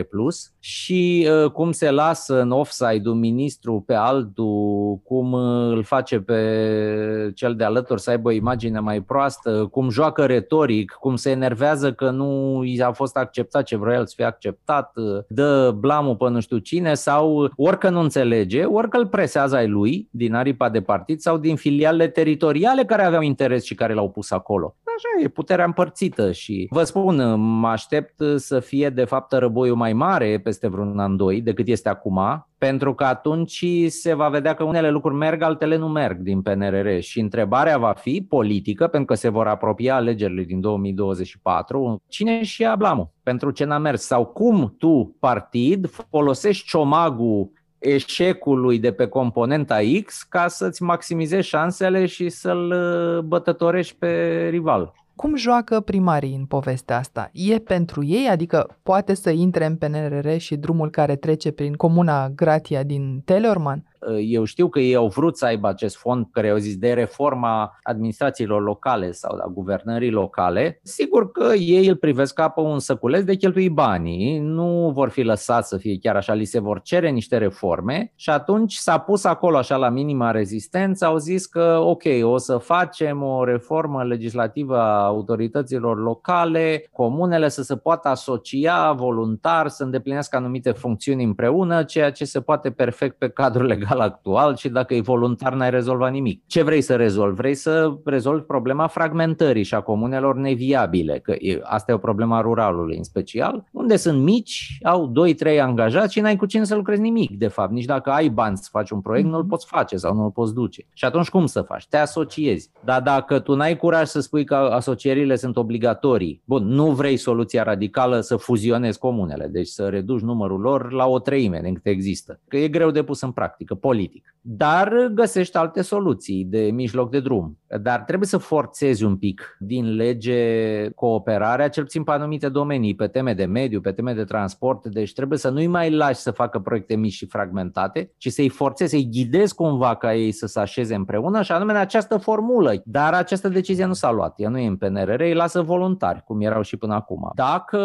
și 0.58 1.28
uh, 1.30 1.50
cum 1.50 1.72
se 1.72 1.90
lasă 1.90 2.40
în 2.40 2.50
offside 2.50 3.08
un 3.08 3.18
ministru 3.18 3.82
pe 3.86 3.94
altul, 3.94 5.00
cum 5.04 5.34
îl 5.34 5.82
face 5.82 6.20
pe 6.20 7.32
cel 7.34 7.54
de 7.54 7.64
alături 7.64 8.00
să 8.00 8.10
aibă 8.10 8.28
o 8.28 8.32
imagine 8.32 8.78
mai 8.78 9.00
proastă, 9.00 9.68
cum 9.70 9.88
joacă 9.88 10.26
retoric, 10.26 10.96
cum 11.00 11.16
se 11.16 11.30
enervează 11.30 11.92
că 11.92 12.10
nu 12.10 12.60
i 12.64 12.80
a 12.80 12.92
fost 12.92 13.16
acceptat 13.16 13.55
acceptat 13.56 13.64
ce 13.64 13.76
vrea 13.76 13.98
el 13.98 14.06
să 14.06 14.12
fie 14.16 14.24
acceptat, 14.24 14.92
dă 15.28 15.74
blamul 15.78 16.16
pe 16.16 16.28
nu 16.28 16.40
știu 16.40 16.58
cine 16.58 16.94
sau 16.94 17.50
orică 17.56 17.90
nu 17.90 18.00
înțelege, 18.00 18.64
orică 18.64 18.98
îl 18.98 19.06
presează 19.06 19.56
ai 19.56 19.68
lui 19.68 20.08
din 20.10 20.34
aripa 20.34 20.68
de 20.68 20.80
partid 20.80 21.20
sau 21.20 21.38
din 21.38 21.56
filialele 21.56 22.08
teritoriale 22.08 22.84
care 22.84 23.04
aveau 23.04 23.22
interes 23.22 23.64
și 23.64 23.74
care 23.74 23.94
l-au 23.94 24.10
pus 24.10 24.30
acolo. 24.30 24.76
Așa 24.96 25.24
e, 25.24 25.28
puterea 25.28 25.64
împărțită 25.64 26.32
și 26.32 26.66
vă 26.70 26.82
spun, 26.82 27.40
mă 27.40 27.68
aștept 27.68 28.22
să 28.36 28.60
fie 28.60 28.90
de 28.90 29.04
fapt 29.04 29.32
răboiul 29.32 29.76
mai 29.76 29.92
mare 29.92 30.40
peste 30.44 30.68
vreun 30.68 30.98
an, 30.98 31.16
doi 31.16 31.40
decât 31.40 31.66
este 31.66 31.88
acum, 31.88 32.46
pentru 32.58 32.94
că 32.94 33.04
atunci 33.04 33.64
se 33.86 34.14
va 34.14 34.28
vedea 34.28 34.54
că 34.54 34.64
unele 34.64 34.90
lucruri 34.90 35.14
merg, 35.14 35.42
altele 35.42 35.76
nu 35.76 35.88
merg 35.88 36.18
din 36.18 36.42
PNRR 36.42 36.98
și 36.98 37.20
întrebarea 37.20 37.78
va 37.78 37.92
fi 37.92 38.26
politică, 38.28 38.86
pentru 38.86 39.14
că 39.14 39.14
se 39.14 39.28
vor 39.28 39.46
apropia 39.46 39.94
alegerile 39.94 40.42
din 40.42 40.60
2024, 40.60 42.02
cine 42.08 42.42
și 42.42 42.62
ia 42.62 42.76
blamul 42.76 43.10
pentru 43.22 43.50
ce 43.50 43.64
n-a 43.64 43.78
mers? 43.78 44.02
Sau 44.02 44.26
cum 44.26 44.74
tu, 44.78 45.16
partid, 45.20 45.90
folosești 46.10 46.66
ciomagul 46.66 47.50
eșecului 47.78 48.78
de 48.78 48.92
pe 48.92 49.06
componenta 49.06 49.78
X 50.04 50.22
ca 50.22 50.48
să-ți 50.48 50.82
maximizezi 50.82 51.48
șansele 51.48 52.06
și 52.06 52.28
să-l 52.28 52.70
uh, 52.70 53.24
bătătorești 53.24 53.96
pe 53.98 54.46
rival. 54.50 54.92
Cum 55.16 55.36
joacă 55.36 55.80
primarii 55.80 56.34
în 56.34 56.44
povestea 56.44 56.96
asta? 56.96 57.30
E 57.32 57.58
pentru 57.58 58.04
ei, 58.04 58.28
adică 58.28 58.76
poate 58.82 59.14
să 59.14 59.30
intre 59.30 59.66
în 59.66 59.76
PNRR 59.76 60.36
și 60.36 60.56
drumul 60.56 60.90
care 60.90 61.16
trece 61.16 61.50
prin 61.50 61.72
comuna 61.72 62.28
Gratia 62.28 62.82
din 62.82 63.22
Teleorman? 63.24 63.84
Eu 64.26 64.44
știu 64.44 64.68
că 64.68 64.78
ei 64.78 64.94
au 64.94 65.06
vrut 65.06 65.36
să 65.36 65.44
aibă 65.44 65.68
acest 65.68 65.96
fond 65.96 66.26
care 66.30 66.50
au 66.50 66.56
zis 66.56 66.76
de 66.76 66.92
reforma 66.92 67.78
administrațiilor 67.82 68.62
locale 68.62 69.12
sau 69.12 69.36
a 69.36 69.48
guvernării 69.48 70.10
locale. 70.10 70.80
Sigur 70.82 71.30
că 71.30 71.54
ei 71.54 71.86
îl 71.86 71.96
privesc 71.96 72.34
ca 72.34 72.48
pe 72.48 72.60
un 72.60 72.78
săculeț 72.78 73.22
de 73.22 73.34
cheltui 73.34 73.70
banii, 73.70 74.38
nu 74.38 74.90
vor 74.94 75.08
fi 75.08 75.22
lăsați 75.22 75.68
să 75.68 75.76
fie 75.76 75.98
chiar 75.98 76.16
așa, 76.16 76.32
li 76.32 76.44
se 76.44 76.60
vor 76.60 76.80
cere 76.82 77.10
niște 77.10 77.36
reforme 77.36 78.12
și 78.14 78.30
atunci 78.30 78.74
s-a 78.74 78.98
pus 78.98 79.24
acolo 79.24 79.56
așa 79.56 79.76
la 79.76 79.88
minima 79.88 80.30
rezistență, 80.30 81.04
au 81.04 81.16
zis 81.16 81.46
că 81.46 81.78
ok, 81.80 82.02
o 82.22 82.36
să 82.36 82.56
facem 82.56 83.22
o 83.22 83.44
reformă 83.44 84.04
legislativă 84.04 84.78
a 84.78 85.04
autorităților 85.04 86.02
locale, 86.02 86.88
comunele 86.92 87.48
să 87.48 87.62
se 87.62 87.76
poată 87.76 88.08
asocia 88.08 88.92
voluntar, 88.92 89.68
să 89.68 89.82
îndeplinească 89.82 90.36
anumite 90.36 90.70
funcțiuni 90.70 91.24
împreună, 91.24 91.82
ceea 91.82 92.10
ce 92.10 92.24
se 92.24 92.40
poate 92.40 92.70
perfect 92.70 93.18
pe 93.18 93.28
cadrul 93.28 93.66
legal 93.66 93.95
legal 93.96 94.10
actual 94.10 94.56
și 94.56 94.68
dacă 94.68 94.94
e 94.94 95.00
voluntar 95.00 95.54
n-ai 95.54 95.70
rezolvat 95.70 96.12
nimic. 96.12 96.42
Ce 96.46 96.62
vrei 96.62 96.80
să 96.80 96.96
rezolvi? 96.96 97.36
Vrei 97.36 97.54
să 97.54 97.96
rezolvi 98.04 98.44
problema 98.44 98.86
fragmentării 98.86 99.62
și 99.62 99.74
a 99.74 99.80
comunelor 99.80 100.36
neviabile, 100.36 101.18
că 101.18 101.34
e, 101.38 101.60
asta 101.62 101.92
e 101.92 101.94
o 101.94 101.98
problemă 101.98 102.34
a 102.34 102.40
ruralului 102.40 102.96
în 102.96 103.02
special, 103.02 103.64
unde 103.72 103.96
sunt 103.96 104.22
mici, 104.22 104.78
au 104.82 105.12
2-3 105.54 105.60
angajați 105.60 106.12
și 106.12 106.20
n-ai 106.20 106.36
cu 106.36 106.46
cine 106.46 106.64
să 106.64 106.74
lucrezi 106.74 107.00
nimic, 107.00 107.38
de 107.38 107.48
fapt. 107.48 107.72
Nici 107.72 107.84
dacă 107.84 108.10
ai 108.10 108.28
bani 108.28 108.56
să 108.56 108.68
faci 108.70 108.90
un 108.90 109.00
proiect, 109.00 109.28
nu-l 109.28 109.44
poți 109.44 109.66
face 109.66 109.96
sau 109.96 110.14
nu-l 110.14 110.30
poți 110.30 110.54
duce. 110.54 110.86
Și 110.92 111.04
atunci 111.04 111.28
cum 111.28 111.46
să 111.46 111.62
faci? 111.62 111.86
Te 111.86 111.96
asociezi. 111.96 112.70
Dar 112.84 113.02
dacă 113.02 113.38
tu 113.38 113.54
n-ai 113.54 113.76
curaj 113.76 114.06
să 114.06 114.20
spui 114.20 114.44
că 114.44 114.54
asocierile 114.54 115.36
sunt 115.36 115.56
obligatorii, 115.56 116.42
bun, 116.44 116.64
nu 116.66 116.90
vrei 116.90 117.16
soluția 117.16 117.62
radicală 117.62 118.20
să 118.20 118.36
fuzionezi 118.36 118.98
comunele, 118.98 119.46
deci 119.46 119.66
să 119.66 119.88
reduci 119.88 120.20
numărul 120.20 120.60
lor 120.60 120.92
la 120.92 121.06
o 121.06 121.18
treime 121.18 121.60
din 121.62 121.74
câte 121.74 121.90
există. 121.90 122.40
Că 122.48 122.56
e 122.56 122.68
greu 122.68 122.90
de 122.90 123.02
pus 123.02 123.20
în 123.20 123.30
practică 123.30 123.74
politic. 123.86 124.34
Dar 124.40 125.10
găsești 125.14 125.56
alte 125.56 125.82
soluții 125.82 126.44
de 126.44 126.70
mijloc 126.72 127.10
de 127.10 127.20
drum. 127.20 127.58
Dar 127.80 128.00
trebuie 128.00 128.28
să 128.28 128.38
forțezi 128.38 129.04
un 129.04 129.16
pic 129.16 129.56
din 129.58 129.94
lege 129.94 130.90
cooperarea, 130.90 131.68
cel 131.68 131.82
puțin 131.82 132.02
pe 132.02 132.10
anumite 132.10 132.48
domenii, 132.48 132.94
pe 132.94 133.06
teme 133.06 133.34
de 133.34 133.44
mediu, 133.44 133.80
pe 133.80 133.92
teme 133.92 134.12
de 134.12 134.24
transport. 134.24 134.86
Deci 134.86 135.12
trebuie 135.12 135.38
să 135.38 135.48
nu-i 135.48 135.66
mai 135.66 135.90
lași 135.90 136.20
să 136.20 136.30
facă 136.30 136.58
proiecte 136.58 136.96
mici 136.96 137.12
și 137.12 137.26
fragmentate, 137.26 138.10
ci 138.16 138.28
să-i 138.28 138.48
forțezi, 138.48 138.90
să-i 138.90 139.08
ghidezi 139.10 139.54
cumva 139.54 139.94
ca 139.94 140.14
ei 140.14 140.32
să 140.32 140.46
se 140.46 140.60
așeze 140.60 140.94
împreună 140.94 141.42
și 141.42 141.52
anume 141.52 141.72
în 141.72 141.78
această 141.78 142.16
formulă. 142.16 142.72
Dar 142.84 143.14
această 143.14 143.48
decizie 143.48 143.84
nu 143.84 143.92
s-a 143.92 144.10
luat. 144.10 144.34
Ea 144.36 144.48
nu 144.48 144.58
e 144.58 144.66
în 144.66 144.76
PNRR, 144.76 145.20
îi 145.20 145.34
lasă 145.34 145.62
voluntari, 145.62 146.22
cum 146.24 146.40
erau 146.40 146.62
și 146.62 146.76
până 146.76 146.94
acum. 146.94 147.30
Dacă 147.34 147.78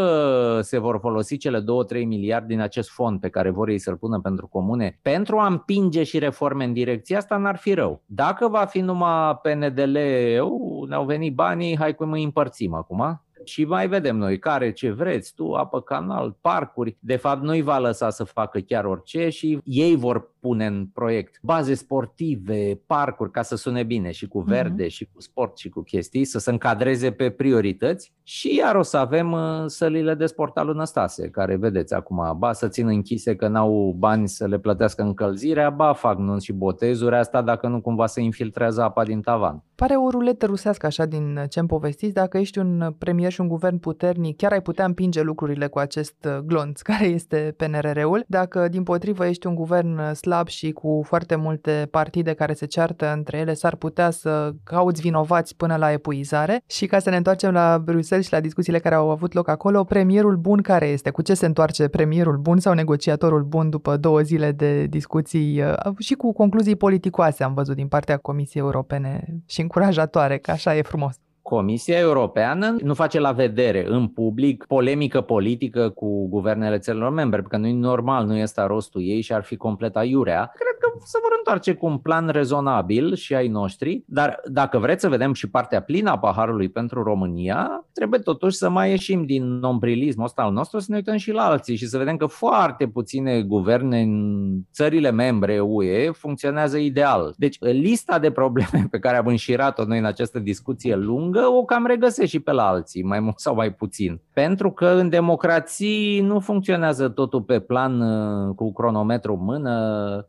se 0.61 0.79
vor 0.79 0.97
folosi 1.01 1.37
cele 1.37 1.59
2-3 1.59 1.63
miliarde 2.05 2.47
din 2.47 2.61
acest 2.61 2.89
fond 2.89 3.19
pe 3.19 3.29
care 3.29 3.49
vor 3.49 3.69
ei 3.69 3.79
să-l 3.79 3.95
pună 3.95 4.19
pentru 4.19 4.47
comune 4.47 4.99
pentru 5.01 5.37
a 5.37 5.47
împinge 5.47 6.03
și 6.03 6.19
reforme 6.19 6.63
în 6.63 6.73
direcția 6.73 7.17
asta, 7.17 7.37
n-ar 7.37 7.55
fi 7.55 7.73
rău. 7.73 8.01
Dacă 8.05 8.47
va 8.47 8.65
fi 8.65 8.79
numai 8.79 9.39
PNDL, 9.41 9.70
eu, 9.77 10.85
ne-au 10.89 11.05
venit 11.05 11.35
banii, 11.35 11.77
hai 11.77 11.95
cum 11.95 12.11
îi 12.11 12.23
împărțim 12.23 12.73
acum. 12.73 13.21
Și 13.43 13.65
mai 13.65 13.87
vedem 13.87 14.17
noi 14.17 14.39
care 14.39 14.71
ce 14.71 14.91
vreți, 14.91 15.33
tu, 15.33 15.51
apă 15.51 15.81
canal, 15.81 16.37
parcuri. 16.41 16.97
De 16.99 17.15
fapt, 17.15 17.41
nu-i 17.41 17.61
va 17.61 17.79
lăsa 17.79 18.09
să 18.09 18.23
facă 18.23 18.59
chiar 18.59 18.85
orice 18.85 19.29
și 19.29 19.59
ei 19.63 19.95
vor 19.95 20.31
pune 20.41 20.65
în 20.65 20.87
proiect 20.93 21.39
baze 21.41 21.73
sportive, 21.73 22.81
parcuri, 22.85 23.31
ca 23.31 23.41
să 23.41 23.55
sune 23.55 23.83
bine 23.83 24.11
și 24.11 24.27
cu 24.27 24.39
mhm. 24.39 24.47
verde 24.47 24.85
mm-hmm. 24.85 24.89
și 24.89 25.09
cu 25.13 25.21
sport 25.21 25.57
și 25.57 25.69
cu 25.69 25.81
chestii, 25.81 26.25
să 26.25 26.39
se 26.39 26.49
încadreze 26.49 27.11
pe 27.11 27.29
priorități 27.29 28.13
și 28.23 28.55
iar 28.55 28.75
o 28.75 28.81
să 28.81 28.97
avem 28.97 29.31
uh, 29.31 29.63
sălile 29.65 30.13
de 30.13 30.25
sport 30.25 30.57
al 30.57 30.65
lui 30.65 30.75
Năstase, 30.75 31.29
care 31.29 31.55
vedeți 31.55 31.93
acum, 31.93 32.35
ba 32.37 32.53
să 32.53 32.67
țin 32.67 32.87
închise 32.87 33.35
că 33.35 33.47
n-au 33.47 33.95
bani 33.97 34.27
să 34.27 34.47
le 34.47 34.59
plătească 34.59 35.01
încălzirea, 35.01 35.69
ba 35.69 35.93
fac 35.93 36.17
nunți 36.17 36.45
și 36.45 36.53
botezuri, 36.53 37.15
asta 37.15 37.41
dacă 37.41 37.67
nu 37.67 37.81
cumva 37.81 38.05
se 38.05 38.21
infiltrează 38.21 38.81
apa 38.81 39.03
din 39.03 39.21
tavan. 39.21 39.63
Pare 39.75 39.95
o 39.95 40.09
ruletă 40.09 40.45
rusească 40.45 40.85
așa 40.85 41.05
din 41.05 41.45
ce-mi 41.49 41.67
povestiți, 41.67 42.13
dacă 42.13 42.37
ești 42.37 42.59
un 42.59 42.95
premier 42.97 43.31
și 43.31 43.41
un 43.41 43.47
guvern 43.47 43.77
puternic, 43.77 44.37
chiar 44.37 44.51
ai 44.51 44.61
putea 44.61 44.85
împinge 44.85 45.21
lucrurile 45.21 45.67
cu 45.67 45.79
acest 45.79 46.25
uh, 46.25 46.37
glonț 46.45 46.81
care 46.89 47.05
este 47.05 47.53
PNRR-ul. 47.57 48.23
Dacă 48.27 48.67
din 48.67 48.83
potrivă 48.83 49.25
ești 49.25 49.47
un 49.47 49.55
guvern 49.55 49.97
uh, 49.97 50.09
slab 50.31 50.47
și 50.47 50.71
cu 50.71 51.01
foarte 51.05 51.35
multe 51.35 51.87
partide 51.91 52.33
care 52.33 52.53
se 52.53 52.65
ceartă 52.65 53.13
între 53.15 53.37
ele, 53.37 53.53
s-ar 53.53 53.75
putea 53.75 54.09
să 54.09 54.51
cauți 54.63 55.01
vinovați 55.01 55.55
până 55.55 55.75
la 55.75 55.91
epuizare. 55.91 56.63
Și 56.67 56.85
ca 56.85 56.99
să 56.99 57.09
ne 57.09 57.15
întoarcem 57.15 57.51
la 57.51 57.79
Bruxelles 57.79 58.25
și 58.25 58.33
la 58.33 58.39
discuțiile 58.39 58.79
care 58.79 58.95
au 58.95 59.09
avut 59.09 59.33
loc 59.33 59.47
acolo, 59.47 59.83
premierul 59.83 60.35
bun 60.35 60.61
care 60.61 60.87
este? 60.87 61.09
Cu 61.09 61.21
ce 61.21 61.33
se 61.33 61.45
întoarce 61.45 61.87
premierul 61.87 62.37
bun 62.37 62.59
sau 62.59 62.73
negociatorul 62.73 63.43
bun 63.43 63.69
după 63.69 63.97
două 63.97 64.21
zile 64.21 64.51
de 64.51 64.85
discuții 64.85 65.61
uh, 65.61 65.97
și 65.99 66.13
cu 66.13 66.33
concluzii 66.33 66.75
politicoase, 66.75 67.43
am 67.43 67.53
văzut 67.53 67.75
din 67.75 67.87
partea 67.87 68.17
Comisiei 68.17 68.63
Europene 68.63 69.25
și 69.45 69.61
încurajatoare, 69.61 70.37
că 70.37 70.51
așa 70.51 70.75
e 70.75 70.81
frumos. 70.81 71.15
Comisia 71.55 71.97
Europeană 71.97 72.75
nu 72.81 72.93
face 72.93 73.19
la 73.19 73.31
vedere 73.31 73.85
în 73.87 74.07
public 74.07 74.65
polemică 74.67 75.21
politică 75.21 75.89
cu 75.89 76.27
guvernele 76.27 76.77
țărilor 76.77 77.09
membre, 77.09 77.39
pentru 77.39 77.49
că 77.49 77.57
nu 77.57 77.67
e 77.67 77.73
normal, 77.73 78.25
nu 78.25 78.35
este 78.35 78.61
rostul 78.61 79.01
ei 79.01 79.21
și 79.21 79.33
ar 79.33 79.43
fi 79.43 79.55
complet 79.55 79.95
aiurea. 79.95 80.51
Cred 80.53 80.77
că 80.79 80.80
se 81.03 81.19
vor 81.21 81.31
întoarce 81.37 81.73
cu 81.73 81.85
un 81.85 81.97
plan 81.97 82.27
rezonabil 82.27 83.15
și 83.15 83.35
ai 83.35 83.47
noștri, 83.47 84.03
dar 84.07 84.39
dacă 84.45 84.77
vreți 84.77 85.01
să 85.01 85.09
vedem 85.09 85.33
și 85.33 85.49
partea 85.49 85.81
plină 85.81 86.09
a 86.09 86.17
paharului 86.17 86.69
pentru 86.69 87.03
România, 87.03 87.85
trebuie 87.93 88.19
totuși 88.19 88.57
să 88.57 88.69
mai 88.69 88.89
ieșim 88.89 89.25
din 89.25 89.43
nombrilismul 89.43 90.25
ăsta 90.25 90.41
al 90.41 90.51
nostru, 90.51 90.79
să 90.79 90.85
ne 90.89 90.95
uităm 90.95 91.17
și 91.17 91.31
la 91.31 91.43
alții 91.43 91.75
și 91.75 91.87
să 91.87 91.97
vedem 91.97 92.17
că 92.17 92.25
foarte 92.25 92.87
puține 92.87 93.41
guverne 93.41 94.01
în 94.01 94.41
țările 94.73 95.11
membre 95.11 95.59
UE 95.59 96.11
funcționează 96.11 96.77
ideal. 96.77 97.33
Deci 97.37 97.57
lista 97.59 98.19
de 98.19 98.31
probleme 98.31 98.87
pe 98.91 98.99
care 98.99 99.17
am 99.17 99.27
înșirat-o 99.27 99.85
noi 99.85 99.97
în 99.97 100.05
această 100.05 100.39
discuție 100.39 100.95
lungă 100.95 101.39
o 101.39 101.63
cam 101.63 101.85
regăsești 101.85 102.29
și 102.31 102.39
pe 102.39 102.51
la 102.51 102.67
alții, 102.67 103.03
mai 103.03 103.19
mult 103.19 103.39
sau 103.39 103.55
mai 103.55 103.73
puțin. 103.73 104.21
Pentru 104.33 104.71
că 104.71 104.85
în 104.85 105.09
democrații 105.09 106.21
nu 106.21 106.39
funcționează 106.39 107.09
totul 107.09 107.41
pe 107.41 107.59
plan 107.59 108.01
uh, 108.01 108.55
cu 108.55 108.73
cronometru 108.73 109.33
în 109.33 109.43
mână, 109.43 110.27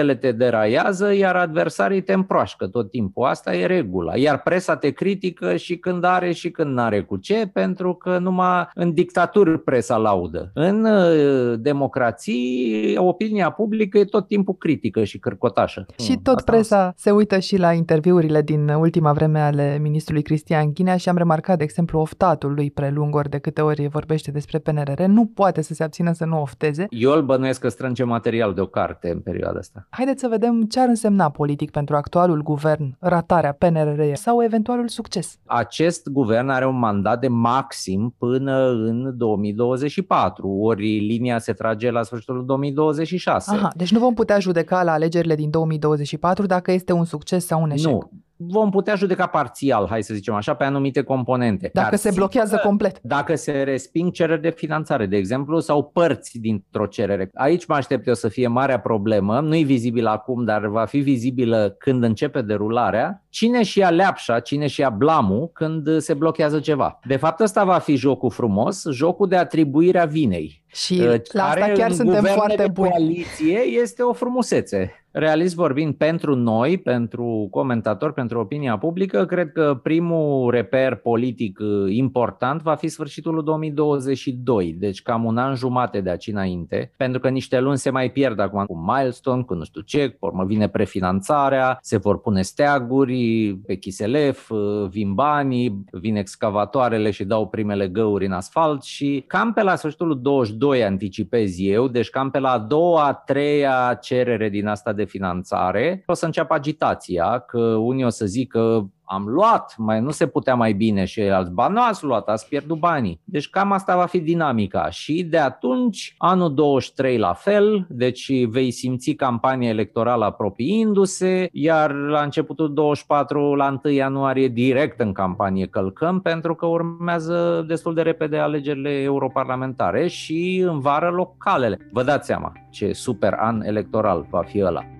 parlamentele 0.00 0.14
te 0.14 0.44
deraiază, 0.44 1.14
iar 1.14 1.36
adversarii 1.36 2.02
te 2.02 2.12
împroașcă 2.12 2.66
tot 2.66 2.90
timpul. 2.90 3.24
Asta 3.24 3.54
e 3.54 3.66
regula. 3.66 4.16
Iar 4.16 4.42
presa 4.42 4.76
te 4.76 4.90
critică 4.90 5.56
și 5.56 5.76
când 5.76 6.04
are 6.04 6.32
și 6.32 6.50
când 6.50 6.74
n-are 6.74 7.02
cu 7.02 7.16
ce, 7.16 7.50
pentru 7.52 7.94
că 7.94 8.18
numai 8.18 8.68
în 8.74 8.92
dictaturi 8.92 9.60
presa 9.60 9.96
laudă. 9.96 10.50
În 10.54 10.84
uh, 10.84 11.58
democrații, 11.58 12.96
opinia 12.96 13.50
publică 13.50 13.98
e 13.98 14.04
tot 14.04 14.26
timpul 14.26 14.54
critică 14.54 15.04
și 15.04 15.18
cârcotașă. 15.18 15.86
Și 15.98 16.18
tot 16.22 16.36
Asta 16.36 16.52
presa 16.52 16.92
se 16.96 17.10
uită 17.10 17.38
și 17.38 17.56
la 17.56 17.72
interviurile 17.72 18.42
din 18.42 18.68
ultima 18.68 19.12
vreme 19.12 19.40
ale 19.40 19.78
ministrului 19.80 20.22
Cristian 20.22 20.72
Ghinea 20.72 20.96
și 20.96 21.08
am 21.08 21.16
remarcat, 21.16 21.58
de 21.58 21.64
exemplu, 21.64 22.00
oftatul 22.00 22.54
lui 22.54 22.70
prelungor 22.70 23.28
de 23.28 23.38
câte 23.38 23.60
ori 23.60 23.88
vorbește 23.88 24.30
despre 24.30 24.58
PNRR, 24.58 25.02
nu 25.02 25.26
poate 25.26 25.62
să 25.62 25.74
se 25.74 25.82
abțină 25.82 26.12
să 26.12 26.24
nu 26.24 26.40
ofteze. 26.40 26.86
Eu 26.90 27.12
îl 27.12 27.22
bănuiesc 27.22 27.60
că 27.60 27.68
strânge 27.68 28.04
material 28.04 28.54
de 28.54 28.60
o 28.60 28.66
carte 28.66 29.10
în 29.10 29.20
perioada 29.20 29.58
asta. 29.58 29.86
Haideți 29.90 30.20
să 30.20 30.28
vedem 30.28 30.62
ce 30.62 30.80
ar 30.80 30.88
însemna 30.88 31.30
politic 31.30 31.70
pentru 31.70 31.96
actualul 31.96 32.42
guvern 32.42 32.96
ratarea 32.98 33.52
PNRR 33.52 34.14
sau 34.14 34.42
eventualul 34.42 34.88
succes. 34.88 35.38
Acest 35.46 36.08
guvern 36.08 36.48
are 36.48 36.66
un 36.66 36.78
mandat 36.78 37.20
de 37.20 37.28
maxim 37.28 38.14
până 38.18 38.68
în 38.68 39.16
2024, 39.16 40.48
ori 40.48 40.98
linia 40.98 41.38
se 41.38 41.52
trage 41.52 41.90
la 41.90 42.02
sfârșitul 42.02 42.44
2026. 42.46 43.54
Aha, 43.54 43.70
deci 43.76 43.92
nu 43.92 43.98
vom 43.98 44.14
putea 44.14 44.38
judeca 44.38 44.82
la 44.82 44.92
alegerile 44.92 45.34
din 45.34 45.50
2024 45.50 46.46
dacă 46.46 46.72
este 46.72 46.92
un 46.92 47.04
succes 47.04 47.46
sau 47.46 47.62
un 47.62 47.70
eșec. 47.70 47.90
Nu, 47.90 48.10
vom 48.42 48.70
putea 48.70 48.94
judeca 48.94 49.26
parțial, 49.26 49.86
hai 49.88 50.02
să 50.02 50.14
zicem 50.14 50.34
așa, 50.34 50.54
pe 50.54 50.64
anumite 50.64 51.02
componente. 51.02 51.70
Dacă 51.72 51.88
Dar 51.90 51.98
se 51.98 52.10
blochează 52.14 52.60
complet. 52.64 53.00
Dacă 53.02 53.34
se 53.34 53.52
resping 53.52 54.12
cereri 54.12 54.40
de 54.40 54.50
finanțare, 54.50 55.06
de 55.06 55.16
exemplu, 55.16 55.60
sau 55.60 55.84
părți 55.84 56.38
dintr-o 56.38 56.86
cerere. 56.86 57.30
Aici 57.34 57.66
mă 57.66 57.74
aștept 57.74 58.06
eu 58.06 58.14
să 58.14 58.28
fie 58.28 58.46
marea 58.46 58.80
problemă, 58.80 59.40
nu 59.40 59.56
e 59.56 59.62
vizibilă 59.62 60.10
acum, 60.10 60.44
dar 60.44 60.66
va 60.66 60.84
fi 60.84 60.98
vizibilă 60.98 61.74
când 61.78 62.02
începe 62.02 62.42
derularea. 62.42 63.24
Cine 63.28 63.62
și 63.62 63.78
ia 63.78 63.90
leapșa, 63.90 64.40
cine 64.40 64.66
și 64.66 64.80
ia 64.80 64.90
blamul 64.90 65.50
când 65.52 65.98
se 65.98 66.14
blochează 66.14 66.60
ceva. 66.60 66.98
De 67.06 67.16
fapt, 67.16 67.40
ăsta 67.40 67.64
va 67.64 67.78
fi 67.78 67.96
jocul 67.96 68.30
frumos, 68.30 68.84
jocul 68.90 69.28
de 69.28 69.36
atribuire 69.36 69.98
a 69.98 70.04
vinei. 70.04 70.59
Și 70.72 71.02
la 71.32 71.44
asta 71.44 71.72
chiar 71.74 71.92
suntem 71.92 72.24
foarte 72.24 72.66
buni. 72.72 72.90
coaliție 72.90 73.58
este 73.58 74.02
o 74.02 74.12
frumusețe. 74.12 74.94
Realist 75.12 75.54
vorbind, 75.54 75.94
pentru 75.94 76.34
noi, 76.34 76.78
pentru 76.78 77.48
comentatori, 77.50 78.12
pentru 78.12 78.38
opinia 78.38 78.78
publică, 78.78 79.26
cred 79.26 79.52
că 79.52 79.80
primul 79.82 80.50
reper 80.50 80.94
politic 80.94 81.58
uh, 81.58 81.94
important 81.94 82.62
va 82.62 82.74
fi 82.74 82.88
sfârșitul 82.88 83.34
lui 83.34 83.44
2022, 83.44 84.76
deci 84.78 85.02
cam 85.02 85.24
un 85.24 85.36
an 85.36 85.54
jumate 85.54 86.00
de 86.00 86.10
aici 86.10 86.26
înainte, 86.26 86.92
pentru 86.96 87.20
că 87.20 87.28
niște 87.28 87.60
luni 87.60 87.78
se 87.78 87.90
mai 87.90 88.10
pierd 88.10 88.40
acum 88.40 88.64
cu 88.64 88.84
milestone, 88.86 89.42
cu 89.42 89.54
nu 89.54 89.64
știu 89.64 89.80
ce, 89.80 90.08
pe 90.08 90.16
urmă 90.20 90.44
vine 90.44 90.68
prefinanțarea, 90.68 91.78
se 91.82 91.96
vor 91.96 92.20
pune 92.20 92.42
steaguri 92.42 93.58
pe 93.66 93.74
Chiselef, 93.74 94.50
uh, 94.50 94.88
vin 94.88 95.14
banii, 95.14 95.84
vin 95.90 96.16
excavatoarele 96.16 97.10
și 97.10 97.24
dau 97.24 97.48
primele 97.48 97.88
găuri 97.88 98.26
în 98.26 98.32
asfalt 98.32 98.82
și 98.82 99.24
cam 99.26 99.52
pe 99.52 99.62
la 99.62 99.76
sfârșitul 99.76 100.20
22 100.22 100.59
anticipez 100.68 101.54
eu, 101.58 101.88
deci 101.88 102.10
cam 102.10 102.30
pe 102.30 102.38
la 102.38 102.50
a 102.50 102.58
doua, 102.58 103.06
a 103.06 103.12
treia 103.12 103.98
cerere 104.00 104.48
din 104.48 104.66
asta 104.66 104.92
de 104.92 105.04
finanțare, 105.04 106.02
o 106.06 106.14
să 106.14 106.24
înceapă 106.24 106.54
agitația, 106.54 107.38
că 107.38 107.58
unii 107.58 108.04
o 108.04 108.08
să 108.08 108.26
zică 108.26 108.90
am 109.12 109.28
luat, 109.28 109.74
mai 109.76 110.00
nu 110.00 110.10
se 110.10 110.26
putea 110.26 110.54
mai 110.54 110.72
bine 110.72 111.04
și 111.04 111.20
alți, 111.20 111.52
ba 111.52 111.68
nu 111.68 111.82
ați 111.82 112.04
luat, 112.04 112.28
ați 112.28 112.48
pierdut 112.48 112.78
banii. 112.78 113.20
Deci 113.24 113.48
cam 113.48 113.72
asta 113.72 113.96
va 113.96 114.06
fi 114.06 114.20
dinamica 114.20 114.90
și 114.90 115.22
de 115.22 115.38
atunci, 115.38 116.14
anul 116.18 116.54
23 116.54 117.18
la 117.18 117.32
fel, 117.32 117.86
deci 117.88 118.46
vei 118.46 118.70
simți 118.70 119.10
campania 119.10 119.68
electorală 119.68 120.24
apropiindu-se, 120.24 121.48
iar 121.52 121.92
la 121.92 122.22
începutul 122.22 122.74
24, 122.74 123.54
la 123.54 123.78
1 123.84 123.94
ianuarie, 123.94 124.48
direct 124.48 125.00
în 125.00 125.12
campanie 125.12 125.66
călcăm, 125.66 126.20
pentru 126.20 126.54
că 126.54 126.66
urmează 126.66 127.64
destul 127.66 127.94
de 127.94 128.02
repede 128.02 128.38
alegerile 128.38 128.90
europarlamentare 128.90 130.06
și 130.06 130.64
în 130.66 130.80
vară 130.80 131.10
localele. 131.10 131.88
Vă 131.92 132.02
dați 132.02 132.26
seama 132.26 132.52
ce 132.70 132.92
super 132.92 133.32
an 133.32 133.62
electoral 133.62 134.26
va 134.30 134.42
fi 134.42 134.62
ăla. 134.62 134.99